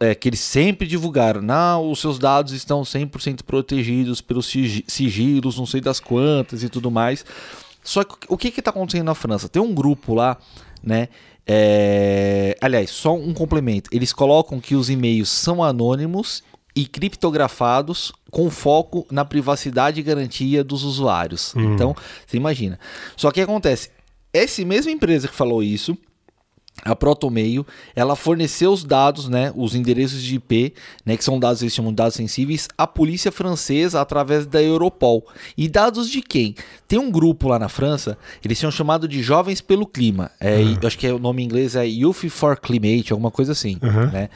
É 0.00 0.14
que 0.14 0.28
eles 0.30 0.40
sempre 0.40 0.86
divulgaram, 0.86 1.42
não, 1.42 1.90
os 1.90 2.00
seus 2.00 2.18
dados 2.18 2.52
estão 2.54 2.82
100% 2.82 3.42
protegidos 3.42 4.22
pelos 4.22 4.46
sigi- 4.46 4.84
sigilos, 4.88 5.58
não 5.58 5.66
sei 5.66 5.82
das 5.82 6.00
quantas 6.00 6.62
e 6.62 6.70
tudo 6.70 6.90
mais. 6.90 7.22
Só 7.86 8.02
que 8.02 8.26
o 8.28 8.36
que 8.36 8.50
que 8.50 8.60
tá 8.60 8.70
acontecendo 8.70 9.06
na 9.06 9.14
França? 9.14 9.48
Tem 9.48 9.62
um 9.62 9.72
grupo 9.72 10.12
lá, 10.12 10.36
né? 10.82 11.08
É, 11.46 12.56
Aliás, 12.60 12.90
só 12.90 13.14
um 13.14 13.32
complemento. 13.32 13.88
Eles 13.92 14.12
colocam 14.12 14.60
que 14.60 14.74
os 14.74 14.90
e-mails 14.90 15.28
são 15.28 15.62
anônimos 15.62 16.42
e 16.74 16.84
criptografados 16.84 18.12
com 18.30 18.50
foco 18.50 19.06
na 19.10 19.24
privacidade 19.24 20.00
e 20.00 20.02
garantia 20.02 20.64
dos 20.64 20.82
usuários. 20.82 21.54
Então, 21.56 21.96
você 22.26 22.36
imagina. 22.36 22.78
Só 23.16 23.30
que 23.30 23.40
acontece, 23.40 23.90
essa 24.32 24.62
mesma 24.64 24.90
empresa 24.90 25.28
que 25.28 25.34
falou 25.34 25.62
isso, 25.62 25.96
a 26.84 26.94
Protomail, 26.94 27.66
ela 27.94 28.14
forneceu 28.14 28.72
os 28.72 28.84
dados, 28.84 29.28
né, 29.28 29.52
os 29.56 29.74
endereços 29.74 30.22
de 30.22 30.36
IP, 30.36 30.74
né, 31.04 31.16
que 31.16 31.24
são 31.24 31.38
dados, 31.38 31.62
eles 31.62 31.74
chamam 31.74 31.90
de 31.90 31.96
dados 31.96 32.14
sensíveis, 32.14 32.68
à 32.76 32.86
polícia 32.86 33.32
francesa 33.32 34.00
através 34.00 34.46
da 34.46 34.62
Europol. 34.62 35.26
E 35.56 35.68
dados 35.68 36.08
de 36.10 36.22
quem? 36.22 36.54
Tem 36.86 36.98
um 36.98 37.10
grupo 37.10 37.48
lá 37.48 37.58
na 37.58 37.68
França, 37.68 38.16
eles 38.44 38.58
são 38.58 38.70
chamado 38.70 39.08
de 39.08 39.22
Jovens 39.22 39.60
pelo 39.60 39.86
Clima. 39.86 40.30
É, 40.40 40.56
Uhum. 40.56 40.78
eu 40.80 40.86
Acho 40.86 40.98
que 40.98 41.06
é, 41.06 41.12
o 41.12 41.18
nome 41.18 41.42
em 41.42 41.46
inglês 41.46 41.74
é 41.74 41.86
Youth 41.86 42.28
for 42.28 42.56
Climate, 42.58 43.12
alguma 43.12 43.30
coisa 43.30 43.52
assim, 43.52 43.76
né? 44.12 44.28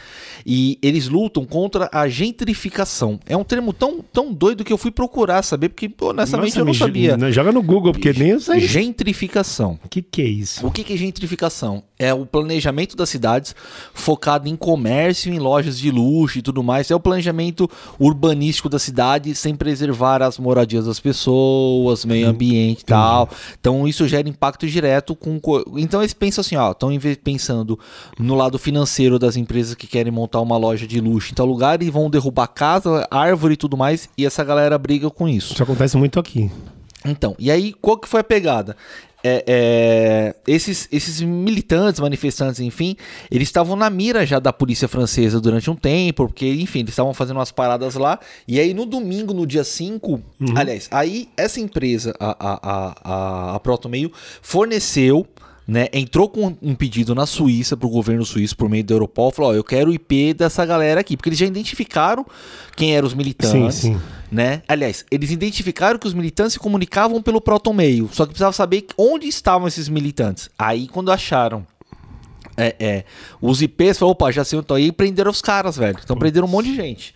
E 0.45 0.79
eles 0.83 1.09
lutam 1.09 1.45
contra 1.45 1.89
a 1.93 2.09
gentrificação. 2.09 3.21
É 3.27 3.37
um 3.37 3.45
termo 3.45 3.73
tão, 3.73 4.01
tão 4.13 4.33
doido 4.33 4.65
que 4.65 4.73
eu 4.73 4.79
fui 4.79 4.91
procurar 4.91 5.43
saber, 5.43 5.69
porque 5.69 5.91
honestamente 6.01 6.51
Nossa, 6.51 6.61
eu 6.61 6.65
não 6.65 6.75
sabia. 6.75 7.17
Joga 7.31 7.53
no 7.53 7.63
Google, 7.63 7.93
porque 7.93 8.13
nem 8.13 8.31
eu 8.31 8.41
sei. 8.41 8.61
Gentrificação. 8.61 9.79
O 9.85 9.89
que, 9.89 10.03
que 10.03 10.23
é 10.23 10.27
isso? 10.27 10.67
O 10.67 10.71
que 10.71 10.83
que 10.83 10.93
é 10.93 10.97
gentrificação? 10.97 11.83
É 11.99 12.13
o 12.13 12.27
planejamento 12.31 12.97
das 12.97 13.09
cidades 13.09 13.55
focado 13.93 14.49
em 14.49 14.57
comércio, 14.57 15.33
em 15.33 15.39
lojas 15.39 15.79
de 15.79 15.91
luxo 15.91 16.39
e 16.39 16.43
tudo 16.43 16.63
mais. 16.63 16.91
É 16.91 16.95
o 16.95 17.01
planejamento 17.01 17.69
urbanístico 17.99 18.69
da 18.69 18.79
cidade 18.79 19.35
sem 19.35 19.55
preservar 19.55 20.23
as 20.23 20.39
moradias 20.39 20.87
das 20.87 21.01
pessoas, 21.01 22.05
meio 22.05 22.29
ambiente 22.29 22.81
e 22.83 22.85
tal. 22.85 23.29
Então 23.61 23.87
isso 23.87 24.07
gera 24.09 24.29
impacto 24.29 24.67
direto 24.67 25.15
com. 25.15 25.39
co- 25.41 25.65
Então 25.77 26.01
eles 26.01 26.15
pensam 26.15 26.41
assim, 26.43 26.57
ó, 26.57 26.71
estão 26.73 26.91
pensando 27.23 27.79
no 28.19 28.35
lado 28.35 28.59
financeiro 28.59 29.19
das 29.19 29.37
empresas 29.37 29.75
que 29.75 29.87
querem 29.87 30.13
montar 30.13 30.41
uma 30.41 30.57
loja 30.57 30.87
de 30.87 31.01
luxo 31.01 31.33
em 31.33 31.35
tal 31.35 31.47
lugar 31.47 31.83
e 31.83 31.91
vão 31.91 32.09
derrubar 32.11 32.47
casa, 32.49 33.07
árvore 33.11 33.55
e 33.55 33.57
tudo 33.57 33.77
mais. 33.77 34.09
E 34.17 34.25
essa 34.27 34.45
galera 34.45 34.79
briga 34.79 35.11
com 35.11 35.29
isso. 35.29 35.53
Isso 35.55 35.63
acontece 35.63 35.97
muito 35.97 36.19
aqui. 36.21 36.51
Então, 37.03 37.35
e 37.39 37.51
aí 37.51 37.73
qual 37.73 37.97
que 37.97 38.07
foi 38.07 38.21
a 38.21 38.25
pegada? 38.25 38.77
É, 39.23 39.45
é, 39.47 40.35
esses, 40.47 40.89
esses 40.91 41.21
militantes, 41.21 42.01
manifestantes, 42.01 42.61
enfim, 42.61 42.97
eles 43.31 43.49
estavam 43.49 43.77
na 43.77 43.91
mira 43.91 44.25
já 44.25 44.39
da 44.39 44.53
polícia 44.53 44.89
francesa 44.89 45.41
durante 45.41 45.71
um 45.71 45.77
tempo, 45.77 46.27
porque, 46.27 46.47
enfim, 46.47 46.81
eles 46.81 46.91
estavam 46.91 47.13
fazendo 47.13 47.37
umas 47.37 47.53
paradas 47.53 47.95
lá. 47.95 48.19
E 48.49 48.59
aí 48.59 48.73
no 48.73 48.87
domingo, 48.87 49.35
no 49.35 49.47
dia 49.47 49.65
5, 49.65 50.21
aliás, 50.57 50.89
aí 50.91 51.29
essa 51.37 51.61
empresa, 51.61 52.15
a, 52.19 52.31
a, 52.31 52.61
a, 52.63 52.97
a, 53.05 53.57
a 53.57 53.61
Protomail, 53.61 54.11
forneceu 54.41 55.27
né, 55.71 55.87
entrou 55.93 56.29
com 56.29 56.57
um 56.61 56.75
pedido 56.75 57.15
na 57.15 57.27
Suíça 57.27 57.77
pro 57.77 57.89
governo 57.89 58.25
suíço 58.25 58.57
por 58.57 58.69
meio 58.69 58.83
da 58.83 58.93
Europol, 58.93 59.31
falou, 59.31 59.53
ó, 59.53 59.55
eu 59.55 59.63
quero 59.63 59.93
o 59.93 59.95
IP 59.95 60.35
dessa 60.35 60.67
galera 60.67 61.01
aqui, 61.01 61.17
porque 61.17 61.29
eles 61.29 61.39
já 61.39 61.47
identificaram 61.47 62.27
quem 62.75 62.97
eram 62.97 63.07
os 63.07 63.15
militantes, 63.15 63.77
Sim, 63.77 63.95
sim. 63.95 64.01
né? 64.33 64.63
Aliás, 64.67 65.05
eles 65.13 65.31
identificaram 65.31 65.97
que 65.97 66.09
os 66.09 66.13
militantes 66.13 66.55
se 66.55 66.59
comunicavam 66.59 67.23
pelo 67.23 67.41
protomeio, 67.41 68.11
só 68.13 68.25
que 68.25 68.31
precisava 68.31 68.53
saber 68.53 68.85
onde 68.99 69.29
estavam 69.29 69.69
esses 69.69 69.89
militantes. 69.89 70.51
Aí 70.59 70.89
quando 70.89 71.13
acharam 71.13 71.65
é, 72.57 72.75
é, 72.81 73.05
os 73.41 73.63
IPs, 73.63 73.99
falou, 73.99 74.11
opa, 74.11 74.33
já 74.33 74.45
sei 74.45 74.59
onde 74.59 74.75
aí, 74.75 74.87
e 74.87 74.93
prenderam 74.93 75.31
os 75.31 75.41
caras, 75.41 75.77
velho. 75.77 75.99
Então 76.03 76.17
prenderam 76.17 76.49
um 76.49 76.51
monte 76.51 76.67
de 76.67 76.75
gente. 76.75 77.15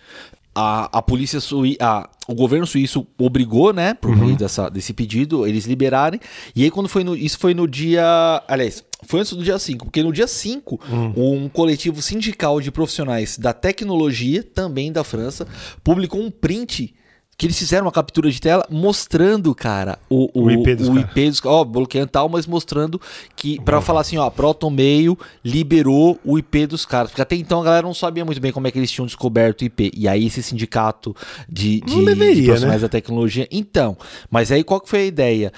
A, 0.54 0.98
a 0.98 1.02
polícia 1.02 1.40
suíça, 1.40 2.08
o 2.28 2.34
governo 2.34 2.66
suíço 2.66 3.06
obrigou, 3.18 3.72
né, 3.72 3.92
por 3.92 4.14
meio 4.16 4.36
dessa, 4.36 4.68
desse 4.68 4.92
pedido, 4.92 5.46
eles 5.46 5.66
liberarem. 5.66 6.20
E 6.54 6.62
aí 6.62 6.70
quando 6.70 6.88
foi 6.88 7.02
no, 7.02 7.16
isso 7.16 7.38
foi 7.38 7.54
no 7.54 7.66
dia, 7.66 8.42
aliás, 8.46 8.84
foi 9.02 9.20
antes 9.20 9.32
do 9.32 9.42
dia 9.42 9.58
5, 9.58 9.86
porque 9.86 10.02
no 10.02 10.12
dia 10.12 10.26
5, 10.26 10.80
um 11.16 11.48
coletivo 11.48 12.00
sindical 12.00 12.60
de 12.60 12.70
profissionais 12.70 13.36
da 13.36 13.52
tecnologia, 13.52 14.42
também 14.42 14.92
da 14.92 15.04
França, 15.04 15.46
publicou 15.82 16.20
um 16.20 16.30
print 16.30 16.94
que 17.36 17.46
eles 17.46 17.58
fizeram 17.58 17.86
uma 17.86 17.92
captura 17.92 18.30
de 18.30 18.40
tela 18.40 18.64
mostrando, 18.70 19.54
cara, 19.54 19.98
o, 20.08 20.30
o, 20.32 20.44
O 20.44 20.50
IP 20.50 20.74
dos 20.76 20.88
o 20.88 20.94
caras. 20.94 21.10
IP 21.10 21.30
dos 21.30 21.44
ó, 21.44 21.64
bloqueando 21.64 22.08
tal, 22.08 22.28
mas 22.28 22.46
mostrando 22.46 23.00
que 23.34 23.60
para 23.60 23.80
falar 23.80 24.02
assim, 24.02 24.16
ó, 24.16 24.30
Protomeio 24.30 25.18
liberou 25.44 26.18
o 26.24 26.38
IP 26.38 26.66
dos 26.66 26.86
caras, 26.86 27.10
porque 27.10 27.22
até 27.22 27.36
então 27.36 27.60
a 27.60 27.64
galera 27.64 27.86
não 27.86 27.94
sabia 27.94 28.24
muito 28.24 28.40
bem 28.40 28.52
como 28.52 28.66
é 28.66 28.70
que 28.70 28.78
eles 28.78 28.90
tinham 28.90 29.06
descoberto 29.06 29.62
o 29.62 29.64
IP. 29.64 29.92
E 29.96 30.06
aí 30.06 30.26
esse 30.26 30.42
sindicato 30.42 31.14
de, 31.48 31.80
de, 31.80 31.96
Não 31.96 32.04
deveria, 32.04 32.34
de 32.34 32.44
profissionais 32.44 32.82
né? 32.82 32.88
da 32.88 32.90
tecnologia, 32.90 33.48
então, 33.50 33.96
mas 34.30 34.52
aí 34.52 34.62
qual 34.62 34.80
que 34.80 34.88
foi 34.88 35.00
a 35.00 35.06
ideia? 35.06 35.52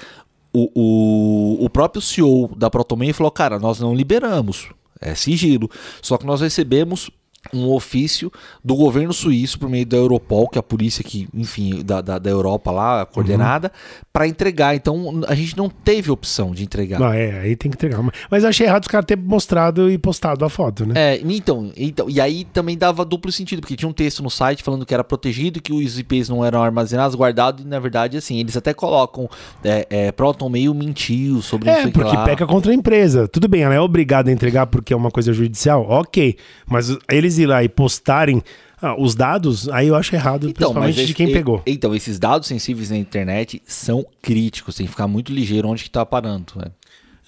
O, 0.53 0.71
o, 0.75 1.65
o 1.67 1.71
próprio 1.71 2.01
CEO 2.01 2.51
da 2.57 2.71
Protomeio 2.71 3.13
falou, 3.13 3.31
cara, 3.31 3.59
nós 3.59 3.79
não 3.79 3.95
liberamos, 3.95 4.71
é 4.99 5.15
sigilo, 5.15 5.71
só 6.01 6.17
que 6.17 6.25
nós 6.25 6.41
recebemos 6.41 7.11
um 7.53 7.71
ofício 7.71 8.31
do 8.65 8.75
governo 8.75 9.13
suíço 9.13 9.59
por 9.59 9.69
meio 9.69 9.87
da 9.87 9.97
Europol, 9.97 10.49
que 10.49 10.59
é 10.59 10.61
a 10.61 10.63
polícia 10.63 11.03
que, 11.03 11.29
enfim, 11.35 11.83
da, 11.85 12.01
da, 12.01 12.19
da 12.19 12.31
Europa 12.31 12.71
lá, 12.71 13.07
coordenada, 13.07 13.71
para 14.13 14.27
entregar. 14.27 14.75
Então 14.75 15.23
a 15.27 15.35
gente 15.35 15.57
não 15.57 15.69
teve 15.69 16.11
opção 16.11 16.53
de 16.53 16.63
entregar. 16.63 16.99
Não, 16.99 17.13
é, 17.13 17.41
aí 17.41 17.57
tem 17.57 17.71
que 17.71 17.77
entregar. 17.77 18.01
Mas 18.31 18.43
eu 18.43 18.49
achei 18.49 18.67
errado 18.67 18.83
os 18.83 18.89
caras 18.89 19.07
terem 19.07 19.25
mostrado 19.25 19.91
e 19.91 19.99
postado 19.99 20.45
a 20.45 20.49
foto, 20.49 20.87
né? 20.87 20.95
É, 20.97 21.21
então, 21.25 21.73
então, 21.77 22.09
e 22.09 22.21
aí 22.21 22.45
também 22.45 22.77
dava 22.77 23.05
duplo 23.05 23.31
sentido, 23.31 23.61
porque 23.61 23.77
tinha 23.77 23.89
um 23.89 23.93
texto 23.93 24.23
no 24.23 24.31
site 24.31 24.63
falando 24.63 24.87
que 24.87 24.95
era 24.95 25.05
protegido, 25.05 25.61
que 25.61 25.73
os 25.73 25.99
IPs 25.99 26.29
não 26.29 26.45
eram 26.45 26.63
armazenados, 26.63 27.17
guardados, 27.17 27.65
e 27.65 27.69
na 27.69 27.79
verdade, 27.79 28.17
assim, 28.17 28.39
eles 28.39 28.57
até 28.57 28.73
colocam, 28.73 29.29
é, 29.65 29.87
é, 29.91 30.13
Proton 30.13 30.49
meio 30.49 30.75
mentiu 30.75 31.43
sobre 31.43 31.69
É, 31.69 31.75
sei 31.75 31.85
o 31.85 31.87
que 31.87 31.93
porque 31.93 32.17
lá. 32.17 32.25
peca 32.25 32.47
contra 32.47 32.73
a 32.73 32.75
empresa. 32.75 33.29
Tudo 33.29 33.49
bem, 33.49 33.63
ela 33.63 33.75
é 33.75 33.81
obrigada 33.81 34.31
a 34.31 34.33
entregar 34.33 34.67
porque 34.67 34.93
é 34.93 34.97
uma 34.97 35.11
coisa 35.11 35.33
judicial, 35.33 35.87
ok. 35.89 36.37
Mas 36.67 36.97
eles 37.11 37.36
ir 37.39 37.47
lá 37.47 37.63
e 37.65 37.69
postarem 37.69 38.43
ah, 38.81 38.95
os 39.01 39.15
dados, 39.15 39.69
aí 39.71 39.89
eu 39.89 39.95
acho 39.95 40.15
errado, 40.15 40.53
principalmente 40.53 40.95
de 40.97 41.03
esse- 41.05 41.15
quem 41.15 41.31
e- 41.31 41.33
pegou. 41.33 41.63
Então, 41.67 41.95
esses 41.95 42.19
dados 42.19 42.47
sensíveis 42.49 42.91
na 42.91 42.97
internet 42.99 43.63
são 43.67 44.05
críticos, 44.21 44.75
tem 44.77 44.87
que 44.87 44.91
ficar 44.93 45.07
muito 45.09 45.33
ligeiro 45.33 45.69
onde 45.69 45.85
que 45.85 45.91
tá 45.91 46.05
parando. 46.05 46.53
né? 46.57 46.67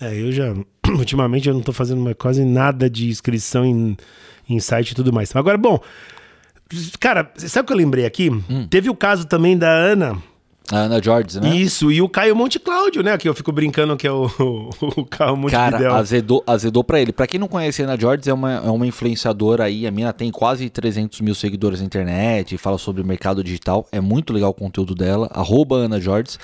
É, 0.00 0.14
eu 0.20 0.30
já. 0.30 0.54
Ultimamente 0.88 1.48
eu 1.48 1.54
não 1.54 1.60
tô 1.62 1.72
fazendo 1.72 2.00
mais 2.00 2.16
quase 2.18 2.44
nada 2.44 2.88
de 2.88 3.08
inscrição 3.08 3.64
em, 3.64 3.96
em 4.48 4.58
site 4.60 4.90
e 4.90 4.94
tudo 4.94 5.12
mais. 5.12 5.34
Agora, 5.34 5.58
bom. 5.58 5.80
Cara, 7.00 7.32
sabe 7.36 7.64
o 7.64 7.66
que 7.66 7.72
eu 7.72 7.76
lembrei 7.76 8.04
aqui? 8.04 8.30
Hum. 8.30 8.66
Teve 8.68 8.90
o 8.90 8.94
caso 8.94 9.26
também 9.26 9.56
da 9.56 9.70
Ana. 9.70 10.22
A 10.70 10.76
Ana 10.80 11.02
George, 11.02 11.40
né? 11.40 11.56
Isso, 11.56 11.90
e 11.90 12.02
o 12.02 12.08
Caio 12.08 12.36
Monte 12.36 12.58
Cláudio, 12.58 13.02
né? 13.02 13.16
Que 13.16 13.28
eu 13.28 13.34
fico 13.34 13.50
brincando 13.50 13.96
que 13.96 14.06
é 14.06 14.12
o, 14.12 14.24
o 14.96 15.04
Caio 15.06 15.36
Monte 15.36 15.52
Cara, 15.52 15.78
Fidel. 15.78 15.94
azedou, 15.94 16.44
azedou 16.46 16.84
pra 16.84 17.00
ele. 17.00 17.12
Pra 17.12 17.26
quem 17.26 17.40
não 17.40 17.48
conhece 17.48 17.80
a 17.82 17.86
Ana 17.86 17.98
George, 17.98 18.28
é 18.28 18.34
uma, 18.34 18.52
é 18.54 18.70
uma 18.70 18.86
influenciadora 18.86 19.64
aí. 19.64 19.86
A 19.86 19.90
mina 19.90 20.12
tem 20.12 20.30
quase 20.30 20.68
300 20.68 21.20
mil 21.22 21.34
seguidores 21.34 21.80
na 21.80 21.86
internet, 21.86 22.56
fala 22.58 22.76
sobre 22.76 23.00
o 23.00 23.04
mercado 23.04 23.42
digital. 23.42 23.86
É 23.90 24.00
muito 24.00 24.32
legal 24.32 24.50
o 24.50 24.54
conteúdo 24.54 24.94
dela. 24.94 25.28
Arroba 25.32 25.76
Ana 25.76 25.98
George. 26.00 26.36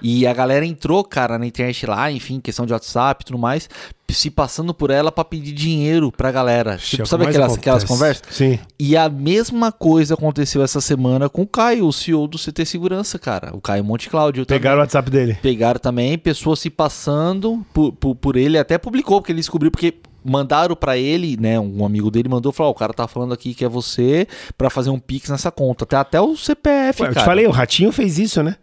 E 0.00 0.26
a 0.26 0.32
galera 0.32 0.64
entrou, 0.64 1.02
cara, 1.02 1.38
na 1.38 1.46
internet 1.46 1.86
lá, 1.86 2.10
enfim, 2.12 2.38
questão 2.40 2.64
de 2.66 2.72
WhatsApp 2.72 3.22
e 3.22 3.26
tudo 3.26 3.38
mais, 3.38 3.68
se 4.14 4.30
passando 4.30 4.72
por 4.72 4.90
ela 4.90 5.10
pra 5.10 5.24
pedir 5.24 5.52
dinheiro 5.52 6.10
pra 6.10 6.30
galera. 6.30 6.76
Tipo, 6.76 7.02
é 7.02 7.06
sabe 7.06 7.26
aquelas, 7.26 7.54
aquelas 7.54 7.84
conversas? 7.84 8.22
Sim. 8.30 8.58
E 8.78 8.96
a 8.96 9.08
mesma 9.08 9.70
coisa 9.72 10.14
aconteceu 10.14 10.62
essa 10.62 10.80
semana 10.80 11.28
com 11.28 11.42
o 11.42 11.46
Caio, 11.46 11.86
o 11.86 11.92
CEO 11.92 12.26
do 12.26 12.38
CT 12.38 12.64
Segurança, 12.64 13.18
cara. 13.18 13.54
O 13.54 13.60
Caio 13.60 13.84
Monte 13.84 14.08
Cláudio. 14.08 14.46
Pegaram 14.46 14.78
o 14.78 14.80
WhatsApp 14.80 15.10
dele. 15.10 15.38
Pegaram 15.42 15.78
também 15.78 16.16
pessoas 16.16 16.58
se 16.60 16.70
passando 16.70 17.64
por, 17.72 17.92
por, 17.92 18.14
por 18.14 18.36
ele, 18.36 18.58
até 18.58 18.78
publicou, 18.78 19.20
porque 19.20 19.32
ele 19.32 19.40
descobriu, 19.40 19.70
porque 19.70 19.94
mandaram 20.24 20.74
pra 20.74 20.96
ele, 20.96 21.36
né, 21.38 21.60
um 21.60 21.84
amigo 21.84 22.10
dele 22.10 22.30
mandou, 22.30 22.50
falou, 22.50 22.70
ó, 22.70 22.74
o 22.74 22.78
cara 22.78 22.94
tá 22.94 23.06
falando 23.06 23.34
aqui 23.34 23.52
que 23.52 23.64
é 23.64 23.68
você 23.68 24.26
pra 24.56 24.70
fazer 24.70 24.88
um 24.88 24.98
pix 24.98 25.28
nessa 25.28 25.50
conta, 25.50 25.84
até, 25.84 25.96
até 25.96 26.20
o 26.20 26.34
CPF, 26.34 27.02
Ué, 27.02 27.08
eu 27.10 27.14
te 27.14 27.24
falei, 27.24 27.46
o 27.46 27.50
Ratinho 27.50 27.92
fez 27.92 28.18
isso, 28.18 28.42
né? 28.42 28.56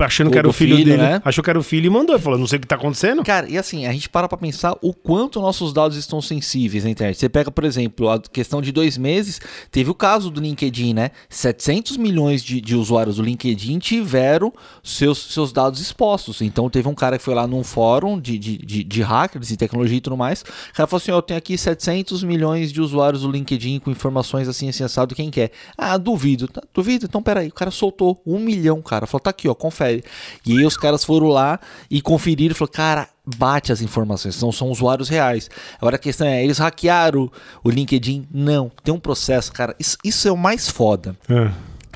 Achando 0.00 0.30
que 0.30 0.36
O 0.36 0.38
era 0.38 0.48
o 0.48 0.52
filho, 0.52 0.76
filho, 0.76 0.90
dele. 0.96 1.02
né? 1.02 1.20
Achou 1.24 1.42
que 1.42 1.50
era 1.50 1.58
o 1.58 1.62
filho 1.62 1.86
e 1.86 1.90
mandou. 1.90 2.14
Ele 2.14 2.22
falou, 2.22 2.38
não 2.38 2.46
sei 2.46 2.58
o 2.58 2.60
que 2.60 2.66
tá 2.66 2.76
acontecendo. 2.76 3.22
Cara, 3.24 3.48
e 3.48 3.58
assim, 3.58 3.86
a 3.86 3.92
gente 3.92 4.08
para 4.08 4.28
pra 4.28 4.38
pensar 4.38 4.76
o 4.82 4.92
quanto 4.94 5.40
nossos 5.40 5.72
dados 5.72 5.96
estão 5.96 6.20
sensíveis 6.22 6.84
na 6.84 6.90
internet. 6.90 7.18
Você 7.18 7.28
pega, 7.28 7.50
por 7.50 7.64
exemplo, 7.64 8.08
a 8.08 8.18
questão 8.20 8.62
de 8.62 8.72
dois 8.72 8.96
meses, 8.96 9.40
teve 9.70 9.90
o 9.90 9.94
caso 9.94 10.30
do 10.30 10.40
LinkedIn, 10.40 10.94
né? 10.94 11.10
700 11.28 11.96
milhões 11.96 12.42
de, 12.42 12.60
de 12.60 12.74
usuários 12.74 13.16
do 13.16 13.22
LinkedIn 13.22 13.78
tiveram 13.78 14.52
seus, 14.82 15.18
seus 15.32 15.52
dados 15.52 15.80
expostos. 15.80 16.40
Então, 16.40 16.68
teve 16.70 16.88
um 16.88 16.94
cara 16.94 17.18
que 17.18 17.24
foi 17.24 17.34
lá 17.34 17.46
num 17.46 17.62
fórum 17.64 18.18
de, 18.20 18.38
de, 18.38 18.58
de, 18.58 18.84
de 18.84 19.02
hackers 19.02 19.50
e 19.50 19.56
tecnologia 19.56 19.98
e 19.98 20.00
tudo 20.00 20.16
mais. 20.16 20.40
O 20.42 20.74
cara 20.74 20.86
falou 20.86 20.98
assim: 21.02 21.10
ó, 21.10 21.16
eu 21.18 21.22
tenho 21.22 21.38
aqui 21.38 21.56
700 21.58 22.22
milhões 22.24 22.72
de 22.72 22.80
usuários 22.80 23.22
do 23.22 23.30
LinkedIn 23.30 23.78
com 23.80 23.90
informações 23.90 24.48
assim, 24.48 24.68
assim, 24.68 24.84
assado, 24.84 25.14
quem 25.14 25.30
quer? 25.30 25.50
Ah, 25.76 25.96
duvido. 25.96 26.48
Tá, 26.48 26.62
duvido? 26.72 27.06
Então, 27.06 27.22
peraí. 27.22 27.48
O 27.48 27.52
cara 27.52 27.70
soltou 27.70 28.20
um 28.26 28.38
milhão, 28.38 28.80
cara. 28.82 29.06
Falou, 29.06 29.20
tá 29.20 29.30
aqui, 29.30 29.48
ó, 29.48 29.54
confere. 29.66 30.04
E 30.44 30.58
aí 30.58 30.64
os 30.64 30.76
caras 30.76 31.04
foram 31.04 31.28
lá 31.28 31.58
e 31.90 32.00
conferiram 32.00 32.52
e 32.52 32.54
falou, 32.54 32.70
cara, 32.70 33.08
bate 33.36 33.72
as 33.72 33.80
informações, 33.80 34.40
não 34.40 34.52
são 34.52 34.70
usuários 34.70 35.08
reais. 35.08 35.50
Agora 35.78 35.96
a 35.96 35.98
questão 35.98 36.26
é, 36.26 36.42
eles 36.42 36.58
hackearam 36.58 37.30
o 37.64 37.70
LinkedIn? 37.70 38.26
Não. 38.32 38.70
Tem 38.82 38.94
um 38.94 39.00
processo, 39.00 39.52
cara, 39.52 39.74
isso, 39.78 39.96
isso 40.04 40.28
é 40.28 40.32
o 40.32 40.36
mais 40.36 40.68
foda. 40.68 41.16
É. 41.28 41.50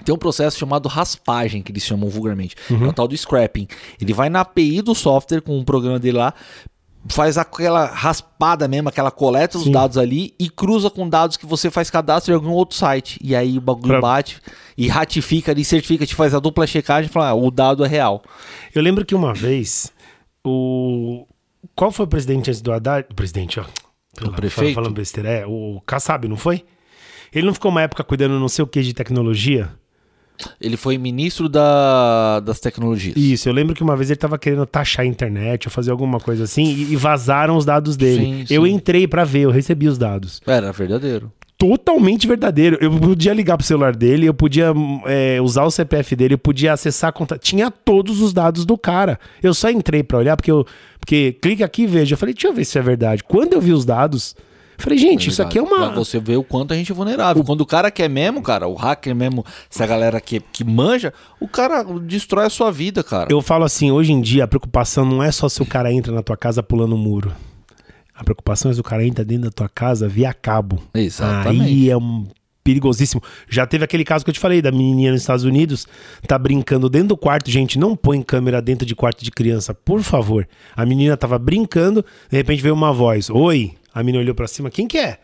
Tem 0.05 0.15
um 0.15 0.19
processo 0.19 0.59
chamado 0.59 0.89
raspagem, 0.89 1.63
que 1.63 1.71
eles 1.71 1.83
chamam 1.83 2.09
vulgarmente. 2.09 2.57
É 2.71 2.89
o 2.89 2.93
tal 2.93 3.07
do 3.07 3.17
scrapping. 3.17 3.69
Ele 4.01 4.13
vai 4.13 4.31
na 4.31 4.41
API 4.41 4.83
do 4.83 4.95
software 4.95 5.41
com 5.43 5.59
um 5.59 5.65
programa 5.65 5.99
dele 5.99 6.17
lá, 6.17 6.35
faz 7.09 7.39
aquela 7.39 7.87
raspada 7.87 8.69
mesmo, 8.69 8.89
aquela 8.89 9.11
coleta 9.11 9.57
dos 9.59 9.67
Sim. 9.67 9.73
dados 9.73 9.97
ali 9.97 10.35
e 10.39 10.49
cruza 10.51 10.91
com 10.91 11.09
dados 11.09 11.37
que 11.37 11.47
você 11.47 11.71
faz 11.71 11.91
cadastro 11.91 12.33
em 12.33 12.37
algum 12.37 12.51
outro 12.51 12.77
site. 12.77 13.19
E 13.23 13.35
aí 13.35 13.57
o 13.59 13.61
bagulho 13.61 13.89
Pra- 13.95 14.01
bate 14.01 14.41
e 14.77 14.87
ratifica 14.89 15.51
ali, 15.53 15.65
certifica, 15.65 16.05
te 16.07 16.15
faz 16.15 16.35
a 16.35 16.39
dupla 16.39 16.67
checagem 16.67 17.09
e 17.09 17.13
fala, 17.13 17.29
ah, 17.31 17.35
o 17.35 17.51
dado 17.51 17.85
é 17.85 17.89
real. 17.89 18.23
Eu 18.75 18.83
lembro 18.83 19.05
que 19.05 19.15
uma 19.15 19.33
vez, 19.35 19.93
o. 20.45 21.27
Qual 21.75 21.91
foi 21.93 22.05
o 22.05 22.09
presidente 22.09 22.51
antes 22.51 22.61
do 22.61 22.73
Haddad? 22.73 23.07
O 23.11 23.15
presidente, 23.15 23.59
ó. 23.61 23.65
Pelo- 24.17 24.33
prefeito? 24.33 24.75
Falando 24.75 24.95
besteira, 24.95 25.29
é. 25.31 25.47
O 25.47 25.81
Kassab, 25.87 26.27
não 26.29 26.37
foi? 26.37 26.65
Ele 27.33 27.47
não 27.47 27.55
ficou 27.55 27.71
uma 27.71 27.83
época 27.83 28.03
cuidando 28.05 28.39
não 28.41 28.49
sei 28.49 28.63
o 28.63 28.67
que 28.67 28.83
de 28.83 28.93
tecnologia? 28.93 29.71
Ele 30.61 30.77
foi 30.77 30.99
ministro 30.99 31.49
da, 31.49 32.41
das 32.41 32.61
tecnologias. 32.61 33.17
Isso, 33.17 33.49
eu 33.49 33.53
lembro 33.53 33.75
que 33.75 33.83
uma 33.83 33.97
vez 33.97 34.11
ele 34.11 34.19
tava 34.19 34.39
querendo 34.39 34.65
taxar 34.67 35.05
a 35.05 35.09
internet 35.09 35.67
ou 35.67 35.73
fazer 35.73 35.91
alguma 35.91 36.21
coisa 36.21 36.45
assim 36.45 36.65
e, 36.65 36.93
e 36.93 36.97
vazaram 36.97 37.57
os 37.57 37.65
dados 37.65 37.97
dele. 37.97 38.47
Sim, 38.47 38.55
eu 38.55 38.65
sim. 38.65 38.73
entrei 38.73 39.07
pra 39.07 39.25
ver, 39.25 39.41
eu 39.41 39.51
recebi 39.51 39.89
os 39.89 39.99
dados. 39.99 40.41
Era 40.47 40.73
verdadeiro. 40.73 41.33
Totalmente 41.61 42.27
verdadeiro. 42.27 42.79
Eu 42.81 42.91
podia 42.99 43.35
ligar 43.35 43.59
pro 43.59 43.67
celular 43.67 43.95
dele, 43.95 44.27
eu 44.27 44.33
podia 44.33 44.73
é, 45.05 45.39
usar 45.43 45.65
o 45.65 45.71
CPF 45.71 46.17
dele, 46.17 46.33
eu 46.33 46.39
podia 46.39 46.73
acessar 46.73 47.11
a 47.11 47.13
conta. 47.13 47.37
Tinha 47.37 47.71
todos 47.71 48.23
os 48.23 48.33
dados 48.33 48.65
do 48.65 48.79
cara. 48.79 49.21
Eu 49.43 49.53
só 49.53 49.69
entrei 49.69 50.03
pra 50.03 50.17
olhar 50.17 50.37
porque 50.37 50.51
eu. 50.51 50.67
Porque 50.99 51.37
clica 51.41 51.67
aqui 51.67 51.83
e 51.83 51.87
veja. 51.87 52.15
Eu 52.15 52.19
falei, 52.19 52.35
deixa 52.35 52.49
eu 52.49 52.55
ver 52.55 52.65
se 52.65 52.79
é 52.79 52.83
verdade. 52.83 53.23
Quando 53.23 53.53
eu 53.53 53.61
vi 53.61 53.73
os 53.73 53.85
dados, 53.85 54.35
falei, 54.81 54.99
gente, 54.99 55.29
isso 55.29 55.43
aqui 55.43 55.59
é 55.59 55.63
Pra 55.63 55.77
uma. 55.77 55.91
você 55.93 56.19
ver 56.19 56.37
o 56.37 56.43
quanto 56.43 56.73
a 56.73 56.77
gente 56.77 56.91
é 56.91 56.95
vulnerável. 56.95 57.43
Quando 57.45 57.61
o 57.61 57.67
cara 57.67 57.91
quer 57.91 58.09
mesmo, 58.09 58.43
cara, 58.43 58.67
o 58.67 58.75
hacker 58.75 59.15
mesmo, 59.15 59.45
essa 59.71 59.87
galera 59.87 60.21
que, 60.21 60.41
que 60.41 60.65
manja, 60.65 61.13
o 61.41 61.47
cara 61.49 61.83
destrói 61.85 62.47
a 62.47 62.51
sua 62.51 62.71
vida, 62.71 63.03
cara. 63.05 63.29
Eu 63.31 63.41
falo 63.43 63.65
assim, 63.65 63.91
hoje 63.91 64.13
em 64.13 64.21
dia 64.21 64.45
a 64.45 64.49
preocupação 64.49 65.05
não 65.05 65.23
é 65.23 65.31
só 65.31 65.49
se 65.49 65.63
o 65.63 65.67
cara 65.67 65.93
entra 65.93 66.13
na 66.13 66.23
tua 66.23 66.37
casa 66.37 66.63
pulando 66.63 66.95
um 66.95 66.99
muro. 66.99 67.33
A 68.15 68.23
preocupação 68.25 68.71
é 68.71 68.75
se 68.75 68.81
o 68.81 68.85
cara 68.85 69.05
entra 69.07 69.25
dentro 69.25 69.45
da 69.45 69.51
tua 69.51 69.69
casa 69.69 70.07
via 70.09 70.33
cabo. 70.35 70.83
Exatamente. 70.95 71.65
Aí 71.65 71.91
é 71.91 71.97
um 71.97 72.27
perigosíssimo. 72.63 73.23
Já 73.49 73.67
teve 73.67 73.83
aquele 73.85 74.05
caso 74.05 74.23
que 74.25 74.31
eu 74.31 74.35
te 74.35 74.39
falei 74.41 74.61
da 74.61 74.71
menininha 74.71 75.11
nos 75.13 75.23
Estados 75.23 75.45
Unidos, 75.45 75.87
tá 76.27 76.39
brincando 76.39 76.91
dentro 76.91 77.09
do 77.09 77.17
quarto. 77.17 77.51
Gente, 77.51 77.79
não 77.79 77.97
põe 77.97 78.21
câmera 78.23 78.61
dentro 78.61 78.85
de 78.85 78.95
quarto 78.95 79.25
de 79.25 79.31
criança, 79.31 79.73
por 79.73 80.03
favor. 80.03 80.47
A 80.77 80.85
menina 80.85 81.17
tava 81.17 81.39
brincando, 81.39 82.05
de 82.31 82.37
repente 82.37 82.63
veio 82.63 82.75
uma 82.75 82.93
voz: 82.93 83.31
"Oi". 83.31 83.73
A 83.95 84.03
menina 84.03 84.23
olhou 84.23 84.35
pra 84.35 84.47
cima: 84.47 84.71
"Quem 84.71 84.87
que 84.87 84.99
é?" 84.99 85.19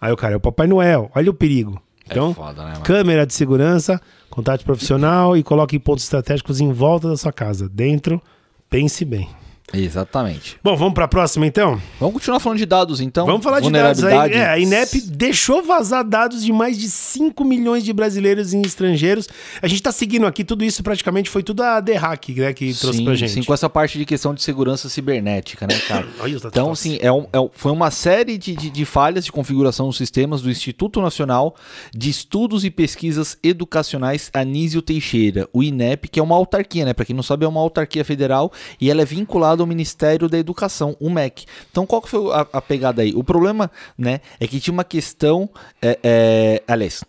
Aí 0.00 0.12
o 0.12 0.16
cara: 0.16 0.34
"É 0.34 0.36
o 0.36 0.40
Papai 0.40 0.66
Noel". 0.66 1.10
Olha 1.14 1.30
o 1.30 1.34
perigo. 1.34 1.80
Então, 2.04 2.34
foda, 2.34 2.64
né, 2.64 2.74
câmera 2.84 3.24
de 3.26 3.32
segurança, 3.32 4.00
contato 4.28 4.64
profissional 4.64 5.36
e 5.36 5.42
coloque 5.42 5.78
pontos 5.78 6.04
estratégicos 6.04 6.60
em 6.60 6.72
volta 6.72 7.08
da 7.08 7.16
sua 7.16 7.32
casa. 7.32 7.68
Dentro, 7.68 8.20
pense 8.68 9.04
bem. 9.04 9.28
Exatamente. 9.72 10.56
Bom, 10.62 10.76
vamos 10.76 10.94
pra 10.94 11.08
próxima 11.08 11.46
então? 11.46 11.80
Vamos 11.98 12.14
continuar 12.14 12.40
falando 12.40 12.58
de 12.58 12.66
dados, 12.66 13.00
então. 13.00 13.26
Vamos 13.26 13.42
falar 13.42 13.60
de 13.60 13.70
dados 13.70 14.04
aí. 14.04 14.10
Vulnerabilidade. 14.12 14.34
É, 14.34 14.48
a 14.52 14.58
INEP 14.58 15.00
deixou 15.02 15.62
vazar 15.62 16.04
dados 16.04 16.44
de 16.44 16.52
mais 16.52 16.78
de 16.78 16.88
5 16.88 17.44
milhões 17.44 17.84
de 17.84 17.92
brasileiros 17.92 18.52
e 18.52 18.60
estrangeiros. 18.60 19.28
A 19.60 19.66
gente 19.66 19.82
tá 19.82 19.90
seguindo 19.92 20.26
aqui, 20.26 20.44
tudo 20.44 20.64
isso 20.64 20.82
praticamente 20.82 21.30
foi 21.30 21.42
tudo 21.42 21.62
a 21.62 21.78
Hack, 21.80 22.28
né, 22.30 22.52
que 22.52 22.74
trouxe 22.74 22.98
sim, 22.98 23.04
pra 23.04 23.14
gente. 23.14 23.32
Sim, 23.32 23.42
com 23.42 23.54
essa 23.54 23.68
parte 23.68 23.98
de 23.98 24.04
questão 24.04 24.34
de 24.34 24.42
segurança 24.42 24.88
cibernética, 24.88 25.66
né, 25.66 25.78
cara? 25.88 26.06
Então, 26.44 26.72
assim, 26.72 26.98
é 27.00 27.10
um- 27.12 27.26
é 27.32 27.48
foi 27.52 27.72
uma 27.72 27.90
série 27.90 28.36
de, 28.38 28.54
de- 28.54 28.70
de 28.70 28.84
falhas 28.84 29.24
de 29.24 29.32
configuração 29.32 29.86
dos 29.88 29.96
sistemas 29.96 30.42
do 30.42 30.50
Instituto 30.50 31.00
Nacional 31.00 31.54
de 31.94 32.10
Estudos 32.10 32.64
e 32.64 32.70
Pesquisas 32.70 33.36
Educacionais 33.42 34.30
Anísio 34.34 34.82
Teixeira, 34.82 35.48
o 35.52 35.62
INEP, 35.62 36.08
que 36.08 36.20
é 36.20 36.22
uma 36.22 36.34
autarquia, 36.34 36.84
né? 36.84 36.92
Pra 36.92 37.04
quem 37.04 37.14
não 37.16 37.22
sabe, 37.22 37.44
é 37.44 37.48
uma 37.48 37.60
autarquia 37.60 38.04
federal 38.04 38.52
e 38.80 38.90
ela 38.90 39.02
é 39.02 39.04
vinculada 39.04 39.61
ao 39.62 39.66
Ministério 39.66 40.28
da 40.28 40.38
Educação, 40.38 40.96
o 41.00 41.08
MEC. 41.10 41.44
Então, 41.70 41.86
qual 41.86 42.02
que 42.02 42.08
foi 42.08 42.32
a, 42.32 42.46
a 42.52 42.60
pegada 42.60 43.02
aí? 43.02 43.12
O 43.14 43.24
problema, 43.24 43.70
né, 43.96 44.20
é 44.38 44.46
que 44.46 44.60
tinha 44.60 44.72
uma 44.72 44.84
questão. 44.84 45.48
É, 45.80 45.98
é, 46.02 46.62
aliás. 46.68 47.02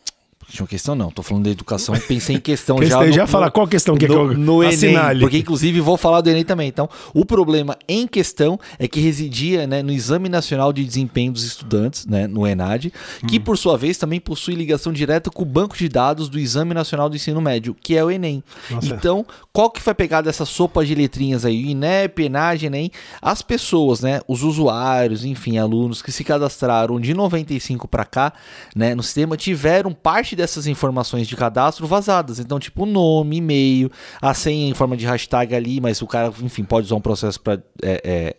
Tinha 0.49 0.63
uma 0.63 0.67
questão, 0.67 0.93
não. 0.93 1.09
Tô 1.09 1.23
falando 1.23 1.45
da 1.45 1.49
educação, 1.49 1.95
pensei 2.07 2.35
em 2.35 2.39
questão 2.39 2.75
Questão, 2.83 2.99
já. 3.01 3.07
eu 3.07 3.13
já 3.13 3.25
falar 3.25 3.49
qual 3.49 3.67
questão 3.67 3.95
que 3.97 4.05
é 4.05 4.07
que 4.07 4.13
no, 4.13 4.33
eu 4.33 4.37
no 4.37 4.61
Enem, 4.63 4.75
assinale. 4.75 5.19
porque 5.21 5.37
inclusive 5.39 5.79
vou 5.79 5.97
falar 5.97 6.21
do 6.21 6.29
Enem 6.29 6.43
também. 6.43 6.67
Então, 6.67 6.87
o 7.11 7.25
problema 7.25 7.75
em 7.87 8.05
questão 8.05 8.59
é 8.77 8.87
que 8.87 8.99
residia 8.99 9.65
né, 9.65 9.81
no 9.81 9.91
Exame 9.91 10.29
Nacional 10.29 10.71
de 10.71 10.83
Desempenho 10.85 11.31
dos 11.31 11.43
Estudantes, 11.43 12.05
né, 12.05 12.27
no 12.27 12.45
ENAD, 12.45 12.93
que 13.27 13.39
Hum. 13.39 13.41
por 13.41 13.57
sua 13.57 13.77
vez 13.77 13.97
também 13.97 14.19
possui 14.19 14.53
ligação 14.53 14.93
direta 14.93 15.31
com 15.31 15.41
o 15.41 15.45
banco 15.45 15.75
de 15.75 15.89
dados 15.89 16.29
do 16.29 16.37
Exame 16.37 16.73
Nacional 16.75 17.09
do 17.09 17.15
Ensino 17.15 17.41
Médio, 17.41 17.75
que 17.81 17.95
é 17.95 18.03
o 18.03 18.11
Enem. 18.11 18.43
Nossa. 18.69 18.93
Então, 18.93 19.25
qual 19.55 19.69
que 19.69 19.79
foi 19.79 19.93
pegar 19.93 20.21
dessa 20.21 20.45
sopa 20.45 20.83
de 20.83 20.95
letrinhas 20.95 21.45
aí? 21.45 21.69
INEP, 21.69 22.23
ENAD, 22.23 22.65
Enem, 22.65 22.89
as 23.21 23.43
pessoas, 23.43 24.01
né, 24.01 24.19
os 24.27 24.41
usuários, 24.41 25.23
enfim, 25.23 25.59
alunos 25.59 26.01
que 26.01 26.11
se 26.11 26.23
cadastraram 26.23 26.99
de 26.99 27.13
95 27.13 27.87
para 27.87 28.03
cá, 28.03 28.33
né, 28.75 28.95
no 28.95 29.03
sistema 29.03 29.37
tiveram 29.37 29.93
parte 29.93 30.35
dessas 30.35 30.65
informações 30.65 31.27
de 31.27 31.35
cadastro 31.35 31.85
vazadas. 31.85 32.39
Então, 32.39 32.59
tipo, 32.59 32.83
nome, 32.83 33.37
e-mail, 33.37 33.91
a 34.19 34.33
senha 34.33 34.67
em 34.67 34.73
forma 34.73 34.97
de 34.97 35.05
hashtag 35.05 35.53
ali, 35.53 35.79
mas 35.79 36.01
o 36.01 36.07
cara, 36.07 36.33
enfim, 36.41 36.63
pode 36.63 36.87
usar 36.87 36.95
um 36.95 37.01
processo 37.01 37.39
para 37.39 37.61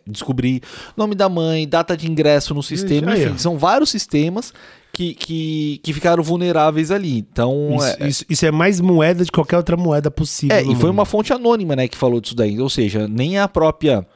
descobrir. 0.05 0.63
Nome 0.97 1.15
da 1.15 1.29
mãe, 1.29 1.69
data 1.69 1.97
de 1.97 2.11
ingresso 2.11 2.53
no 2.53 2.63
sistema, 2.63 3.17
enfim, 3.17 3.39
são 3.39 3.57
vários 3.57 3.89
sistemas 3.89 4.53
que, 4.95 5.13
que, 5.15 5.81
que 5.83 5.93
ficaram 5.93 6.23
vulneráveis 6.23 6.91
ali. 6.91 7.19
Então, 7.19 7.77
Isso, 7.77 7.97
é, 8.03 8.09
isso- 8.09 8.25
isso 8.31 8.47
é 8.47 8.51
mais 8.53 8.81
moeda 8.81 9.25
de 9.25 9.31
qualquer 9.33 9.57
outra 9.57 9.77
moeda 9.77 10.11
possível. 10.11 10.57
é, 10.57 10.63
e 10.63 10.67
foi 10.67 10.75
mundo. 10.75 10.91
uma 10.93 11.05
fonte 11.05 11.33
anônima, 11.33 11.75
né, 11.77 11.89
que 11.89 11.97
falou 11.99 12.21
disso 12.21 12.35
daí. 12.37 12.59
Ou 12.61 12.71
seja, 12.71 13.07
nem 13.09 13.39
a 13.39 13.49
própria 13.49 14.07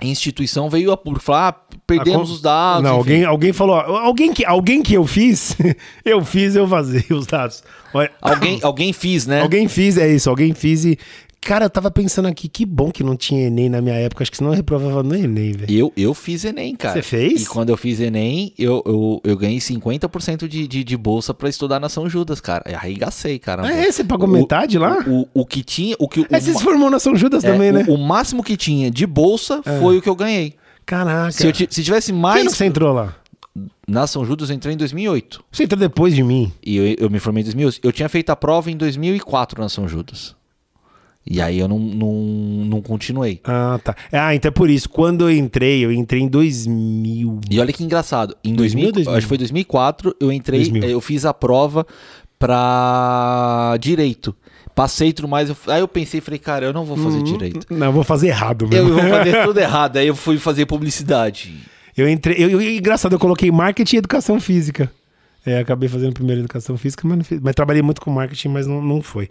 instituição 0.00 0.70
veio 0.70 0.92
a 0.92 0.96
público 0.96 1.24
falar, 1.24 1.48
ah, 1.48 1.76
perdemos 1.86 2.20
A 2.22 2.24
con- 2.26 2.32
os 2.34 2.40
dados. 2.40 2.82
Não, 2.84 2.90
enfim. 3.00 3.10
alguém, 3.10 3.24
alguém 3.24 3.52
falou, 3.52 3.76
ó, 3.76 3.96
alguém 3.98 4.32
que, 4.32 4.44
alguém 4.44 4.82
que 4.82 4.94
eu 4.94 5.04
fiz, 5.06 5.56
eu 6.04 6.24
fiz, 6.24 6.54
eu 6.54 6.66
vazei 6.66 7.04
os 7.10 7.26
dados. 7.26 7.62
Olha, 7.92 8.10
Alguém, 8.20 8.60
alguém 8.62 8.92
fiz, 8.92 9.26
né? 9.26 9.40
Alguém 9.40 9.66
fiz, 9.66 9.96
é 9.98 10.08
isso, 10.12 10.28
alguém 10.30 10.52
fiz 10.54 10.84
e. 10.84 10.98
Cara, 11.40 11.64
eu 11.64 11.70
tava 11.70 11.90
pensando 11.90 12.26
aqui, 12.28 12.46
que 12.48 12.66
bom 12.66 12.90
que 12.90 13.02
não 13.02 13.16
tinha 13.16 13.46
Enem 13.46 13.68
na 13.70 13.80
minha 13.80 13.94
época, 13.94 14.22
acho 14.22 14.30
que 14.30 14.36
senão 14.36 14.50
eu 14.50 14.56
reprovava 14.56 15.02
no 15.02 15.14
Enem, 15.14 15.52
velho. 15.52 15.72
Eu, 15.72 15.92
eu 15.96 16.12
fiz 16.12 16.44
Enem, 16.44 16.74
cara. 16.76 16.94
Você 16.94 17.02
fez? 17.02 17.42
E 17.42 17.46
quando 17.46 17.70
eu 17.70 17.76
fiz 17.76 18.00
Enem, 18.00 18.52
eu, 18.58 18.82
eu, 18.84 19.20
eu 19.24 19.36
ganhei 19.36 19.58
50% 19.58 20.46
de, 20.46 20.68
de, 20.68 20.84
de 20.84 20.96
bolsa 20.96 21.32
pra 21.32 21.48
estudar 21.48 21.80
na 21.80 21.88
São 21.88 22.08
Judas, 22.08 22.40
cara. 22.40 22.64
Eu 22.66 22.74
arregacei, 22.76 23.38
cara. 23.38 23.66
Ah, 23.66 23.72
é? 23.72 23.90
Você 23.90 24.04
pagou 24.04 24.28
O- 24.28 24.32
metade 24.32 24.76
lá? 24.78 24.98
O, 25.06 25.26
o 25.32 25.46
que 25.46 25.62
tinha. 25.62 25.96
O 25.98 26.06
que, 26.08 26.20
o, 26.20 26.26
É, 26.30 26.38
você 26.38 26.52
se 26.52 26.62
formou 26.62 26.90
na 26.90 26.98
São 26.98 27.16
Judas 27.16 27.42
é, 27.44 27.52
também, 27.52 27.70
o- 27.70 27.74
né? 27.74 27.84
o 27.88 27.96
máximo 27.96 28.42
que 28.42 28.56
tinha 28.56 28.90
de 28.90 29.06
bolsa 29.06 29.62
foi 29.80 29.96
o 29.98 30.02
que 30.02 30.08
eu 30.08 30.16
ganhei. 30.16 30.54
Caraca. 30.84 31.32
Se, 31.32 31.46
eu 31.46 31.54
se 31.54 31.82
tivesse 31.82 32.12
mais. 32.12 32.42
que 32.48 32.56
você 32.56 32.64
entrou 32.66 32.92
lá? 32.92 33.14
Na 33.86 34.06
São 34.06 34.24
Judas 34.24 34.50
eu 34.50 34.56
entrei 34.56 34.74
em 34.74 34.76
2008. 34.76 35.42
Você 35.50 35.64
entrou 35.64 35.78
depois 35.80 36.14
de 36.14 36.22
mim. 36.22 36.52
E 36.64 36.76
eu, 36.76 36.96
eu 36.98 37.10
me 37.10 37.18
formei 37.18 37.40
em 37.42 37.44
2011. 37.44 37.80
Eu 37.82 37.90
tinha 37.92 38.08
feito 38.08 38.28
a 38.30 38.36
prova 38.36 38.70
em 38.70 38.76
2004 38.76 39.60
na 39.62 39.68
São 39.68 39.88
Judas. 39.88 40.36
E 41.30 41.42
aí 41.42 41.58
eu 41.58 41.68
não, 41.68 41.78
não, 41.78 42.12
não 42.64 42.80
continuei. 42.80 43.40
Ah, 43.44 43.78
tá. 43.84 43.94
Ah, 44.10 44.34
então 44.34 44.48
é 44.48 44.52
por 44.52 44.70
isso. 44.70 44.88
Quando 44.88 45.28
eu 45.28 45.30
entrei, 45.36 45.84
eu 45.84 45.92
entrei 45.92 46.22
em 46.22 46.28
2000. 46.28 47.40
E 47.50 47.60
olha 47.60 47.72
que 47.72 47.84
engraçado. 47.84 48.34
Em 48.42 48.54
2000 48.54 48.58
2000, 48.84 48.86
ou 48.86 48.92
2000? 48.92 49.16
acho 49.16 49.24
que 49.26 49.28
foi 49.28 49.38
2004, 49.38 50.16
eu 50.20 50.32
entrei, 50.32 50.60
2000. 50.60 50.88
eu 50.88 51.00
fiz 51.00 51.24
a 51.26 51.34
prova 51.34 51.86
pra 52.38 53.76
direito. 53.80 54.34
Passei 54.74 55.12
tudo 55.12 55.28
mais. 55.28 55.48
eu- 55.48 55.56
aí 55.66 55.80
eu 55.80 55.88
pensei, 55.88 56.20
falei, 56.20 56.38
cara, 56.38 56.66
eu 56.66 56.72
não 56.72 56.84
vou 56.84 56.96
fazer 56.96 57.22
direito. 57.22 57.66
Não, 57.68 57.86
eu 57.88 57.92
vou 57.92 58.04
fazer 58.04 58.28
errado 58.28 58.64
Eu 58.70 58.84
mesmo. 58.84 58.92
vou 59.00 59.08
fazer 59.10 59.42
tudo 59.44 59.58
errado. 59.60 59.96
Aí 59.96 60.06
eu 60.06 60.14
fui 60.16 60.38
fazer 60.38 60.66
publicidade. 60.66 61.52
Eu 61.96 62.08
entrei. 62.08 62.36
Eu, 62.38 62.48
eu- 62.50 62.62
engraçado, 62.62 63.12
eu 63.14 63.18
coloquei 63.18 63.50
marketing 63.50 63.96
e 63.96 63.98
educação 63.98 64.38
física. 64.40 64.90
É, 65.44 65.58
acabei 65.58 65.88
fazendo 65.88 66.12
primeiro 66.12 66.40
educação 66.42 66.76
física, 66.76 67.06
mas, 67.08 67.26
fiz- 67.26 67.40
mas 67.40 67.54
trabalhei 67.54 67.82
muito 67.82 68.00
com 68.00 68.10
marketing, 68.10 68.48
mas 68.48 68.66
não, 68.66 68.80
não 68.82 69.02
foi. 69.02 69.28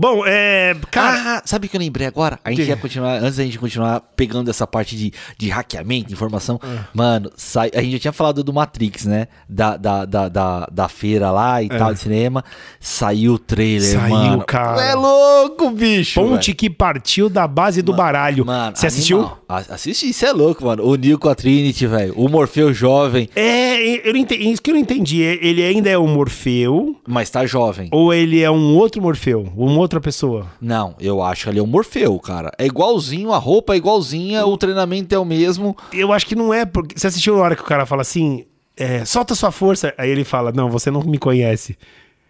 Bom, 0.00 0.22
é. 0.24 0.76
Cara. 0.92 1.38
ah, 1.38 1.42
sabe 1.44 1.66
o 1.66 1.68
que 1.70 1.76
eu 1.76 1.80
lembrei 1.80 2.06
agora? 2.06 2.38
A 2.44 2.50
gente 2.50 2.62
Que? 2.62 2.68
ia 2.68 2.76
continuar, 2.76 3.14
antes 3.20 3.36
da 3.36 3.42
gente 3.44 3.58
continuar 3.58 4.00
pegando 4.14 4.48
essa 4.48 4.64
parte 4.64 4.96
de, 4.96 5.12
de 5.36 5.48
hackeamento, 5.50 6.12
informação. 6.12 6.60
É. 6.62 6.78
Mano, 6.94 7.32
sai, 7.36 7.70
a 7.74 7.82
gente 7.82 7.92
já 7.94 7.98
tinha 7.98 8.12
falado 8.12 8.44
do 8.44 8.52
Matrix, 8.52 9.06
né? 9.06 9.26
Da, 9.48 9.76
da, 9.76 10.04
da, 10.04 10.28
da, 10.28 10.68
da 10.70 10.88
feira 10.88 11.32
lá 11.32 11.60
e 11.60 11.68
tal, 11.68 11.92
de 11.92 11.98
cinema. 11.98 12.44
Saiu 12.78 13.32
o 13.34 13.38
trailer, 13.40 13.88
É. 13.96 13.98
Saiu, 14.00 14.08
mano. 14.14 14.44
cara. 14.46 14.80
É 14.84 14.94
louco, 14.94 15.68
bicho. 15.70 16.20
Ponte 16.20 16.54
que 16.54 16.70
partiu 16.70 17.28
da 17.28 17.48
base 17.48 17.82
do 17.82 17.92
baralho. 17.92 18.46
Mano, 18.46 18.76
Você 18.76 18.86
assistiu? 18.86 19.18
animal. 19.18 19.34
A- 19.34 19.37
Assisti, 19.48 20.10
isso 20.10 20.26
é 20.26 20.32
louco, 20.32 20.64
mano. 20.64 20.84
O 20.84 20.94
Neo 20.94 21.18
com 21.18 21.28
a 21.28 21.34
Trinity, 21.34 21.86
velho. 21.86 22.12
O 22.16 22.28
Morfeu 22.28 22.72
jovem, 22.74 23.28
É, 23.34 24.06
eu 24.06 24.12
não 24.12 24.20
entendi, 24.20 24.50
isso 24.50 24.60
que 24.60 24.70
eu 24.70 24.74
não 24.74 24.80
entendi. 24.80 25.22
Ele 25.22 25.62
ainda 25.62 25.88
é 25.88 25.98
um 25.98 26.06
Morfeu 26.08 26.96
mas 27.06 27.30
tá 27.30 27.46
jovem. 27.46 27.88
ou 27.90 28.12
ele 28.12 28.42
é 28.42 28.50
um 28.50 28.76
outro 28.76 29.00
Morfeu? 29.00 29.50
Uma 29.56 29.78
outra 29.78 30.00
pessoa? 30.00 30.46
Não, 30.60 30.94
eu 31.00 31.22
acho 31.22 31.44
que 31.44 31.50
ele 31.50 31.58
é 31.58 31.62
um 31.62 31.66
Morfeu, 31.66 32.18
cara. 32.18 32.52
É 32.58 32.66
igualzinho, 32.66 33.32
a 33.32 33.38
roupa 33.38 33.72
é 33.72 33.76
igualzinha, 33.78 34.44
o 34.46 34.56
treinamento 34.58 35.14
é 35.14 35.18
o 35.18 35.24
mesmo. 35.24 35.74
Eu 35.92 36.12
acho 36.12 36.26
que 36.26 36.34
não 36.34 36.52
é, 36.52 36.66
porque. 36.66 36.98
Você 36.98 37.06
assistiu 37.06 37.36
na 37.36 37.42
hora 37.42 37.56
que 37.56 37.62
o 37.62 37.66
cara 37.66 37.86
fala 37.86 38.02
assim: 38.02 38.44
é, 38.76 39.04
solta 39.04 39.34
sua 39.34 39.50
força. 39.50 39.94
Aí 39.96 40.10
ele 40.10 40.24
fala: 40.24 40.52
Não, 40.52 40.68
você 40.70 40.90
não 40.90 41.02
me 41.02 41.16
conhece. 41.18 41.76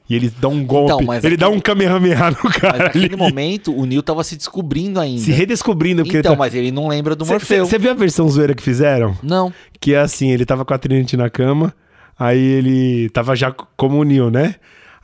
E 0.08 0.14
ele 0.14 0.32
dá 0.40 0.48
um 0.48 0.64
golpe. 0.64 0.92
Então, 0.94 1.04
mas 1.06 1.22
ele 1.24 1.34
aquele- 1.34 1.36
dá 1.36 1.48
um 1.50 1.60
Kamehameha 1.60 2.30
no 2.30 2.36
Mas 2.44 2.56
cara. 2.56 2.78
naquele 2.84 3.06
ali. 3.06 3.16
momento, 3.16 3.74
o 3.76 3.84
Neo 3.84 4.02
tava 4.02 4.24
se 4.24 4.36
descobrindo 4.36 4.98
ainda. 4.98 5.20
Se 5.20 5.30
redescobrindo. 5.32 6.02
Porque 6.02 6.16
Então, 6.18 6.32
ele 6.32 6.36
tá... 6.36 6.38
mas 6.44 6.54
ele 6.54 6.70
não 6.72 6.88
lembra 6.88 7.14
do 7.14 7.26
Morfeu. 7.26 7.66
Você 7.66 7.78
viu 7.78 7.90
a 7.90 7.94
versão 7.94 8.26
zoeira 8.28 8.54
que 8.54 8.62
fizeram? 8.62 9.16
Não. 9.22 9.52
Que 9.78 9.92
é 9.94 9.98
assim: 10.00 10.30
ele 10.30 10.46
tava 10.46 10.64
com 10.64 10.72
a 10.72 10.78
Trinity 10.78 11.16
na 11.16 11.28
cama, 11.28 11.74
aí 12.18 12.38
ele 12.42 13.10
tava 13.10 13.36
já 13.36 13.52
como 13.76 13.98
o 13.98 14.02
Neo, 14.04 14.30
né? 14.30 14.54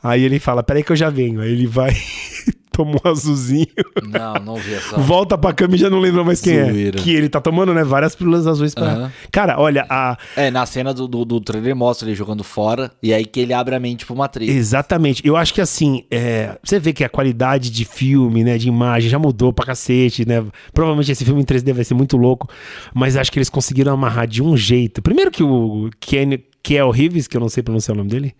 Aí 0.01 0.23
ele 0.23 0.39
fala: 0.39 0.63
Peraí 0.63 0.83
que 0.83 0.91
eu 0.91 0.95
já 0.95 1.09
venho. 1.11 1.39
Aí 1.39 1.51
ele 1.51 1.67
vai, 1.67 1.91
toma 2.75 2.97
um 3.03 3.09
azulzinho. 3.09 3.67
Não, 4.03 4.33
não 4.35 4.55
vi 4.55 4.73
essa. 4.73 4.97
Volta 4.97 5.37
pra 5.37 5.53
cama 5.53 5.75
e 5.75 5.77
já 5.77 5.89
não 5.89 5.99
lembra 5.99 6.23
mais 6.23 6.41
quem 6.41 6.53
Zoeira. 6.53 6.99
é. 6.99 7.01
Que 7.01 7.11
ele 7.13 7.29
tá 7.29 7.39
tomando, 7.39 7.73
né? 7.73 7.83
Várias 7.83 8.15
pílulas 8.15 8.45
azuis 8.47 8.73
pra. 8.73 8.85
Aham. 8.85 9.11
Cara, 9.31 9.59
olha, 9.59 9.85
a. 9.89 10.17
É, 10.35 10.51
na 10.51 10.65
cena 10.65 10.93
do, 10.93 11.07
do, 11.07 11.23
do 11.23 11.39
trailer 11.41 11.75
mostra 11.75 12.07
ele 12.07 12.15
jogando 12.15 12.43
fora, 12.43 12.91
e 13.01 13.13
aí 13.13 13.25
que 13.25 13.39
ele 13.39 13.53
abre 13.53 13.75
a 13.75 13.79
mente 13.79 14.05
pro 14.05 14.15
Matrix. 14.15 14.53
Exatamente. 14.53 15.25
Eu 15.25 15.35
acho 15.37 15.53
que 15.53 15.61
assim, 15.61 16.03
é, 16.11 16.57
você 16.63 16.79
vê 16.79 16.91
que 16.93 17.03
a 17.03 17.09
qualidade 17.09 17.69
de 17.69 17.85
filme, 17.85 18.43
né, 18.43 18.57
de 18.57 18.67
imagem 18.67 19.09
já 19.09 19.19
mudou 19.19 19.53
pra 19.53 19.65
cacete, 19.65 20.27
né? 20.27 20.43
Provavelmente 20.73 21.11
esse 21.11 21.23
filme 21.23 21.41
em 21.41 21.45
3D 21.45 21.73
vai 21.73 21.83
ser 21.83 21.93
muito 21.93 22.17
louco, 22.17 22.49
mas 22.93 23.15
acho 23.15 23.31
que 23.31 23.37
eles 23.39 23.49
conseguiram 23.49 23.93
amarrar 23.93 24.27
de 24.27 24.41
um 24.43 24.55
jeito. 24.57 25.01
Primeiro 25.01 25.31
que 25.31 25.43
o 25.43 25.89
Ken, 25.99 26.39
Kel 26.61 26.89
Reeves, 26.91 27.27
que 27.27 27.37
eu 27.37 27.41
não 27.41 27.49
sei 27.49 27.63
pronunciar 27.63 27.95
o 27.95 27.97
nome 27.97 28.09
dele, 28.09 28.33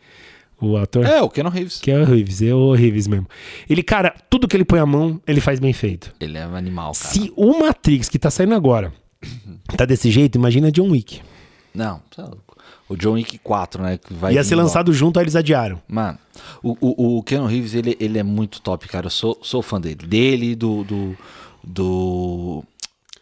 o 0.60 0.78
ator. 0.78 1.06
É, 1.06 1.22
o 1.22 1.30
Keanu 1.30 1.50
Reeves. 1.50 1.80
Kel 1.80 2.06
Reeves, 2.06 2.42
é 2.42 2.54
o 2.54 2.74
Reeves 2.74 3.08
mesmo. 3.08 3.28
Ele, 3.70 3.84
cara, 3.84 4.14
tudo 4.30 4.48
que 4.48 4.56
ele 4.56 4.66
põe 4.66 4.80
a 4.80 4.86
mão, 4.86 5.20
ele 5.28 5.42
faz 5.42 5.60
bem 5.60 5.74
feito. 5.74 6.14
Ele 6.20 6.38
é 6.38 6.48
um 6.48 6.56
animal, 6.56 6.94
cara. 6.94 7.14
Se 7.14 7.32
o 7.36 7.60
Matrix, 7.60 8.10
que 8.10 8.18
tá 8.20 8.30
saindo 8.32 8.56
agora, 8.56 8.94
tá 9.76 9.86
desse 9.86 10.10
jeito, 10.10 10.38
imagina 10.38 10.72
John 10.72 10.90
Wick. 10.92 11.22
Não, 11.74 12.02
é 12.18 12.22
louco. 12.22 12.56
O 12.88 12.96
John 12.96 13.14
Wick 13.14 13.38
4, 13.40 13.82
né? 13.82 13.98
Que 13.98 14.14
vai 14.14 14.34
Ia 14.34 14.44
ser 14.44 14.56
logo. 14.56 14.68
lançado 14.68 14.94
junto, 14.94 15.18
aí 15.18 15.24
eles 15.24 15.36
adiaram. 15.36 15.82
Mano, 15.88 16.18
o, 16.64 16.78
o, 16.80 17.18
o 17.18 17.24
Keanu 17.24 17.48
Reeves, 17.48 17.74
ele, 17.74 17.98
ele 18.00 18.20
é 18.20 18.24
muito 18.24 18.62
top, 18.62 18.88
cara. 18.88 19.08
Eu 19.08 19.12
sou, 19.12 19.38
sou 19.42 19.62
fã 19.62 19.82
dele. 19.82 20.06
Dele, 20.06 20.56
do, 20.56 20.84
do, 20.84 21.18
do, 21.64 22.64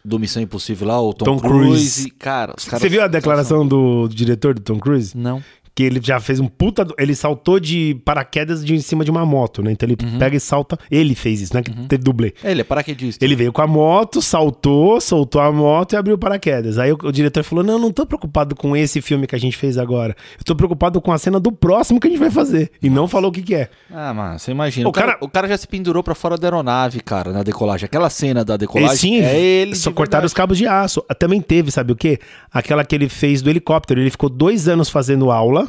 do 0.04 0.18
Missão 0.18 0.42
Impossível 0.42 0.86
lá, 0.88 1.00
o 1.00 1.14
Tom, 1.14 1.24
Tom 1.24 1.38
Cruise. 1.38 2.02
Cruise. 2.02 2.10
cara, 2.10 2.54
os 2.56 2.64
caras... 2.66 2.82
Você 2.82 2.88
viu 2.90 3.02
a 3.02 3.08
declaração 3.08 3.66
do, 3.66 4.06
do 4.06 4.14
diretor 4.14 4.54
do 4.54 4.60
Tom 4.60 4.78
Cruise? 4.78 5.16
Não. 5.16 5.42
Que 5.74 5.82
ele 5.82 6.00
já 6.02 6.20
fez 6.20 6.38
um 6.40 6.46
puta. 6.46 6.84
do- 6.84 6.94
Ele 6.98 7.14
saltou 7.14 7.58
de 7.58 8.00
paraquedas 8.04 8.64
de 8.64 8.74
em 8.74 8.80
cima 8.80 9.04
de 9.04 9.10
uma 9.10 9.26
moto, 9.26 9.62
né? 9.62 9.72
Então 9.72 9.88
ele 9.88 9.96
Uhum. 10.02 10.18
pega 10.18 10.36
e 10.36 10.40
salta. 10.40 10.78
Ele 10.90 11.14
fez 11.14 11.40
isso, 11.40 11.54
né? 11.54 11.62
Que 11.62 11.72
teve 11.88 12.02
dublê. 12.04 12.32
Ele 12.44 12.60
é 12.60 12.64
paraquedista. 12.64 13.24
Ele 13.24 13.34
veio 13.34 13.52
com 13.52 13.60
a 13.62 13.66
moto, 13.66 14.22
saltou, 14.22 15.00
soltou 15.00 15.40
a 15.40 15.50
moto 15.50 15.92
e 15.92 15.96
abriu 15.96 16.16
paraquedas. 16.18 16.78
Aí 16.78 16.92
o, 16.92 16.98
o 17.02 17.10
diretor 17.12 17.42
falou: 17.42 17.64
Não, 17.64 17.78
não 17.78 17.90
tô 17.90 18.06
preocupado 18.06 18.54
com 18.54 18.76
esse 18.76 19.00
filme 19.00 19.26
que 19.26 19.34
a 19.34 19.38
gente 19.38 19.56
fez 19.56 19.76
agora. 19.78 20.14
Eu 20.38 20.44
tô 20.44 20.54
preocupado 20.54 21.00
com 21.00 21.10
a 21.12 21.18
cena 21.18 21.40
do 21.40 21.50
próximo 21.50 21.98
que 22.00 22.06
a 22.06 22.10
gente 22.10 22.20
vai 22.20 22.30
fazer. 22.30 22.70
E 22.82 22.88
não 22.88 23.08
falou 23.08 23.30
o 23.30 23.32
que, 23.32 23.42
que 23.42 23.54
é. 23.54 23.68
Ah, 23.92 24.12
mano, 24.14 24.38
você 24.38 24.50
imagina. 24.50 24.86
O 24.86 24.90
O 24.90 24.92
cara, 24.92 25.06
cara- 25.14 25.18
o 25.22 25.28
cara 25.28 25.48
já 25.48 25.56
se 25.58 25.66
pendurou 25.66 26.02
pra 26.02 26.14
fora 26.14 26.36
da 26.36 26.46
aeronave, 26.46 27.00
cara, 27.00 27.32
na 27.32 27.42
decolagem. 27.42 27.86
Aquela 27.86 28.10
cena 28.10 28.44
da 28.44 28.54
E 28.54 28.58
decolagem 28.58 28.96
sim, 28.96 29.20
é 29.20 29.36
ele. 29.38 29.74
só 29.74 29.90
cortaram 29.92 30.24
os 30.26 30.32
cabos 30.34 30.56
de 30.58 30.66
aço. 30.66 31.02
Também 31.18 31.40
teve, 31.40 31.70
sabe 31.70 31.92
o 31.92 31.96
quê? 31.96 32.18
Aquela 32.52 32.84
que 32.84 32.94
ele 32.94 33.08
fez 33.08 33.42
do 33.42 33.50
helicóptero. 33.50 34.00
Ele 34.00 34.10
ficou 34.10 34.28
dois 34.30 34.68
anos 34.68 34.88
fazendo 34.88 35.30
aula 35.30 35.63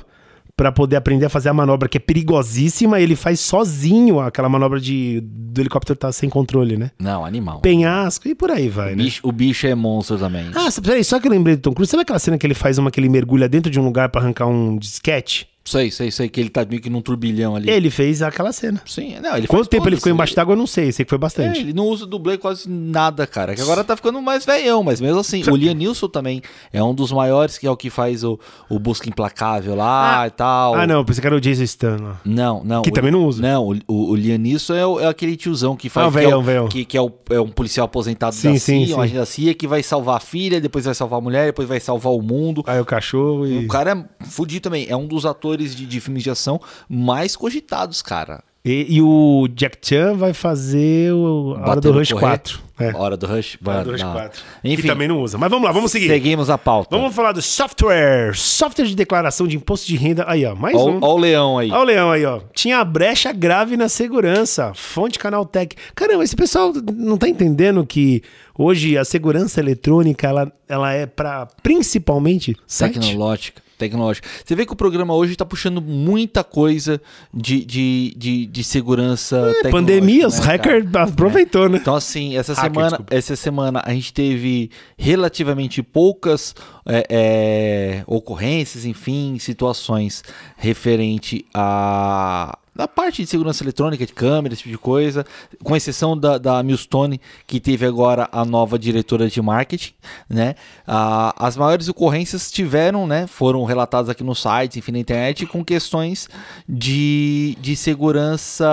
pra 0.58 0.72
poder 0.72 0.96
aprender 0.96 1.26
a 1.26 1.30
fazer 1.30 1.50
a 1.50 1.54
manobra 1.54 1.88
que 1.90 1.98
é 1.98 2.00
perigosíssima. 2.00 3.00
Ele 3.00 3.16
faz 3.16 3.40
sozinho 3.40 4.20
aquela 4.20 4.48
manobra 4.50 4.80
de 4.80 5.22
do 5.22 5.62
helicóptero 5.62 5.98
tá 5.98 6.12
sem 6.12 6.30
controle, 6.30 6.76
né? 6.78 6.92
Não, 7.00 7.26
animal. 7.26 7.60
Penhasco 7.62 8.28
e 8.28 8.36
por 8.36 8.52
aí 8.52 8.68
vai, 8.68 8.94
O 8.94 8.96
né? 8.98 9.04
bicho, 9.04 9.22
o 9.24 9.32
bicho 9.32 9.68
é 9.68 9.74
monstro 9.76 10.18
também. 10.18 10.46
Ah, 10.54 10.68
peraí, 10.82 11.04
só 11.04 11.20
que 11.20 11.28
eu 11.28 11.32
lembrei 11.32 11.56
do 11.56 11.62
Tom 11.62 11.74
Cruise. 11.74 11.90
Sabe 11.90 12.04
aquela 12.04 12.20
cena 12.20 12.38
que 12.38 12.46
ele 12.46 12.54
faz 12.54 12.78
uma 12.78 12.92
que 12.92 13.00
ele 13.00 13.10
mergulha 13.10 13.48
dentro 13.48 13.72
de 13.72 13.80
um 13.80 13.84
lugar 13.86 14.10
pra 14.10 14.22
arrancar 14.22 14.48
um 14.48 14.78
disquete? 14.78 15.48
Sei, 15.68 15.90
sei, 15.90 16.12
sei, 16.12 16.30
que 16.30 16.40
ele 16.40 16.50
tá 16.50 16.64
meio 16.64 16.80
que 16.80 16.92
num 16.92 17.02
turbilhão 17.02 17.56
ali. 17.56 17.68
Ele 17.72 17.90
fez 17.90 18.22
aquela 18.22 18.52
cena. 18.54 18.80
Sim, 18.86 19.16
não, 19.20 19.36
ele 19.36 19.48
Quanto 19.48 19.68
tempo 19.68 19.90
ele 19.90 19.96
ficou 19.96 20.12
embaixo 20.12 20.36
d'água, 20.36 20.54
eu 20.54 20.58
não 20.58 20.68
sei. 20.68 20.92
Sei 20.92 21.04
que 21.04 21.10
foi 21.10 21.16
É, 21.16 21.20
bastante. 21.20 21.60
ele 21.60 21.74
não 21.74 21.86
usa 21.88 22.06
dublê 22.06 22.38
quase 22.38 22.70
nada, 22.70 23.26
cara. 23.26 23.56
Que 23.56 23.62
agora 23.62 23.84
tá 23.84 23.96
ficando 23.96 24.22
mais 24.22 24.46
velhão, 24.46 24.84
mas 24.84 25.02
mesmo 25.02 25.20
assim. 25.20 25.42
O 25.50 25.56
Liam 25.56 25.74
Neeson 25.74 26.08
também 26.08 26.44
é 26.72 26.84
um 26.84 26.94
dos 26.94 27.12
maiores, 27.12 27.58
que 27.58 27.66
é 27.66 27.72
o 27.72 27.76
que 27.76 27.90
faz 27.90 28.24
o, 28.24 28.40
o 28.70 28.78
Busca 28.78 29.10
Implacável 29.10 29.74
lá 29.74 30.28
e 30.28 30.30
tal. 30.30 30.76
Ah, 30.76 30.86
não, 30.86 31.04
pensei 31.04 31.20
que 31.22 31.26
era 31.26 31.36
o 31.36 31.42
Jason 31.42 31.64
Statham. 31.66 32.04
lá. 32.04 32.22
Não, 32.24 32.64
não. 32.64 32.82
Que 32.84 32.90
o- 32.92 32.94
também 32.94 33.10
não 33.12 33.26
usa. 33.26 33.42
Não, 33.42 33.68
o, 33.70 33.76
o, 33.88 34.12
o 34.12 34.16
Liam 34.16 34.38
Neeson 34.38 34.76
é, 34.76 34.86
o- 34.86 35.00
é 35.00 35.08
aquele 35.08 35.36
tiozão 35.36 35.76
que 35.76 35.90
faz. 35.90 36.06
Ah, 36.06 36.10
o 36.10 36.12
que, 36.12 36.18
é, 36.20 36.22
velhão, 36.22 36.40
o- 36.42 36.44
velhão. 36.44 36.68
que, 36.68 36.86
que 36.86 36.96
é, 36.96 37.02
o- 37.02 37.12
é 37.32 37.40
um 37.42 37.50
policial 37.50 37.86
aposentado 37.86 38.36
Sim, 38.36 38.54
da 38.54 38.60
sim, 38.60 38.86
CIA, 38.86 38.96
um 38.96 38.98
sim. 39.00 39.02
agente 39.02 39.18
da 39.18 39.26
CIA, 39.26 39.54
que 39.56 39.68
vai 39.68 39.82
salvar 39.82 40.18
a 40.18 40.20
filha, 40.20 40.62
depois 40.62 40.86
vai 40.86 40.94
salvar 40.94 41.18
a 41.18 41.22
mulher, 41.24 41.48
depois 41.48 41.68
vai 41.68 41.80
salvar 41.80 42.14
o 42.14 42.22
mundo. 42.22 42.64
Aí 42.68 42.80
o 42.80 42.86
cachorro 42.86 43.48
e... 43.48 43.66
O 43.66 43.68
cara 43.68 43.94
é 44.22 44.26
fudido 44.30 44.62
também. 44.62 44.86
É 44.88 44.96
um 44.96 45.08
dos 45.08 45.26
atores 45.26 45.55
de, 45.58 45.86
de 45.86 46.00
filmes 46.00 46.24
de 46.24 46.30
ação 46.30 46.60
mais 46.90 47.36
cogitados, 47.36 48.02
cara. 48.02 48.44
E, 48.68 48.96
e 48.96 49.00
o 49.00 49.48
Jack 49.54 49.78
Chan 49.80 50.16
vai 50.16 50.34
fazer 50.34 51.14
o 51.14 51.56
a 51.62 51.70
Hora 51.70 51.80
do 51.80 51.92
Rush 51.92 52.10
correr. 52.14 52.22
4. 52.22 52.60
É. 52.80 52.92
Hora 52.96 53.16
do 53.16 53.28
Rush. 53.28 53.60
Hora 53.64 53.84
do 53.84 53.92
vai- 53.92 53.92
Rush 53.94 54.02
não. 54.02 54.14
4. 54.14 54.42
Enfim, 54.64 54.82
Que 54.82 54.88
também 54.88 55.08
não 55.08 55.22
usa. 55.22 55.38
Mas 55.38 55.52
vamos 55.52 55.68
lá, 55.68 55.72
vamos 55.72 55.92
seguir. 55.92 56.08
seguimos 56.08 56.50
a 56.50 56.58
pauta. 56.58 56.98
Vamos 56.98 57.14
falar 57.14 57.32
do 57.32 57.44
software. 57.44 58.36
Software 58.36 58.86
de 58.88 58.96
declaração 58.96 59.46
de 59.48 59.56
imposto 59.56 59.86
de 59.86 59.96
renda. 59.96 60.26
Aí, 60.28 60.44
ó. 60.48 60.56
Mais 60.56 60.76
Ó, 60.76 60.90
um. 60.90 61.00
ó 61.00 61.14
o 61.14 61.18
leão 61.20 61.60
aí. 61.60 61.70
Olha 61.70 61.80
o 61.80 61.84
leão 61.84 62.12
aí, 62.12 62.26
ó. 62.26 62.42
Tinha 62.56 62.84
brecha 62.84 63.32
grave 63.32 63.78
na 63.78 63.88
segurança. 63.88 64.72
Fonte 64.74 65.20
Canaltech. 65.20 65.76
Caramba, 65.94 66.24
esse 66.24 66.36
pessoal 66.36 66.74
não 66.92 67.18
tá 67.20 67.30
entendendo 67.30 67.86
que 67.86 68.24
hoje 68.58 68.98
a 68.98 69.06
segurança 69.06 69.60
eletrônica 69.60 70.28
ela, 70.28 70.52
ela 70.68 70.92
é 70.92 71.06
para 71.06 71.48
principalmente. 71.62 72.58
Tecnológica. 72.80 73.62
Tecnológica. 73.78 74.28
Você 74.44 74.56
vê 74.56 74.66
que 74.66 74.74
o 74.74 74.76
programa 74.76 75.14
hoje 75.14 75.36
tá 75.36 75.46
puxando 75.46 75.82
muita 75.82 76.44
coisa 76.44 77.02
de, 77.34 77.64
de, 77.66 78.14
de, 78.18 78.46
de 78.46 78.64
segurança 78.64 79.36
tecnológica. 79.36 79.68
É, 79.68 79.72
Pandemia, 79.72 80.28
os 80.28 80.40
né, 80.40 80.46
hackers 80.46 80.96
aproveitou, 80.96 81.70
né? 81.70 81.78
Então, 81.78 81.96
assim, 81.96 82.38
essa 82.38 82.54
Hacker, 82.54 82.72
semana, 82.72 82.90
desculpa. 82.90 83.16
essa 83.16 83.36
semana 83.36 83.82
a 83.86 83.94
gente 83.94 84.14
teve 84.14 84.70
relativamente 84.98 85.84
poucas 85.84 86.56
é, 86.86 87.06
é, 87.10 88.04
ocorrências, 88.08 88.86
enfim, 88.86 89.38
situações 89.40 90.24
referente 90.58 91.46
a 91.54 92.58
da 92.76 92.88
parte 92.88 93.22
de 93.22 93.30
segurança 93.30 93.64
eletrônica, 93.64 94.06
de 94.06 94.12
câmera, 94.12 94.54
esse 94.54 94.64
tipo 94.64 94.72
de 94.74 94.78
coisa, 94.78 95.26
com 95.64 95.76
exceção 95.76 96.18
da, 96.18 96.38
da 96.38 96.62
Milstone, 96.62 97.22
que 97.48 97.60
teve 97.60 97.86
agora 97.86 98.28
a 98.32 98.44
nova 98.44 98.78
diretora 98.78 99.30
de 99.30 99.42
marketing, 99.42 99.94
né? 100.30 100.56
Ah, 100.86 101.34
as 101.38 101.56
maiores 101.56 101.88
ocorrências 101.88 102.52
tiveram, 102.52 103.08
né? 103.08 103.28
Foram 103.28 103.64
relatadas 103.64 104.10
aqui 104.10 104.24
no 104.24 104.36
site, 104.36 104.80
enfim, 104.80 104.92
na 104.92 105.00
internet, 105.00 105.46
com 105.46 105.64
questões 105.64 106.28
de, 106.68 107.58
de 107.62 107.78
segurança 107.78 108.68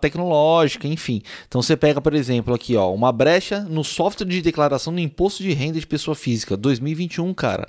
tecnológica, 0.00 0.86
enfim. 0.86 1.20
Então 1.48 1.60
você 1.60 1.76
pega, 1.76 2.00
por 2.00 2.14
exemplo, 2.14 2.54
aqui, 2.54 2.76
ó, 2.76 2.92
uma 2.92 3.10
brecha 3.10 3.60
no 3.60 3.82
software 3.82 4.26
de 4.26 4.40
declaração 4.40 4.94
do 4.94 5.00
imposto 5.00 5.42
de 5.42 5.52
renda 5.52 5.80
de 5.80 5.86
pessoa 5.86 6.14
física, 6.14 6.56
2021, 6.56 7.34
cara. 7.34 7.66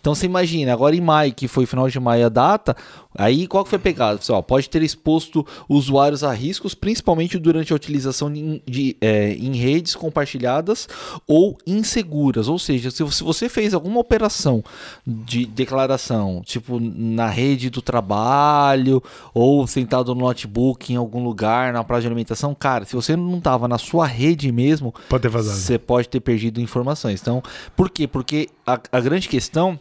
Então 0.00 0.14
você 0.14 0.24
imagina, 0.24 0.72
agora 0.72 0.96
em 0.96 1.00
maio, 1.00 1.34
que 1.34 1.46
foi 1.46 1.66
final 1.66 1.88
de 1.88 2.00
maio 2.00 2.24
a 2.26 2.28
data, 2.30 2.74
aí 3.16 3.46
qual 3.46 3.64
que 3.64 3.70
foi 3.70 3.78
pegado? 3.78 4.22
Você, 4.22 4.32
ó, 4.32 4.40
pode 4.42 4.68
ter 4.68 4.82
exposto 4.82 5.46
usuários 5.68 6.22
a 6.24 6.32
riscos, 6.32 6.74
principalmente 6.74 7.38
durante 7.38 7.72
a 7.72 7.76
utilização 7.76 8.32
de, 8.32 8.62
de, 8.66 8.96
é, 9.00 9.32
em 9.34 9.54
redes 9.56 9.94
compartilhadas 9.94 10.88
ou 11.26 11.56
inseguras. 11.66 12.48
Ou 12.48 12.58
seja, 12.58 12.90
se 12.90 13.02
você- 13.02 13.20
se 13.20 13.24
você 13.24 13.48
fez 13.48 13.74
alguma 13.74 14.00
operação 14.00 14.64
de 15.06 15.44
declaração, 15.44 16.42
tipo 16.44 16.78
na 16.80 17.26
rede 17.28 17.68
do 17.68 17.82
trabalho 17.82 19.02
ou 19.34 19.66
sentado 19.66 20.14
no 20.14 20.22
notebook 20.22 20.92
em 20.92 20.96
algum 20.96 21.22
lugar, 21.22 21.72
na 21.72 21.84
praça 21.84 22.02
de 22.02 22.06
alimentação, 22.06 22.54
cara, 22.54 22.84
se 22.84 22.96
você 22.96 23.14
não 23.16 23.38
estava 23.38 23.68
na 23.68 23.76
sua 23.78 24.06
rede 24.06 24.50
mesmo, 24.50 24.94
Pode 25.08 25.22
ter 25.22 25.28
vazado. 25.28 25.56
você 25.58 25.78
pode 25.78 26.08
ter 26.08 26.20
perdido 26.20 26.60
informações. 26.60 27.20
Então, 27.20 27.42
por 27.76 27.90
quê? 27.90 28.06
Porque 28.06 28.48
a, 28.66 28.80
a 28.92 29.00
grande 29.00 29.28
questão 29.28 29.78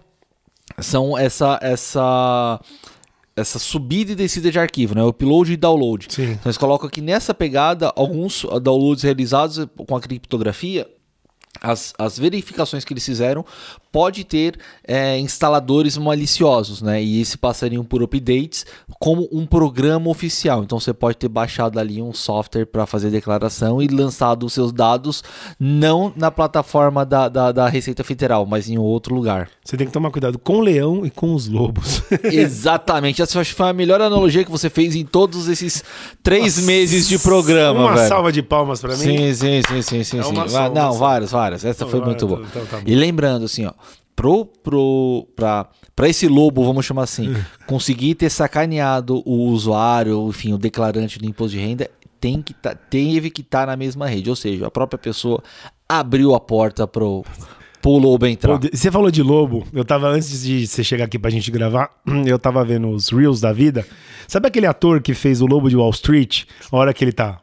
são 0.79 1.17
essa 1.17 1.57
essa 1.61 2.59
essa 3.39 3.59
subida 3.59 4.11
e 4.11 4.15
descida 4.15 4.51
de 4.51 4.59
arquivo, 4.59 4.95
né? 4.95 5.03
O 5.03 5.09
upload 5.09 5.53
e 5.53 5.57
download. 5.57 6.07
Sim. 6.09 6.31
Então, 6.31 6.41
eles 6.45 6.57
colocam 6.57 6.87
aqui 6.87 7.01
nessa 7.01 7.33
pegada 7.33 7.91
alguns 7.95 8.45
downloads 8.61 9.03
realizados 9.03 9.65
com 9.87 9.95
a 9.95 10.01
criptografia. 10.01 10.87
As, 11.61 11.93
as 11.97 12.17
verificações 12.17 12.85
que 12.85 12.93
eles 12.93 13.05
fizeram 13.05 13.45
pode 13.91 14.23
ter 14.23 14.57
é, 14.87 15.17
instaladores 15.17 15.97
maliciosos, 15.97 16.81
né? 16.81 17.01
E 17.01 17.19
esses 17.21 17.35
passariam 17.35 17.83
por 17.83 18.03
updates 18.03 18.65
como 18.99 19.27
um 19.31 19.45
programa 19.45 20.09
oficial. 20.09 20.63
Então 20.63 20.79
você 20.79 20.93
pode 20.93 21.17
ter 21.17 21.27
baixado 21.27 21.79
ali 21.79 22.01
um 22.01 22.13
software 22.13 22.65
para 22.65 22.85
fazer 22.85 23.09
declaração 23.09 23.81
e 23.81 23.87
lançado 23.87 24.45
os 24.45 24.53
seus 24.53 24.71
dados 24.71 25.23
não 25.59 26.13
na 26.15 26.29
plataforma 26.29 27.03
da, 27.05 27.27
da, 27.27 27.51
da 27.51 27.67
Receita 27.67 28.03
Federal, 28.03 28.45
mas 28.45 28.69
em 28.69 28.77
outro 28.77 29.15
lugar. 29.15 29.49
Você 29.65 29.75
tem 29.75 29.87
que 29.87 29.93
tomar 29.93 30.11
cuidado 30.11 30.37
com 30.37 30.57
o 30.57 30.61
leão 30.61 31.05
e 31.05 31.09
com 31.09 31.33
os 31.33 31.47
lobos. 31.47 32.03
Exatamente. 32.23 33.21
Essa 33.21 33.43
foi 33.43 33.69
a 33.69 33.73
melhor 33.73 34.01
analogia 34.01 34.43
que 34.43 34.51
você 34.51 34.69
fez 34.69 34.95
em 34.95 35.05
todos 35.05 35.47
esses 35.47 35.83
três 36.21 36.55
Nossa, 36.57 36.67
meses 36.67 37.07
de 37.07 37.17
programa, 37.19 37.79
Uma 37.81 37.95
velho. 37.95 38.07
salva 38.07 38.31
de 38.31 38.41
palmas 38.43 38.79
pra 38.81 38.91
mim. 38.91 38.97
Sim, 38.97 39.33
sim, 39.33 39.61
sim, 39.67 39.81
sim, 39.81 40.03
sim. 40.03 40.19
É 40.19 40.23
sim. 40.23 40.29
uma 40.31 40.43
Va- 40.43 40.49
só, 40.49 40.59
uma 40.59 40.69
Não, 40.69 40.93
só. 40.93 40.99
várias, 40.99 41.31
várias. 41.49 41.65
Essa 41.65 41.83
Não, 41.85 41.91
foi 41.91 42.01
muito 42.01 42.27
boa. 42.27 42.43
então 42.49 42.65
tá. 42.65 42.81
E 42.85 42.95
lembrando, 42.95 43.45
assim, 43.45 43.65
ó, 43.65 43.73
pro, 44.15 44.45
pro, 44.45 45.27
pra, 45.35 45.67
pra 45.95 46.07
esse 46.09 46.27
lobo, 46.27 46.63
vamos 46.63 46.85
chamar 46.85 47.03
assim, 47.03 47.29
Hum. 47.29 47.41
conseguir 47.67 48.15
ter 48.15 48.29
sacaneado 48.29 49.21
o 49.25 49.47
usuário, 49.49 50.27
enfim, 50.29 50.53
o 50.53 50.57
declarante 50.57 51.19
do 51.19 51.25
imposto 51.25 51.57
de 51.57 51.63
renda, 51.63 51.89
tem 52.19 52.41
que 52.41 52.53
tá, 52.53 52.75
teve 52.75 53.29
que 53.29 53.41
estar 53.41 53.65
na 53.67 53.75
mesma 53.77 54.07
rede. 54.07 54.29
Ou 54.29 54.35
seja, 54.35 54.67
a 54.67 54.71
própria 54.71 54.97
pessoa 54.97 55.41
abriu 55.87 56.35
a 56.35 56.39
porta 56.39 56.85
pro, 56.85 57.23
pro 57.81 57.91
lobo 57.91 58.25
entrar. 58.27 58.59
Você 58.73 58.91
falou 58.91 59.09
de 59.09 59.23
lobo. 59.23 59.65
Eu 59.71 59.85
tava, 59.85 60.09
antes 60.09 60.41
de 60.43 60.67
você 60.67 60.83
chegar 60.83 61.05
aqui 61.05 61.17
pra 61.17 61.29
gente 61.29 61.49
gravar, 61.49 61.89
eu 62.27 62.37
tava 62.37 62.63
vendo 62.65 62.89
os 62.89 63.09
Reels 63.09 63.39
da 63.39 63.53
vida. 63.53 63.85
Sabe 64.27 64.47
aquele 64.47 64.67
ator 64.67 65.01
que 65.01 65.13
fez 65.15 65.41
o 65.41 65.47
Lobo 65.47 65.69
de 65.69 65.75
Wall 65.77 65.89
Street? 65.91 66.43
A 66.71 66.77
hora 66.77 66.93
que 66.93 67.03
ele 67.03 67.11
tá. 67.13 67.39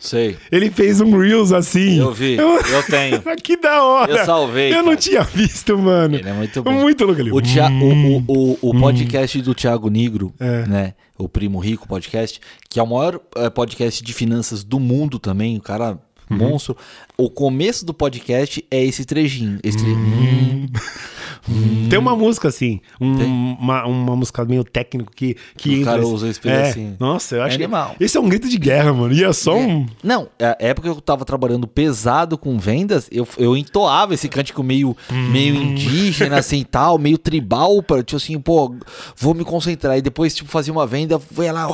"Hum", 0.00 0.02
Sei. 0.02 0.36
Ele 0.50 0.70
fez 0.70 1.00
um 1.00 1.16
Reels 1.16 1.52
assim. 1.52 1.98
Eu 1.98 2.12
vi, 2.12 2.36
eu 2.36 2.82
tenho. 2.88 3.20
que 3.42 3.56
da 3.56 3.82
hora. 3.84 4.12
Eu 4.12 4.24
salvei, 4.24 4.70
Eu 4.72 4.78
não 4.78 4.84
cara. 4.84 4.96
tinha 4.96 5.22
visto, 5.22 5.76
mano. 5.78 6.16
Ele 6.16 6.28
é 6.28 6.32
muito 6.32 6.62
bom. 6.62 6.72
Muito 6.72 7.04
louco 7.04 7.20
ali. 7.20 7.30
O, 7.30 7.36
Hum. 7.36 8.24
o, 8.26 8.32
o, 8.32 8.58
o, 8.62 8.70
o 8.70 8.80
podcast 8.80 9.40
do 9.42 9.54
Thiago 9.54 9.90
Negro, 9.90 10.32
É. 10.40 10.66
né? 10.66 10.94
O 11.18 11.28
Primo 11.28 11.58
Rico 11.58 11.86
Podcast, 11.86 12.40
que 12.68 12.80
é 12.80 12.82
o 12.82 12.86
maior 12.86 13.20
eh, 13.36 13.50
podcast 13.50 14.02
de 14.02 14.12
finanças 14.14 14.64
do 14.64 14.80
mundo 14.80 15.18
também, 15.18 15.58
o 15.58 15.60
cara 15.60 15.98
Uhum. 16.30 16.36
monstro. 16.38 16.76
O 17.18 17.28
começo 17.28 17.84
do 17.84 17.92
podcast 17.92 18.64
é 18.70 18.82
esse 18.84 19.04
trechinho. 19.04 19.58
Esse 19.64 19.76
tre- 19.78 19.90
Uhum. 19.90 20.66
Hum, 21.48 21.88
Tem 21.88 21.98
uma 21.98 22.14
música 22.16 22.48
assim, 22.48 22.80
um- 23.00 23.56
uma, 23.58 23.84
uma 23.86 24.16
música 24.16 24.44
meio 24.44 24.62
técnico 24.64 25.10
que, 25.14 25.36
que 25.56 25.68
O 25.70 25.72
entra 25.72 25.84
cara 25.92 26.02
assim. 26.02 26.12
usa 26.12 26.28
esse 26.28 26.38
é. 26.38 26.42
pedacinho. 26.42 26.96
Nossa, 26.98 27.36
eu 27.36 27.42
acho 27.42 27.52
É 27.52 27.56
animal. 27.56 27.94
que 27.96 28.04
esse 28.04 28.16
é 28.16 28.20
um 28.20 28.28
grito 28.28 28.48
de 28.48 28.58
guerra, 28.58 28.92
mano. 28.92 29.12
E 29.14 29.24
é 29.24 29.32
só 29.32 29.56
um. 29.56 29.86
Não, 30.02 30.28
a 30.40 30.56
época 30.58 30.88
que 30.90 30.96
eu 30.96 31.00
tava 31.00 31.24
trabalhando 31.24 31.66
pesado 31.66 32.36
com 32.38 32.58
vendas, 32.58 33.08
eu, 33.10 33.26
eu 33.38 33.56
entoava 33.56 34.14
esse 34.14 34.28
cântico 34.28 34.62
meio, 34.62 34.96
meio 35.32 35.54
Hum. 35.56 35.62
indígena, 35.72 36.38
assim, 36.38 36.64
tal, 36.64 36.98
meio 36.98 37.18
tribal, 37.18 37.82
pra, 37.82 38.02
tipo 38.02 38.16
assim, 38.16 38.38
pô, 38.38 38.74
vou 39.16 39.34
me 39.34 39.44
concentrar. 39.44 39.96
E 39.98 40.02
depois, 40.02 40.34
tipo, 40.34 40.50
fazia 40.50 40.72
uma 40.72 40.86
venda, 40.86 41.18
foi 41.18 41.50
lá, 41.50 41.68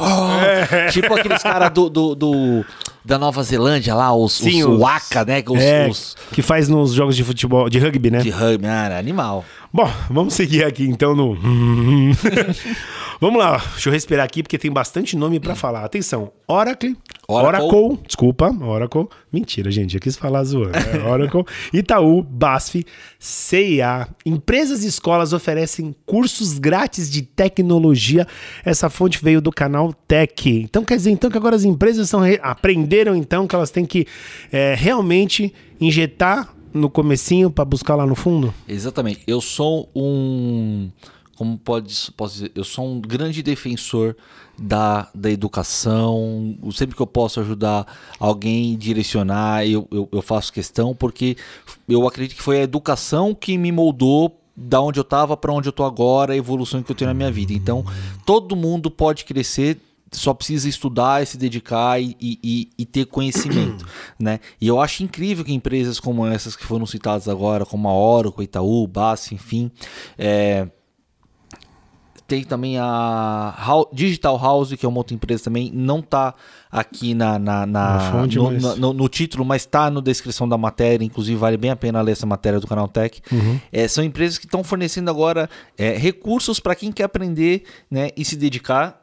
É. 0.70 0.86
tipo 0.88 1.12
aqueles 1.14 1.42
caras 1.42 1.70
do, 1.72 1.88
do, 1.90 2.14
do- 2.14 2.64
da 3.06 3.18
Nova 3.18 3.42
Zelândia 3.42 3.94
lá, 3.94 4.14
os, 4.14 4.40
os, 4.40 4.64
Waka, 4.64 5.24
né? 5.24 5.42
Os, 5.48 5.62
é, 5.62 5.88
os 5.88 6.16
que 6.32 6.42
faz 6.42 6.68
nos 6.68 6.92
jogos 6.92 7.16
de 7.16 7.22
futebol, 7.22 7.70
de 7.70 7.78
rugby, 7.78 8.10
né? 8.10 8.18
de 8.18 8.30
rugby, 8.30 8.66
ah, 8.66 8.98
animal. 8.98 9.44
Bom, 9.76 9.90
vamos 10.08 10.32
seguir 10.32 10.64
aqui 10.64 10.84
então 10.84 11.14
no. 11.14 11.36
vamos 13.20 13.38
lá, 13.38 13.58
deixa 13.72 13.90
eu 13.90 13.92
respirar 13.92 14.24
aqui 14.24 14.42
porque 14.42 14.56
tem 14.56 14.70
bastante 14.72 15.18
nome 15.18 15.38
para 15.38 15.54
falar. 15.54 15.84
Atenção: 15.84 16.32
Oracle, 16.48 16.96
Oracle. 17.28 17.66
Oracle, 17.68 17.98
desculpa, 18.06 18.50
Oracle. 18.64 19.06
Mentira, 19.30 19.70
gente, 19.70 19.94
eu 19.94 20.00
quis 20.00 20.16
falar 20.16 20.44
zoando. 20.44 20.78
É 20.78 20.96
Oracle, 21.06 21.44
Itaú, 21.74 22.22
BASF, 22.22 22.86
CIA. 23.18 24.08
Empresas 24.24 24.82
e 24.82 24.86
escolas 24.86 25.34
oferecem 25.34 25.94
cursos 26.06 26.58
grátis 26.58 27.10
de 27.10 27.20
tecnologia. 27.20 28.26
Essa 28.64 28.88
fonte 28.88 29.22
veio 29.22 29.42
do 29.42 29.52
canal 29.52 29.92
Tech. 29.92 30.48
Então 30.48 30.86
quer 30.86 30.96
dizer 30.96 31.10
então 31.10 31.30
que 31.30 31.36
agora 31.36 31.54
as 31.54 31.64
empresas 31.64 32.08
são 32.08 32.20
re- 32.20 32.40
aprenderam 32.42 33.14
então 33.14 33.46
que 33.46 33.54
elas 33.54 33.70
têm 33.70 33.84
que 33.84 34.06
é, 34.50 34.74
realmente 34.74 35.52
injetar 35.78 36.55
no 36.76 36.90
comecinho 36.90 37.50
para 37.50 37.64
buscar 37.64 37.94
lá 37.94 38.06
no 38.06 38.14
fundo? 38.14 38.52
Exatamente. 38.68 39.22
Eu 39.26 39.40
sou 39.40 39.88
um. 39.94 40.90
Como 41.36 41.58
pode, 41.58 41.94
posso 42.16 42.34
dizer? 42.34 42.52
Eu 42.54 42.64
sou 42.64 42.86
um 42.86 43.00
grande 43.00 43.42
defensor 43.42 44.16
da, 44.58 45.08
da 45.14 45.30
educação. 45.30 46.56
Sempre 46.72 46.96
que 46.96 47.02
eu 47.02 47.06
posso 47.06 47.40
ajudar 47.40 47.86
alguém, 48.18 48.76
direcionar, 48.76 49.66
eu, 49.66 49.86
eu, 49.90 50.08
eu 50.10 50.22
faço 50.22 50.52
questão, 50.52 50.94
porque 50.94 51.36
eu 51.88 52.06
acredito 52.06 52.36
que 52.36 52.42
foi 52.42 52.60
a 52.60 52.62
educação 52.62 53.34
que 53.34 53.58
me 53.58 53.70
moldou 53.70 54.40
da 54.56 54.80
onde 54.80 54.98
eu 54.98 55.02
estava 55.02 55.36
para 55.36 55.52
onde 55.52 55.68
eu 55.68 55.72
tô 55.72 55.84
agora, 55.84 56.32
a 56.32 56.36
evolução 56.36 56.82
que 56.82 56.90
eu 56.90 56.96
tenho 56.96 57.10
na 57.10 57.14
minha 57.14 57.30
vida. 57.30 57.52
Então, 57.52 57.84
todo 58.24 58.56
mundo 58.56 58.90
pode 58.90 59.26
crescer 59.26 59.78
só 60.18 60.32
precisa 60.34 60.68
estudar 60.68 61.22
e 61.22 61.26
se 61.26 61.36
dedicar 61.36 62.00
e, 62.00 62.16
e- 62.20 62.70
e- 62.78 62.84
ter 62.86 63.04
conhecimento, 63.06 63.84
né? 64.18 64.40
E 64.60 64.66
eu 64.66 64.80
acho 64.80 65.02
incrível 65.02 65.44
que 65.44 65.52
empresas 65.52 66.00
como 66.00 66.26
essas 66.26 66.56
que 66.56 66.64
foram 66.64 66.86
citadas 66.86 67.28
agora, 67.28 67.66
como 67.66 67.88
a 67.88 67.92
Oracle, 67.94 68.44
Itaú, 68.44 68.86
BASF, 68.86 69.34
enfim, 69.34 69.70
é, 70.16 70.68
tem 72.26 72.42
também 72.42 72.76
a 72.76 73.54
Digital 73.92 74.36
House, 74.36 74.72
que 74.74 74.84
é 74.84 74.88
uma 74.88 74.98
outra 74.98 75.14
empresa 75.14 75.44
também, 75.44 75.70
não 75.72 76.02
tá 76.02 76.34
aqui 76.72 77.14
na, 77.14 77.38
na, 77.38 77.64
na- 77.66 77.98
fonte, 78.10 78.36
no, 78.36 78.44
mas- 78.50 78.62
na- 78.62 78.74
no- 78.76 78.92
no 78.92 79.08
título, 79.08 79.44
mas 79.44 79.62
está 79.62 79.88
na 79.90 80.00
descrição 80.00 80.48
da 80.48 80.58
matéria, 80.58 81.04
inclusive 81.04 81.36
vale 81.38 81.56
bem 81.56 81.70
a 81.70 81.76
pena 81.76 82.00
ler 82.00 82.12
essa 82.12 82.26
matéria 82.26 82.58
do 82.58 82.66
canal 82.66 82.88
Tech. 82.88 83.22
É, 83.70 83.86
são 83.86 84.02
empresas 84.02 84.38
que 84.38 84.46
estão 84.46 84.64
fornecendo 84.64 85.08
agora 85.08 85.48
é, 85.78 85.96
recursos 85.96 86.58
para 86.58 86.74
quem 86.74 86.90
quer 86.90 87.04
aprender 87.04 87.62
né, 87.88 88.10
e 88.16 88.24
se 88.24 88.34
dedicar 88.36 89.00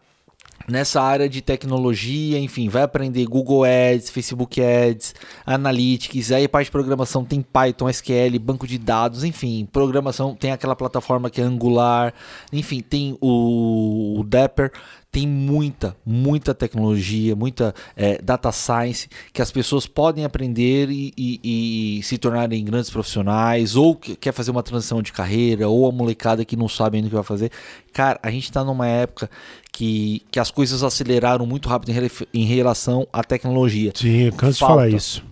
nessa 0.68 1.02
área 1.02 1.28
de 1.28 1.42
tecnologia, 1.42 2.40
enfim, 2.40 2.70
vai 2.70 2.84
aprender 2.84 3.26
Google 3.26 3.64
Ads, 3.64 4.10
Facebook 4.10 4.62
Ads, 4.62 5.16
Analytics, 5.46 6.32
aí 6.32 6.48
parte 6.48 6.66
de 6.66 6.72
programação 6.72 7.26
tem 7.26 7.42
Python, 7.42 7.90
SQL, 7.90 8.40
banco 8.40 8.68
de 8.68 8.78
dados, 8.78 9.24
enfim, 9.24 9.68
programação 9.72 10.36
tem 10.36 10.52
aquela 10.52 10.76
plataforma 10.76 11.30
que 11.30 11.42
é 11.42 11.44
Angular, 11.44 12.14
enfim, 12.52 12.82
tem 12.82 13.18
o, 13.22 14.20
o 14.20 14.24
Dapper, 14.24 14.72
tem 15.14 15.28
muita, 15.28 15.96
muita 16.04 16.56
tecnologia, 16.56 17.36
muita 17.36 17.74
é, 17.96 18.20
data 18.20 18.52
science 18.52 19.08
que 19.32 19.44
as 19.44 19.52
pessoas 19.52 19.86
podem 19.86 20.26
aprender 20.26 20.90
e, 20.90 21.14
e- 21.16 22.00
e 22.00 22.04
se 22.04 22.18
tornarem 22.18 22.66
grandes 22.66 22.90
profissionais, 22.90 23.76
ou 23.76 23.96
que 23.96 24.16
quer 24.16 24.34
fazer 24.34 24.50
uma 24.50 24.64
transição 24.64 25.04
de 25.04 25.14
carreira, 25.14 25.70
ou 25.70 25.88
a 25.88 25.92
molecada 25.92 26.44
que 26.44 26.56
não 26.56 26.68
sabe 26.68 26.98
ainda 26.98 27.06
o 27.08 27.10
que 27.12 27.16
vai 27.16 27.24
fazer. 27.24 27.52
Cara, 27.94 28.20
a 28.24 28.32
gente 28.32 28.46
está 28.46 28.64
numa 28.64 28.88
época 28.88 29.30
que, 29.72 30.24
que 30.32 30.40
as 30.40 30.50
coisas 30.50 30.82
aceleraram 30.82 31.46
muito 31.46 31.70
rápido 31.70 31.92
em, 31.92 32.42
em 32.42 32.46
relação 32.46 33.08
à 33.14 33.24
tecnologia. 33.24 33.92
Sim, 33.94 34.24
eu 34.24 34.34
canso 34.34 34.54
de 34.54 34.60
Falta. 34.62 34.74
falar 34.74 34.90
isso. 34.90 35.24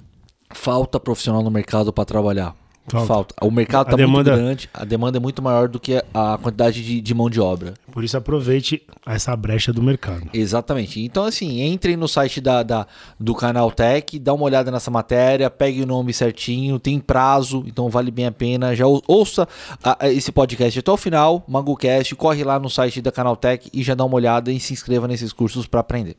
Falta 0.53 0.99
profissional 0.99 1.41
no 1.41 1.49
mercado 1.49 1.91
para 1.91 2.05
trabalhar. 2.05 2.55
Falta. 2.87 3.07
Falta. 3.07 3.35
O 3.41 3.49
mercado 3.51 3.83
está 3.87 3.95
demanda- 3.95 4.31
muito 4.31 4.43
grande, 4.43 4.69
a 4.73 4.83
demanda 4.83 5.17
é 5.17 5.21
muito 5.21 5.41
maior 5.41 5.69
do 5.69 5.79
que 5.79 6.03
a 6.13 6.37
quantidade 6.41 6.83
de, 6.83 6.99
de 6.99 7.13
mão 7.13 7.29
de 7.29 7.39
obra. 7.39 7.73
Por 7.91 8.03
isso 8.03 8.17
aproveite 8.17 8.81
essa 9.05 9.35
brecha 9.35 9.71
do 9.71 9.81
mercado. 9.81 10.27
Exatamente. 10.33 10.99
Então, 11.01 11.23
assim, 11.23 11.61
entrem 11.61 11.95
no 11.95 12.07
site 12.07 12.41
da, 12.41 12.63
da- 12.63 12.87
do 13.19 13.33
canal 13.35 13.71
Tech, 13.71 14.17
dá 14.19 14.33
uma 14.33 14.43
olhada 14.43 14.71
nessa 14.71 14.89
matéria, 14.91 15.49
pegue 15.49 15.81
o 15.83 15.85
nome 15.85 16.11
certinho, 16.13 16.79
tem 16.79 16.99
prazo, 16.99 17.63
então 17.67 17.87
vale 17.89 18.11
bem 18.11 18.25
a 18.25 18.31
pena. 18.31 18.75
Já 18.75 18.85
ou- 18.87 19.01
ouça 19.07 19.47
a- 19.83 19.97
a 20.05 20.09
esse 20.11 20.31
podcast 20.31 20.79
até 20.79 20.91
o 20.91 20.97
final, 20.97 21.43
MangoCast, 21.47 22.15
corre 22.15 22.43
lá 22.43 22.59
no 22.59 22.69
site 22.69 23.01
da 23.01 23.11
Canal 23.11 23.35
Tech 23.35 23.69
e 23.71 23.83
já 23.83 23.93
dá 23.95 24.03
uma 24.03 24.15
olhada 24.15 24.51
e 24.51 24.59
se 24.59 24.73
inscreva 24.73 25.07
nesses 25.07 25.31
cursos 25.31 25.65
para 25.67 25.79
aprender. 25.81 26.15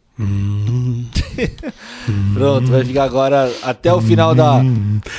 Pronto, 2.34 2.66
vai 2.68 2.84
ficar 2.84 3.04
agora 3.04 3.52
até 3.62 3.92
o 3.92 4.00
final 4.00 4.34
da, 4.34 4.60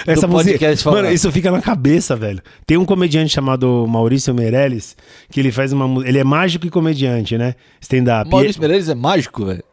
Essa 0.05 0.27
do 0.27 0.33
música, 0.33 0.51
podcast 0.51 0.87
mano, 0.87 1.11
isso 1.11 1.31
fica 1.31 1.51
na 1.51 1.61
cabeça, 1.61 2.15
velho. 2.15 2.41
Tem 2.65 2.77
um 2.77 2.85
comediante 2.85 3.33
chamado 3.33 3.85
Maurício 3.87 4.33
Meirelles, 4.33 4.95
que 5.29 5.39
ele 5.39 5.51
faz 5.51 5.73
uma 5.73 6.05
ele 6.07 6.19
é 6.19 6.23
mágico 6.23 6.65
e 6.67 6.69
comediante, 6.69 7.37
né? 7.37 7.55
Stand-up. 7.81 8.29
Maurício 8.29 8.61
Meirelles 8.61 8.89
é 8.89 8.95
mágico, 8.95 9.45
velho. 9.45 9.63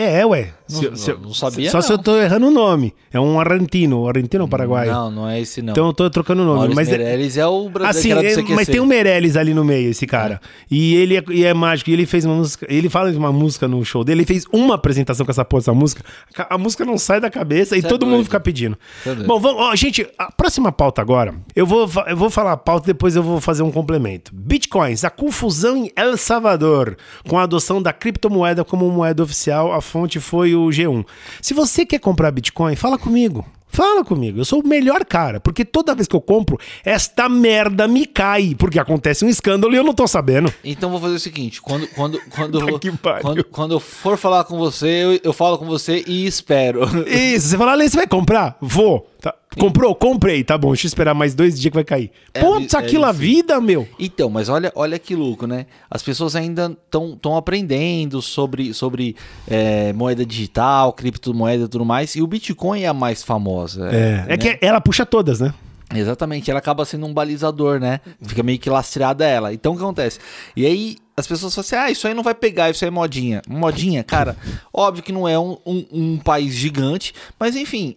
É, 0.00 0.24
ué. 0.26 0.52
Não- 0.70 0.80
Se- 0.80 0.96
se- 0.96 1.12
não 1.14 1.34
sabia, 1.34 1.68
Só 1.70 1.80
se 1.80 1.88
não. 1.90 1.96
eu 1.96 2.02
tô 2.02 2.16
errando 2.16 2.46
o 2.46 2.50
nome. 2.50 2.94
É 3.12 3.18
um 3.18 3.40
argentino, 3.40 4.06
argentino 4.08 4.44
ou 4.44 4.48
paraguaio? 4.48 4.92
Não, 4.92 5.10
não 5.10 5.28
é 5.28 5.40
esse 5.40 5.60
não. 5.60 5.72
Então 5.72 5.86
eu 5.88 5.92
tô 5.92 6.08
trocando 6.08 6.42
o 6.42 6.44
nome, 6.44 6.58
Maurício 6.58 6.76
mas 6.76 6.88
é- 6.88 6.96
Meirelles 6.98 7.36
é 7.36 7.46
o 7.46 7.68
brasileiro 7.68 8.20
Assim, 8.40 8.52
é- 8.52 8.54
mas 8.54 8.68
tem 8.68 8.80
um 8.80 8.86
Meirelles 8.86 9.36
ali 9.36 9.52
no 9.52 9.64
meio, 9.64 9.90
esse 9.90 10.06
cara. 10.06 10.40
E 10.70 10.94
ele 10.94 11.16
é, 11.16 11.24
e 11.30 11.44
é 11.44 11.52
mágico. 11.52 11.90
E 11.90 11.92
ele 11.92 12.06
fez 12.06 12.24
uma 12.24 12.36
música. 12.36 12.66
Ele 12.68 12.88
fala 12.88 13.10
de 13.10 13.18
uma 13.18 13.32
música 13.32 13.66
no 13.66 13.84
show 13.84 14.04
dele. 14.04 14.20
Ele 14.20 14.26
fez 14.26 14.44
uma 14.52 14.76
apresentação 14.76 15.26
com 15.26 15.32
essa 15.32 15.44
porra 15.44 15.60
dessa 15.62 15.74
música. 15.74 16.04
A, 16.38 16.54
a 16.54 16.58
música 16.58 16.84
não 16.84 16.96
sai 16.96 17.20
da 17.20 17.28
cabeça 17.30 17.76
e 17.76 17.80
Cê 17.80 17.86
é 17.86 17.88
todo 17.88 18.06
mundo 18.06 18.14
doido. 18.16 18.24
fica 18.26 18.38
pedindo. 18.40 18.78
É. 19.04 19.12
Bom, 19.14 19.40
vamos, 19.40 19.60
ó, 19.60 19.74
gente, 19.74 20.06
a 20.16 20.30
próxima 20.30 20.70
pauta 20.70 21.02
agora. 21.02 21.34
Eu 21.56 21.66
vou, 21.66 21.90
eu 22.06 22.16
vou 22.16 22.30
falar 22.30 22.52
a 22.52 22.56
pauta 22.56 22.86
depois 22.86 23.16
eu 23.16 23.22
vou 23.24 23.40
fazer 23.40 23.62
um 23.64 23.72
complemento. 23.72 24.30
Bitcoins, 24.32 25.04
a 25.04 25.10
confusão 25.10 25.76
em 25.76 25.90
El 25.96 26.16
Salvador 26.16 26.96
com 27.28 27.38
a 27.38 27.42
adoção 27.42 27.82
da 27.82 27.92
criptomoeda 27.92 28.64
como 28.64 28.88
moeda 28.90 29.22
oficial. 29.22 29.72
A 29.72 29.80
fonte 29.90 30.20
foi 30.20 30.54
o 30.54 30.68
G1. 30.68 31.04
Se 31.42 31.52
você 31.52 31.84
quer 31.84 31.98
comprar 31.98 32.30
Bitcoin, 32.30 32.76
fala 32.76 32.98
comigo. 32.98 33.44
Fala 33.72 34.04
comigo, 34.04 34.40
eu 34.40 34.44
sou 34.44 34.60
o 34.60 34.66
melhor 34.66 35.04
cara, 35.04 35.38
porque 35.38 35.64
toda 35.64 35.94
vez 35.94 36.08
que 36.08 36.16
eu 36.16 36.20
compro, 36.20 36.58
esta 36.84 37.28
merda 37.28 37.86
me 37.86 38.04
cai, 38.04 38.52
porque 38.58 38.80
acontece 38.80 39.24
um 39.24 39.28
escândalo 39.28 39.72
e 39.72 39.76
eu 39.76 39.84
não 39.84 39.94
tô 39.94 40.08
sabendo. 40.08 40.52
Então 40.64 40.90
vou 40.90 41.00
fazer 41.00 41.14
o 41.14 41.20
seguinte, 41.20 41.62
quando 41.62 41.86
quando 41.88 42.20
quando, 42.30 42.58
quando, 43.22 43.44
quando 43.44 43.74
eu 43.74 43.80
for 43.80 44.18
falar 44.18 44.42
com 44.42 44.58
você, 44.58 44.88
eu, 44.88 45.20
eu 45.22 45.32
falo 45.32 45.56
com 45.56 45.66
você 45.66 46.02
e 46.04 46.26
espero. 46.26 46.82
Isso, 47.06 47.48
você 47.48 47.56
fala, 47.56 47.72
Ale, 47.72 47.88
você 47.88 47.96
vai 47.96 48.08
comprar? 48.08 48.56
Vou. 48.60 49.08
Tá. 49.20 49.36
Comprou? 49.58 49.94
Comprei. 49.94 50.44
Tá 50.44 50.56
bom, 50.56 50.68
deixa 50.68 50.86
eu 50.86 50.88
esperar 50.88 51.12
mais 51.14 51.34
dois 51.34 51.58
dias 51.60 51.70
que 51.70 51.74
vai 51.74 51.84
cair. 51.84 52.10
É, 52.32 52.40
Putz, 52.40 52.72
é 52.72 52.78
aquilo 52.78 53.04
a 53.04 53.12
vida, 53.12 53.60
meu. 53.60 53.88
Então, 53.98 54.30
mas 54.30 54.48
olha, 54.48 54.70
olha 54.76 54.98
que 54.98 55.16
louco, 55.16 55.46
né? 55.46 55.66
As 55.90 56.02
pessoas 56.02 56.36
ainda 56.36 56.76
estão 56.84 57.36
aprendendo 57.36 58.22
sobre, 58.22 58.72
sobre 58.72 59.16
é, 59.48 59.92
moeda 59.92 60.24
digital, 60.24 60.92
criptomoeda 60.92 61.64
e 61.64 61.68
tudo 61.68 61.84
mais, 61.84 62.14
e 62.14 62.22
o 62.22 62.26
Bitcoin 62.26 62.82
é 62.82 62.86
a 62.88 62.94
mais 62.94 63.22
famosa. 63.24 63.88
É, 63.90 64.24
é 64.24 64.26
né? 64.28 64.36
que 64.36 64.58
ela 64.64 64.80
puxa 64.80 65.04
todas, 65.04 65.40
né? 65.40 65.52
Exatamente, 65.92 66.48
ela 66.48 66.60
acaba 66.60 66.84
sendo 66.84 67.04
um 67.04 67.12
balizador, 67.12 67.80
né? 67.80 68.00
Fica 68.22 68.44
meio 68.44 68.60
que 68.60 68.70
lastreada 68.70 69.26
ela. 69.26 69.52
Então 69.52 69.72
o 69.72 69.76
que 69.76 69.82
acontece? 69.82 70.20
E 70.54 70.64
aí 70.64 70.96
as 71.16 71.26
pessoas 71.26 71.52
falam 71.52 71.66
assim: 71.66 71.74
ah, 71.76 71.90
isso 71.90 72.06
aí 72.06 72.14
não 72.14 72.22
vai 72.22 72.34
pegar, 72.34 72.70
isso 72.70 72.84
aí 72.84 72.88
é 72.88 72.92
modinha. 72.92 73.42
Modinha, 73.48 74.04
cara, 74.04 74.36
óbvio 74.72 75.02
que 75.02 75.10
não 75.10 75.26
é 75.26 75.36
um, 75.36 75.56
um- 75.66 75.86
um 75.90 76.18
país 76.18 76.54
gigante, 76.54 77.12
mas 77.38 77.56
enfim. 77.56 77.96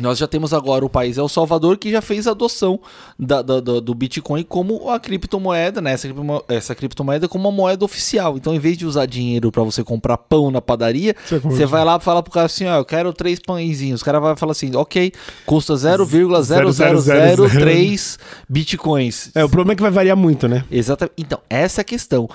Nós 0.00 0.16
já 0.18 0.26
temos 0.26 0.54
agora 0.54 0.84
o 0.84 0.88
país 0.88 1.18
El 1.18 1.28
Salvador 1.28 1.76
que 1.76 1.90
já 1.90 2.00
fez 2.00 2.26
a 2.26 2.30
adoção 2.30 2.80
da- 3.18 3.42
da- 3.42 3.60
da- 3.60 3.78
do 3.80 3.92
Bitcoin 3.94 4.42
como 4.42 4.88
a 4.90 4.98
criptomoeda, 4.98 5.82
né? 5.82 5.92
Essa, 5.92 6.08
essa 6.48 6.74
criptomoeda 6.74 7.28
como 7.28 7.46
uma 7.48 7.54
moeda 7.54 7.84
oficial. 7.84 8.36
Então, 8.38 8.54
em 8.54 8.58
vez 8.58 8.78
de 8.78 8.86
usar 8.86 9.04
dinheiro 9.04 9.52
para 9.52 9.62
você 9.62 9.84
comprar 9.84 10.16
pão 10.16 10.50
na 10.50 10.62
padaria, 10.62 11.14
Você 11.50 11.66
vai 11.66 11.84
lá 11.84 11.98
e 12.00 12.04
fala 12.04 12.22
pro 12.22 12.32
cara 12.32 12.46
assim: 12.46 12.64
ó, 12.66 12.78
eu 12.78 12.84
quero 12.86 13.12
três 13.12 13.38
pãezinhos. 13.38 14.00
O 14.00 14.04
cara 14.04 14.18
vai 14.18 14.34
falar 14.34 14.52
assim: 14.52 14.74
ok, 14.74 15.12
custa 15.44 15.74
0,0003 15.74 18.18
bitcoins. 18.48 19.30
É, 19.34 19.44
o 19.44 19.48
problema 19.48 19.72
é 19.72 19.76
que 19.76 19.82
vai 19.82 19.90
variar 19.90 20.16
muito, 20.16 20.48
né? 20.48 20.64
Exatamente. 20.70 21.14
Então, 21.18 21.38
essa 21.50 21.80
é 21.80 21.82
a 21.82 21.84
questão. 21.84 22.28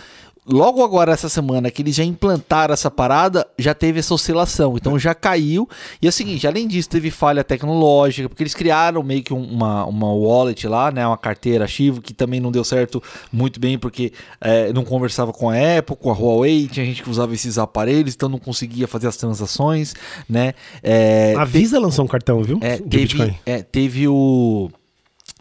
Logo 0.49 0.83
agora, 0.83 1.11
essa 1.11 1.27
semana 1.29 1.69
que 1.69 1.81
eles 1.81 1.95
já 1.95 2.03
implantaram 2.03 2.73
essa 2.73 2.89
parada, 2.89 3.45
já 3.57 3.73
teve 3.73 3.99
essa 3.99 4.13
oscilação. 4.13 4.77
Então 4.77 4.97
já 4.97 5.13
caiu. 5.13 5.67
E 6.01 6.05
é 6.05 6.09
o 6.09 6.11
seguinte, 6.11 6.47
além 6.47 6.67
disso, 6.67 6.87
teve 6.89 7.11
falha 7.11 7.43
tecnológica, 7.43 8.29
porque 8.29 8.43
eles 8.43 8.53
criaram 8.53 9.03
meio 9.03 9.21
que 9.23 9.33
um- 9.33 9.43
uma, 9.43 9.85
uma 9.85 10.13
wallet 10.13 10.67
lá, 10.67 10.89
né? 10.91 11.05
Uma 11.05 11.17
carteira 11.17 11.65
arquivo, 11.65 12.01
que 12.01 12.13
também 12.13 12.39
não 12.39 12.51
deu 12.51 12.63
certo 12.63 13.01
muito 13.31 13.59
bem, 13.59 13.77
porque 13.77 14.13
é, 14.39 14.71
não 14.71 14.83
conversava 14.85 15.33
com 15.33 15.49
a 15.49 15.55
Apple, 15.79 15.95
com 15.95 16.09
a 16.09 16.13
Huawei, 16.13 16.67
tinha 16.67 16.85
gente 16.85 17.03
que 17.03 17.09
usava 17.09 17.33
esses 17.33 17.57
aparelhos, 17.57 18.13
então 18.15 18.29
não 18.29 18.39
conseguia 18.39 18.87
fazer 18.87 19.07
as 19.07 19.17
transações, 19.17 19.93
né? 20.29 20.53
É, 20.81 21.33
A 21.37 21.43
Visa 21.43 21.79
lançou 21.79 22.05
um 22.05 22.07
cartão, 22.07 22.41
viu? 22.41 22.57
é, 22.61 22.77
teve, 22.77 23.35
é, 23.45 23.61
teve 23.63 24.07
o 24.07 24.69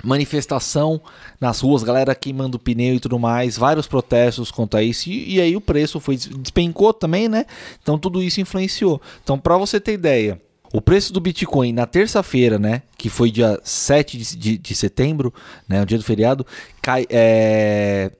manifestação 0.02 1.00
nas 1.40 1.60
ruas, 1.60 1.82
galera 1.82 2.14
queimando 2.14 2.58
pneu 2.58 2.94
e 2.94 3.00
tudo 3.00 3.18
mais, 3.18 3.56
vários 3.56 3.86
protestos 3.86 4.50
contra 4.50 4.82
isso 4.82 5.08
e, 5.08 5.34
e 5.34 5.40
aí 5.40 5.56
o 5.56 5.60
preço 5.60 5.98
foi 5.98 6.16
despencou 6.16 6.92
também, 6.92 7.28
né? 7.28 7.46
Então 7.82 7.98
tudo 7.98 8.22
isso 8.22 8.40
influenciou. 8.40 9.00
Então 9.22 9.38
para 9.38 9.56
você 9.56 9.80
ter 9.80 9.92
ideia, 9.92 10.40
O 10.72 10.80
preço 10.80 11.12
do 11.12 11.20
Bitcoin 11.20 11.72
na 11.72 11.86
terça-feira, 11.86 12.58
né? 12.58 12.82
Que 12.98 13.08
foi 13.08 13.30
dia 13.30 13.58
7 13.62 14.18
de, 14.18 14.36
de, 14.36 14.58
de 14.58 14.74
setembro, 14.74 15.32
né? 15.68 15.80
O 15.80 15.86
dia 15.86 15.96
do 15.96 16.04
feriado, 16.04 16.44
cai, 16.82 17.06
é, 17.08 18.10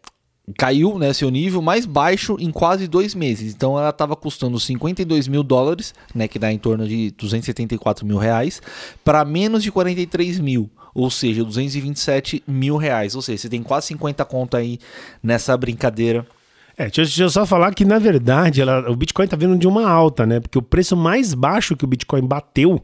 caiu 0.57 0.99
né, 0.99 1.13
seu 1.13 1.29
nível 1.31 1.61
mais 1.61 1.85
baixo 1.85 2.37
em 2.39 2.51
quase 2.51 2.87
dois 2.87 3.15
meses. 3.15 3.53
Então 3.55 3.79
ela 3.79 3.91
estava 3.91 4.15
custando 4.15 4.59
52 4.61 5.27
mil 5.27 5.43
dólares, 5.43 5.95
né, 6.15 6.29
que 6.29 6.39
dá 6.39 6.53
em 6.53 6.59
torno 6.59 6.87
de 6.87 7.11
274 7.13 8.07
mil 8.07 8.19
reais, 8.19 8.63
para 9.05 9.25
menos 9.25 9.63
de 9.63 9.73
43 9.73 10.39
mil, 10.39 10.71
ou 10.95 11.11
seja, 11.11 11.45
227 11.45 12.43
mil 12.47 12.77
reais. 12.77 13.15
Ou 13.15 13.23
seja, 13.23 13.43
você 13.43 13.49
tem 13.49 13.63
quase 13.63 13.89
50 13.89 14.25
conto 14.25 14.57
aí 14.57 14.79
nessa 15.23 15.57
brincadeira. 15.57 16.27
É, 16.79 16.85
deixa, 16.85 17.03
deixa 17.03 17.23
eu 17.23 17.31
só 17.31 17.47
falar 17.47 17.75
que, 17.75 17.85
na 17.85 17.99
verdade, 17.99 18.61
ela, 18.61 18.91
o 18.91 18.95
Bitcoin 18.95 19.27
tá 19.27 19.37
vindo 19.37 19.57
de 19.57 19.67
uma 19.67 19.89
alta, 19.89 20.27
né? 20.27 20.41
Porque 20.41 20.59
o 20.59 20.63
preço 20.63 20.95
mais 20.95 21.33
baixo 21.33 21.75
que 21.75 21.85
o 21.85 21.89
Bitcoin 21.89 22.23
bateu 22.23 22.83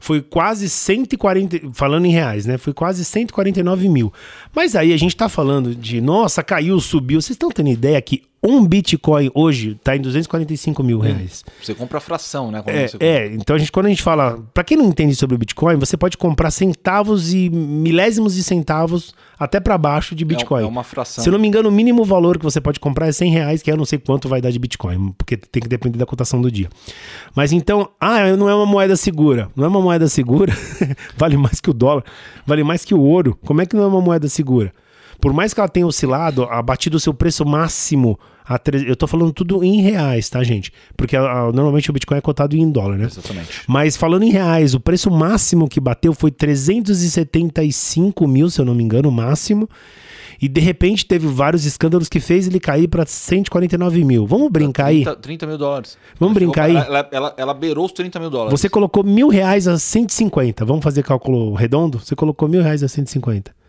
foi 0.00 0.22
quase 0.22 0.68
140, 0.68 1.60
falando 1.74 2.06
em 2.06 2.10
reais, 2.10 2.46
né? 2.46 2.56
Foi 2.56 2.72
quase 2.72 3.04
149 3.04 3.88
mil. 3.88 4.12
Mas 4.52 4.74
aí 4.74 4.94
a 4.94 4.96
gente 4.96 5.14
tá 5.14 5.28
falando 5.28 5.74
de, 5.74 6.00
nossa, 6.00 6.42
caiu, 6.42 6.80
subiu. 6.80 7.20
Vocês 7.20 7.34
estão 7.34 7.50
tendo 7.50 7.68
ideia 7.68 8.00
que 8.00 8.22
um 8.42 8.66
Bitcoin 8.66 9.30
hoje 9.34 9.72
está 9.72 9.94
em 9.94 10.00
245 10.00 10.82
mil 10.82 10.98
reais. 10.98 11.44
Você 11.62 11.74
compra 11.74 12.00
fração, 12.00 12.50
né? 12.50 12.62
É, 12.66 12.88
você 12.88 12.96
é, 12.98 13.26
então 13.26 13.54
a 13.54 13.58
gente, 13.58 13.70
quando 13.70 13.86
a 13.86 13.88
gente 13.90 14.02
fala. 14.02 14.38
Para 14.54 14.64
quem 14.64 14.76
não 14.76 14.86
entende 14.86 15.14
sobre 15.14 15.36
o 15.36 15.38
Bitcoin, 15.38 15.76
você 15.76 15.96
pode 15.96 16.16
comprar 16.16 16.50
centavos 16.50 17.34
e 17.34 17.50
milésimos 17.50 18.34
de 18.34 18.42
centavos 18.42 19.14
até 19.38 19.60
para 19.60 19.76
baixo 19.76 20.14
de 20.14 20.24
Bitcoin. 20.24 20.62
É, 20.62 20.66
uma 20.66 20.82
fração. 20.82 21.22
Se 21.22 21.28
eu 21.28 21.32
não 21.32 21.38
me 21.38 21.48
engano, 21.48 21.68
o 21.68 21.72
mínimo 21.72 22.02
valor 22.04 22.38
que 22.38 22.44
você 22.44 22.60
pode 22.60 22.80
comprar 22.80 23.08
é 23.08 23.12
100 23.12 23.30
reais, 23.30 23.62
que 23.62 23.70
eu 23.70 23.76
não 23.76 23.84
sei 23.84 23.98
quanto 23.98 24.28
vai 24.28 24.40
dar 24.40 24.50
de 24.50 24.58
Bitcoin, 24.58 25.14
porque 25.18 25.36
tem 25.36 25.62
que 25.62 25.68
depender 25.68 25.98
da 25.98 26.06
cotação 26.06 26.40
do 26.40 26.50
dia. 26.50 26.70
Mas 27.34 27.52
então, 27.52 27.90
ah, 28.00 28.34
não 28.36 28.48
é 28.48 28.54
uma 28.54 28.66
moeda 28.66 28.96
segura. 28.96 29.50
Não 29.54 29.64
é 29.64 29.68
uma 29.68 29.80
moeda 29.82 30.08
segura, 30.08 30.52
vale 31.16 31.36
mais 31.36 31.60
que 31.60 31.68
o 31.68 31.74
dólar, 31.74 32.04
vale 32.46 32.64
mais 32.64 32.84
que 32.84 32.94
o 32.94 33.00
ouro. 33.00 33.38
Como 33.44 33.60
é 33.60 33.66
que 33.66 33.76
não 33.76 33.84
é 33.84 33.86
uma 33.86 34.00
moeda 34.00 34.28
segura? 34.28 34.72
Por 35.20 35.32
mais 35.32 35.52
que 35.52 35.60
ela 35.60 35.68
tenha 35.68 35.86
oscilado, 35.86 36.44
abatido 36.44 36.96
o 36.96 37.00
seu 37.00 37.12
preço 37.12 37.44
máximo. 37.44 38.18
Eu 38.86 38.96
tô 38.96 39.06
falando 39.06 39.32
tudo 39.32 39.62
em 39.62 39.80
reais, 39.80 40.28
tá, 40.28 40.42
gente? 40.42 40.72
Porque 40.96 41.16
a, 41.16 41.20
a, 41.20 41.52
normalmente 41.52 41.88
o 41.88 41.92
Bitcoin 41.92 42.18
é 42.18 42.20
cotado 42.20 42.56
em 42.56 42.68
dólar, 42.68 42.96
né? 42.98 43.04
Exatamente. 43.04 43.62
Mas 43.68 43.96
falando 43.96 44.24
em 44.24 44.30
reais, 44.30 44.74
o 44.74 44.80
preço 44.80 45.08
máximo 45.10 45.68
que 45.68 45.78
bateu 45.78 46.12
foi 46.12 46.32
375 46.32 48.26
mil, 48.26 48.50
se 48.50 48.60
eu 48.60 48.64
não 48.64 48.74
me 48.74 48.82
engano, 48.82 49.08
o 49.08 49.12
máximo. 49.12 49.68
E 50.42 50.48
de 50.48 50.60
repente 50.60 51.04
teve 51.04 51.26
vários 51.26 51.66
escândalos 51.66 52.08
que 52.08 52.18
fez 52.18 52.46
ele 52.46 52.58
cair 52.58 52.88
para 52.88 53.04
149 53.04 54.02
mil. 54.04 54.26
Vamos 54.26 54.50
brincar 54.50 54.86
30, 54.86 55.10
aí? 55.10 55.16
30 55.16 55.46
mil 55.46 55.58
dólares. 55.58 55.98
Vamos 56.18 56.34
brincar 56.34 56.64
aí? 56.64 56.76
Ela, 56.76 57.08
ela, 57.12 57.34
ela, 57.36 57.54
beirou 57.54 57.84
os 57.84 57.92
30 57.92 58.18
mil 58.18 58.30
dólares. 58.30 58.58
Você 58.58 58.68
colocou 58.68 59.04
mil 59.04 59.28
reais 59.28 59.68
a 59.68 59.78
150. 59.78 60.64
Vamos 60.64 60.82
fazer 60.82 61.02
cálculo 61.02 61.52
redondo? 61.52 61.98
Você 61.98 62.16
colocou 62.16 62.48
mil 62.48 62.62
reais 62.62 62.82
a 62.82 62.88
150. 62.88 63.59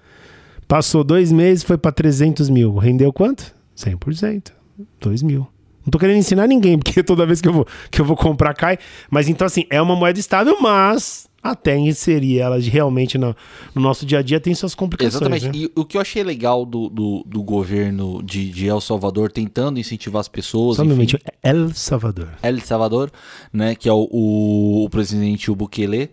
Passou 0.72 1.04
dois 1.04 1.34
meses, 1.34 1.66
foi 1.66 1.78
para 1.78 1.92
300 1.92 2.50
mil. 2.50 2.78
Rendeu 2.78 3.12
quanto? 3.12 3.54
100%. 3.76 4.54
2 5.02 5.22
mil. 5.22 5.46
Não 5.84 5.92
tô 5.92 6.00
querendo 6.00 6.16
ensinar 6.16 6.48
ninguém, 6.48 6.80
porque 6.80 7.04
toda 7.04 7.26
vez 7.26 7.42
que 7.42 7.50
eu 7.50 7.52
vou, 7.52 7.68
que 7.92 8.00
eu 8.00 8.06
vou 8.06 8.16
comprar 8.16 8.54
cai. 8.54 8.78
Mas 9.10 9.28
então, 9.28 9.46
assim, 9.46 9.66
é 9.70 9.82
uma 9.82 9.98
moeda 9.98 10.18
estável, 10.18 10.62
mas 10.62 11.28
até 11.44 11.78
inserir 11.78 12.40
ela 12.40 12.58
realmente 12.58 13.18
no, 13.18 13.36
no 13.76 13.82
nosso 13.82 14.06
dia 14.06 14.20
a 14.20 14.22
dia 14.22 14.40
tem 14.40 14.56
suas 14.56 14.74
complicações. 14.74 15.16
Exatamente. 15.16 15.48
Né? 15.48 15.52
E 15.56 15.72
o 15.76 15.84
que 15.84 15.98
eu 15.98 16.02
achei 16.02 16.24
legal 16.24 16.66
do, 16.66 16.88
do, 16.88 17.26
do 17.28 17.44
governo 17.44 18.24
de, 18.24 18.50
de, 18.50 18.66
El 18.66 18.80
Salvador 18.80 19.30
tentando 19.30 19.78
incentivar 19.78 20.22
as 20.22 20.30
pessoas. 20.30 20.78
Só 20.78 20.86
momento, 20.86 21.20
El 21.44 21.74
Salvador. 21.74 22.30
El 22.42 22.62
Salvador, 22.62 23.12
né? 23.52 23.76
Que 23.76 23.90
é 23.90 23.94
o, 23.94 24.08
o, 24.10 24.86
o 24.86 24.90
presidente 24.90 25.52
Bukele 25.52 26.12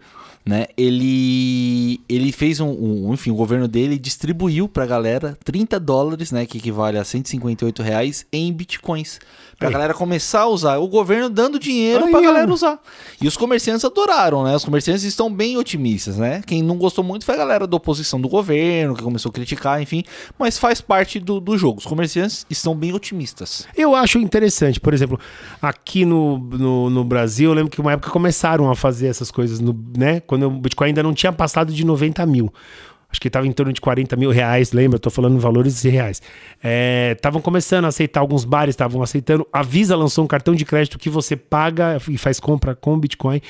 né? 0.49 0.66
Ele 0.78 2.01
ele 2.09 2.32
fez 2.32 2.59
um, 2.59 2.70
um, 2.70 3.12
enfim, 3.12 3.30
o 3.30 3.34
governo 3.34 3.68
dele 3.68 3.99
distribuiu 3.99 4.66
pra 4.66 4.86
galera 4.86 5.36
30 5.44 5.78
dólares, 5.78 6.32
né, 6.32 6.46
que 6.46 6.57
equivale 6.57 6.96
a 6.96 7.05
158 7.05 7.82
reais 7.82 8.24
em 8.32 8.51
bitcoins. 8.51 9.20
Pra 9.59 9.68
Aí. 9.68 9.72
galera 9.72 9.92
começar 9.92 10.42
a 10.42 10.46
usar. 10.46 10.78
O 10.78 10.86
governo 10.86 11.28
dando 11.28 11.59
dinheiro 11.59 12.05
Aí, 12.05 12.11
pra 12.12 12.20
galera 12.20 12.51
usar. 12.51 12.78
E 13.20 13.26
os 13.26 13.36
comerciantes 13.36 13.84
adoraram, 13.84 14.44
né? 14.44 14.55
Os 14.55 14.64
comerciantes 14.64 15.03
estão 15.03 15.32
bem 15.32 15.57
otimistas, 15.57 16.16
né? 16.16 16.42
Quem 16.46 16.62
não 16.62 16.76
gostou 16.76 17.03
muito 17.03 17.24
foi 17.24 17.34
a 17.34 17.38
galera 17.38 17.66
da 17.66 17.76
oposição 17.76 18.20
do 18.20 18.28
governo, 18.28 18.94
que 18.94 19.03
começou 19.03 19.30
a 19.30 19.32
criticar, 19.32 19.82
enfim. 19.82 20.05
Mas 20.38 20.57
faz 20.57 20.80
parte 20.80 21.18
do, 21.18 21.40
do 21.40 21.59
jogo. 21.59 21.80
Os 21.80 21.86
comerciantes 21.86 22.46
estão 22.49 22.72
bem 22.72 22.92
otimistas. 22.92 23.66
Eu 23.76 23.96
acho 23.96 24.20
interessante, 24.20 24.78
por 24.78 24.94
exemplo, 24.94 25.18
aqui 25.61 26.05
no, 26.05 26.38
no, 26.38 26.88
no 26.88 27.05
Brasil, 27.05 27.51
eu 27.51 27.55
lembro 27.55 27.70
que 27.70 27.80
uma 27.80 27.92
época 27.92 28.11
começaram 28.11 28.70
a 28.70 28.76
fazer 28.76 29.09
essas 29.09 29.32
coisas, 29.32 29.59
no, 29.59 29.76
né? 29.96 30.20
Quando 30.20 30.38
o 30.47 30.51
Bitcoin 30.51 30.89
ainda 30.89 31.03
não 31.03 31.14
tinha 31.14 31.32
passado 31.32 31.72
de 31.72 31.84
90 31.84 32.24
mil 32.26 32.53
acho 33.11 33.20
que 33.20 33.28
estava 33.28 33.47
em 33.47 33.53
torno 33.53 33.72
de 33.72 33.80
40 33.80 34.16
mil 34.16 34.30
reais, 34.30 34.72
lembra? 34.72 34.97
Estou 34.97 35.11
falando 35.11 35.39
valores 35.39 35.82
reais. 35.82 36.20
Estavam 37.14 37.41
é, 37.41 37.43
começando 37.43 37.86
a 37.86 37.89
aceitar, 37.89 38.20
alguns 38.20 38.45
bares 38.45 38.74
estavam 38.74 39.03
aceitando. 39.03 39.47
A 39.53 39.62
Visa 39.62 39.97
lançou 39.97 40.24
um 40.24 40.26
cartão 40.26 40.55
de 40.55 40.64
crédito 40.64 40.99
que 40.99 41.09
você 41.09 41.34
paga 41.34 41.97
e 42.09 42.18
faz 42.18 42.39
compra 42.39 42.74
com 42.74 42.99
Bitcoin. 42.99 43.41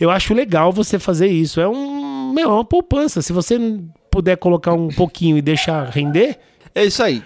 Eu 0.00 0.10
acho 0.10 0.32
legal 0.32 0.72
você 0.72 0.98
fazer 0.98 1.26
isso. 1.26 1.60
É 1.60 1.68
um, 1.68 2.32
meu, 2.32 2.50
é 2.50 2.54
uma 2.54 2.64
poupança. 2.64 3.20
Se 3.20 3.32
você 3.32 3.58
puder 4.10 4.36
colocar 4.36 4.72
um 4.72 4.88
pouquinho 4.88 5.36
e 5.36 5.42
deixar 5.42 5.88
render. 5.90 6.38
É 6.74 6.84
isso 6.84 7.02
aí. 7.02 7.22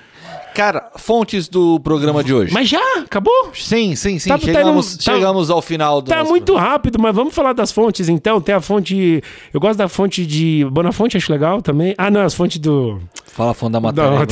Cara, 0.56 0.90
fontes 0.96 1.48
do 1.48 1.78
programa 1.80 2.24
de 2.24 2.32
hoje. 2.32 2.50
Mas 2.50 2.66
já? 2.66 2.80
Acabou? 3.00 3.50
Sim, 3.52 3.94
sim, 3.94 4.18
sim. 4.18 4.30
Tá, 4.30 4.38
chegamos, 4.38 4.96
tá, 4.96 5.12
chegamos 5.12 5.50
ao 5.50 5.60
final 5.60 6.00
do. 6.00 6.08
Tá 6.08 6.24
muito 6.24 6.46
programa. 6.46 6.70
rápido, 6.70 6.98
mas 6.98 7.14
vamos 7.14 7.34
falar 7.34 7.52
das 7.52 7.70
fontes 7.70 8.08
então. 8.08 8.40
Tem 8.40 8.54
a 8.54 8.60
fonte. 8.62 9.22
Eu 9.52 9.60
gosto 9.60 9.76
da 9.76 9.86
fonte 9.86 10.24
de. 10.24 10.66
Bonafonte, 10.72 11.14
acho 11.14 11.30
legal 11.30 11.60
também. 11.60 11.94
Ah, 11.98 12.10
não, 12.10 12.22
as 12.22 12.32
fontes 12.32 12.56
do. 12.56 12.98
Fala 13.26 13.50
a 13.50 13.54
fonte 13.54 13.72
da 13.72 13.80
matéria. 13.80 14.24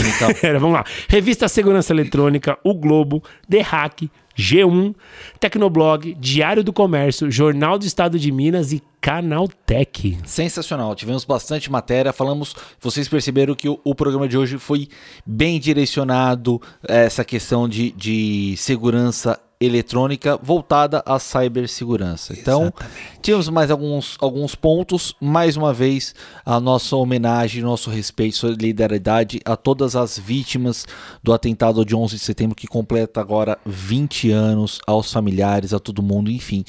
Da... 0.52 0.52
vamos 0.58 0.72
lá. 0.72 0.84
Revista 1.08 1.46
Segurança 1.46 1.92
Eletrônica, 1.92 2.58
O 2.64 2.72
Globo, 2.72 3.22
The 3.46 3.60
Hack, 3.60 4.08
G1, 4.36 4.94
Tecnoblog, 5.38 6.14
Diário 6.14 6.64
do 6.64 6.72
Comércio, 6.72 7.30
Jornal 7.30 7.78
do 7.78 7.86
Estado 7.86 8.18
de 8.18 8.30
Minas 8.32 8.72
e 8.72 8.82
Canaltech. 9.00 10.18
Sensacional, 10.24 10.94
tivemos 10.94 11.24
bastante 11.24 11.70
matéria, 11.70 12.12
falamos, 12.12 12.56
vocês 12.80 13.06
perceberam 13.08 13.54
que 13.54 13.68
o, 13.68 13.78
o 13.84 13.94
programa 13.94 14.26
de 14.26 14.38
hoje 14.38 14.58
foi 14.58 14.88
bem 15.26 15.60
direcionado 15.60 16.60
essa 16.82 17.24
questão 17.24 17.68
de, 17.68 17.90
de 17.92 18.54
segurança 18.56 19.38
eletrônica 19.60 20.38
voltada 20.42 21.02
à 21.06 21.18
cibersegurança. 21.18 22.32
Então, 22.32 22.72
tínhamos 23.22 23.48
mais 23.48 23.70
alguns, 23.70 24.16
alguns 24.20 24.54
pontos. 24.54 25.14
Mais 25.20 25.56
uma 25.56 25.72
vez, 25.72 26.14
a 26.44 26.60
nossa 26.60 26.96
homenagem, 26.96 27.62
nosso 27.62 27.90
respeito, 27.90 28.36
solidariedade 28.36 29.40
a 29.44 29.56
todas 29.56 29.96
as 29.96 30.18
vítimas 30.18 30.86
do 31.22 31.32
atentado 31.32 31.84
de 31.84 31.94
11 31.94 32.16
de 32.16 32.22
setembro, 32.22 32.54
que 32.54 32.66
completa 32.66 33.20
agora 33.20 33.58
20 33.64 34.30
anos, 34.30 34.80
aos 34.86 35.12
familiares, 35.12 35.72
a 35.72 35.78
todo 35.78 36.02
mundo, 36.02 36.30
enfim. 36.30 36.64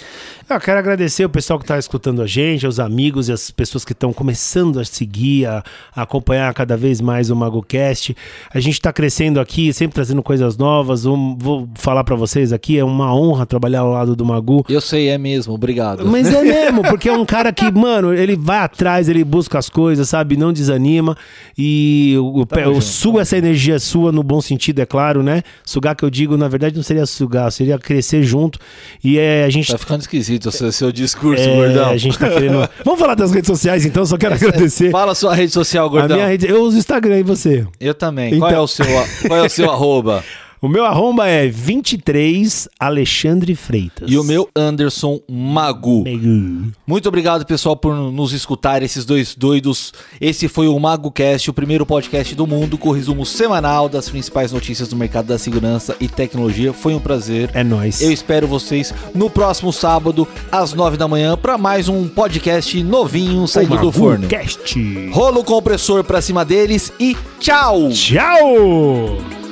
Eu 0.49 0.59
quero 0.59 0.79
agradecer 0.79 1.25
o 1.25 1.29
pessoal 1.29 1.59
que 1.59 1.65
está 1.65 1.77
escutando 1.77 2.21
a 2.21 2.27
gente, 2.27 2.65
aos 2.65 2.79
amigos 2.79 3.29
e 3.29 3.31
as 3.31 3.51
pessoas 3.51 3.83
que 3.83 3.93
estão 3.93 4.13
começando 4.13 4.79
a 4.79 4.85
seguir, 4.85 5.45
a, 5.45 5.63
a, 5.95 6.01
acompanhar 6.03 6.53
cada 6.53 6.77
vez 6.77 7.01
mais 7.01 7.29
o 7.29 7.35
MagoCast. 7.35 8.15
A 8.53 8.59
gente 8.59 8.75
está 8.75 8.93
crescendo 8.93 9.39
aqui, 9.39 9.73
sempre 9.73 9.95
trazendo 9.95 10.23
coisas 10.23 10.57
novas. 10.57 11.05
Um, 11.05 11.35
vou 11.37 11.69
falar 11.75 12.03
para 12.03 12.15
vocês 12.15 12.53
aqui, 12.53 12.74
é 12.77 12.83
uma 12.83 13.15
honra 13.15 13.45
trabalhar 13.45 13.81
ao 13.81 13.91
lado 13.91 14.15
do 14.15 14.25
Magu. 14.25 14.65
Eu 14.69 14.81
sei, 14.81 15.09
é 15.09 15.17
mesmo, 15.17 15.53
obrigado. 15.53 16.05
Mas 16.05 16.33
é 16.33 16.41
mesmo, 16.43 16.81
porque 16.83 17.09
é 17.09 17.13
um 17.13 17.25
cara 17.25 17.51
que, 17.51 17.71
mano, 17.71 18.13
ele 18.13 18.35
vai 18.35 18.59
atrás, 18.59 19.09
ele 19.09 19.23
busca 19.23 19.57
as 19.57 19.69
coisas, 19.69 20.07
sabe? 20.09 20.37
Não 20.37 20.51
desanima. 20.51 21.17
E 21.57 22.15
o, 22.17 22.45
o, 22.71 22.81
suga 22.81 23.21
essa 23.21 23.37
energia 23.37 23.79
sua 23.79 24.11
no 24.11 24.23
bom 24.23 24.41
sentido, 24.41 24.79
é 24.79 24.85
claro, 24.85 25.23
né? 25.23 25.43
Sugar 25.63 25.95
que 25.95 26.03
eu 26.03 26.09
digo, 26.09 26.37
na 26.37 26.47
verdade, 26.47 26.75
não 26.75 26.83
seria 26.83 27.05
sugar, 27.05 27.51
seria 27.51 27.77
crescer 27.77 28.23
junto. 28.23 28.59
E 29.03 29.17
é, 29.17 29.43
a 29.45 29.49
gente. 29.49 29.71
Tá 29.71 29.77
ficando 29.77 30.01
esquisito 30.01 30.49
o 30.49 30.51
seu, 30.51 30.71
seu 30.71 30.91
discurso, 30.91 31.43
é, 31.43 31.55
gordão. 31.55 31.89
A 31.89 31.97
gente 31.97 32.17
tá 32.17 32.29
querendo. 32.29 32.67
Vamos 32.83 32.99
falar 32.99 33.15
das 33.15 33.31
redes 33.31 33.47
sociais, 33.47 33.85
então, 33.85 34.05
só 34.05 34.17
quero 34.17 34.35
agradecer. 34.35 34.91
Fala 34.91 35.11
a 35.11 35.15
sua 35.15 35.33
rede 35.33 35.51
social, 35.51 35.89
gordão. 35.89 36.15
A 36.15 36.19
minha 36.19 36.27
rede, 36.27 36.47
eu 36.47 36.61
uso 36.63 36.77
Instagram 36.77 37.19
e 37.19 37.23
você. 37.23 37.65
Eu 37.79 37.93
também. 37.93 38.27
Então... 38.27 38.39
Qual 38.39 38.51
é 38.51 38.59
o 38.59 38.67
seu, 38.67 38.85
qual 39.27 39.39
é 39.39 39.43
o 39.43 39.49
seu 39.49 39.69
arroba? 39.71 40.23
O 40.65 40.67
meu 40.67 40.83
arromba 40.83 41.27
é 41.27 41.47
23 41.47 42.67
Alexandre 42.79 43.53
Freitas. 43.53 44.09
E 44.11 44.17
o 44.17 44.23
meu 44.23 44.49
Anderson 44.55 45.19
Magu. 45.29 46.03
Magu. 46.03 46.73
Muito 46.87 47.07
obrigado, 47.07 47.45
pessoal, 47.45 47.77
por 47.77 47.93
nos 47.93 48.33
escutar, 48.33 48.81
esses 48.81 49.05
dois 49.05 49.35
doidos. 49.35 49.93
Esse 50.19 50.47
foi 50.47 50.67
o 50.67 50.79
MagoCast, 50.79 51.51
o 51.51 51.53
primeiro 51.53 51.85
podcast 51.85 52.33
do 52.33 52.47
mundo 52.47 52.79
com 52.79 52.89
resumo 52.89 53.27
semanal 53.27 53.87
das 53.87 54.09
principais 54.09 54.51
notícias 54.51 54.87
do 54.87 54.95
mercado 54.95 55.27
da 55.27 55.37
segurança 55.37 55.95
e 55.99 56.07
tecnologia. 56.07 56.73
Foi 56.73 56.95
um 56.95 56.99
prazer. 56.99 57.51
É 57.53 57.63
nóis. 57.63 58.01
Eu 58.01 58.11
espero 58.11 58.47
vocês 58.47 58.91
no 59.13 59.29
próximo 59.29 59.71
sábado, 59.71 60.27
às 60.51 60.73
9 60.73 60.97
da 60.97 61.07
manhã, 61.07 61.37
para 61.37 61.59
mais 61.59 61.87
um 61.87 62.07
podcast 62.07 62.83
novinho 62.83 63.47
saindo 63.47 63.77
do 63.77 63.91
forno. 63.91 64.27
Cast. 64.27 64.79
Rolo 65.11 65.43
compressor 65.43 66.03
pra 66.03 66.23
cima 66.23 66.43
deles 66.43 66.91
e 66.99 67.15
tchau! 67.39 67.91
Tchau! 67.91 69.44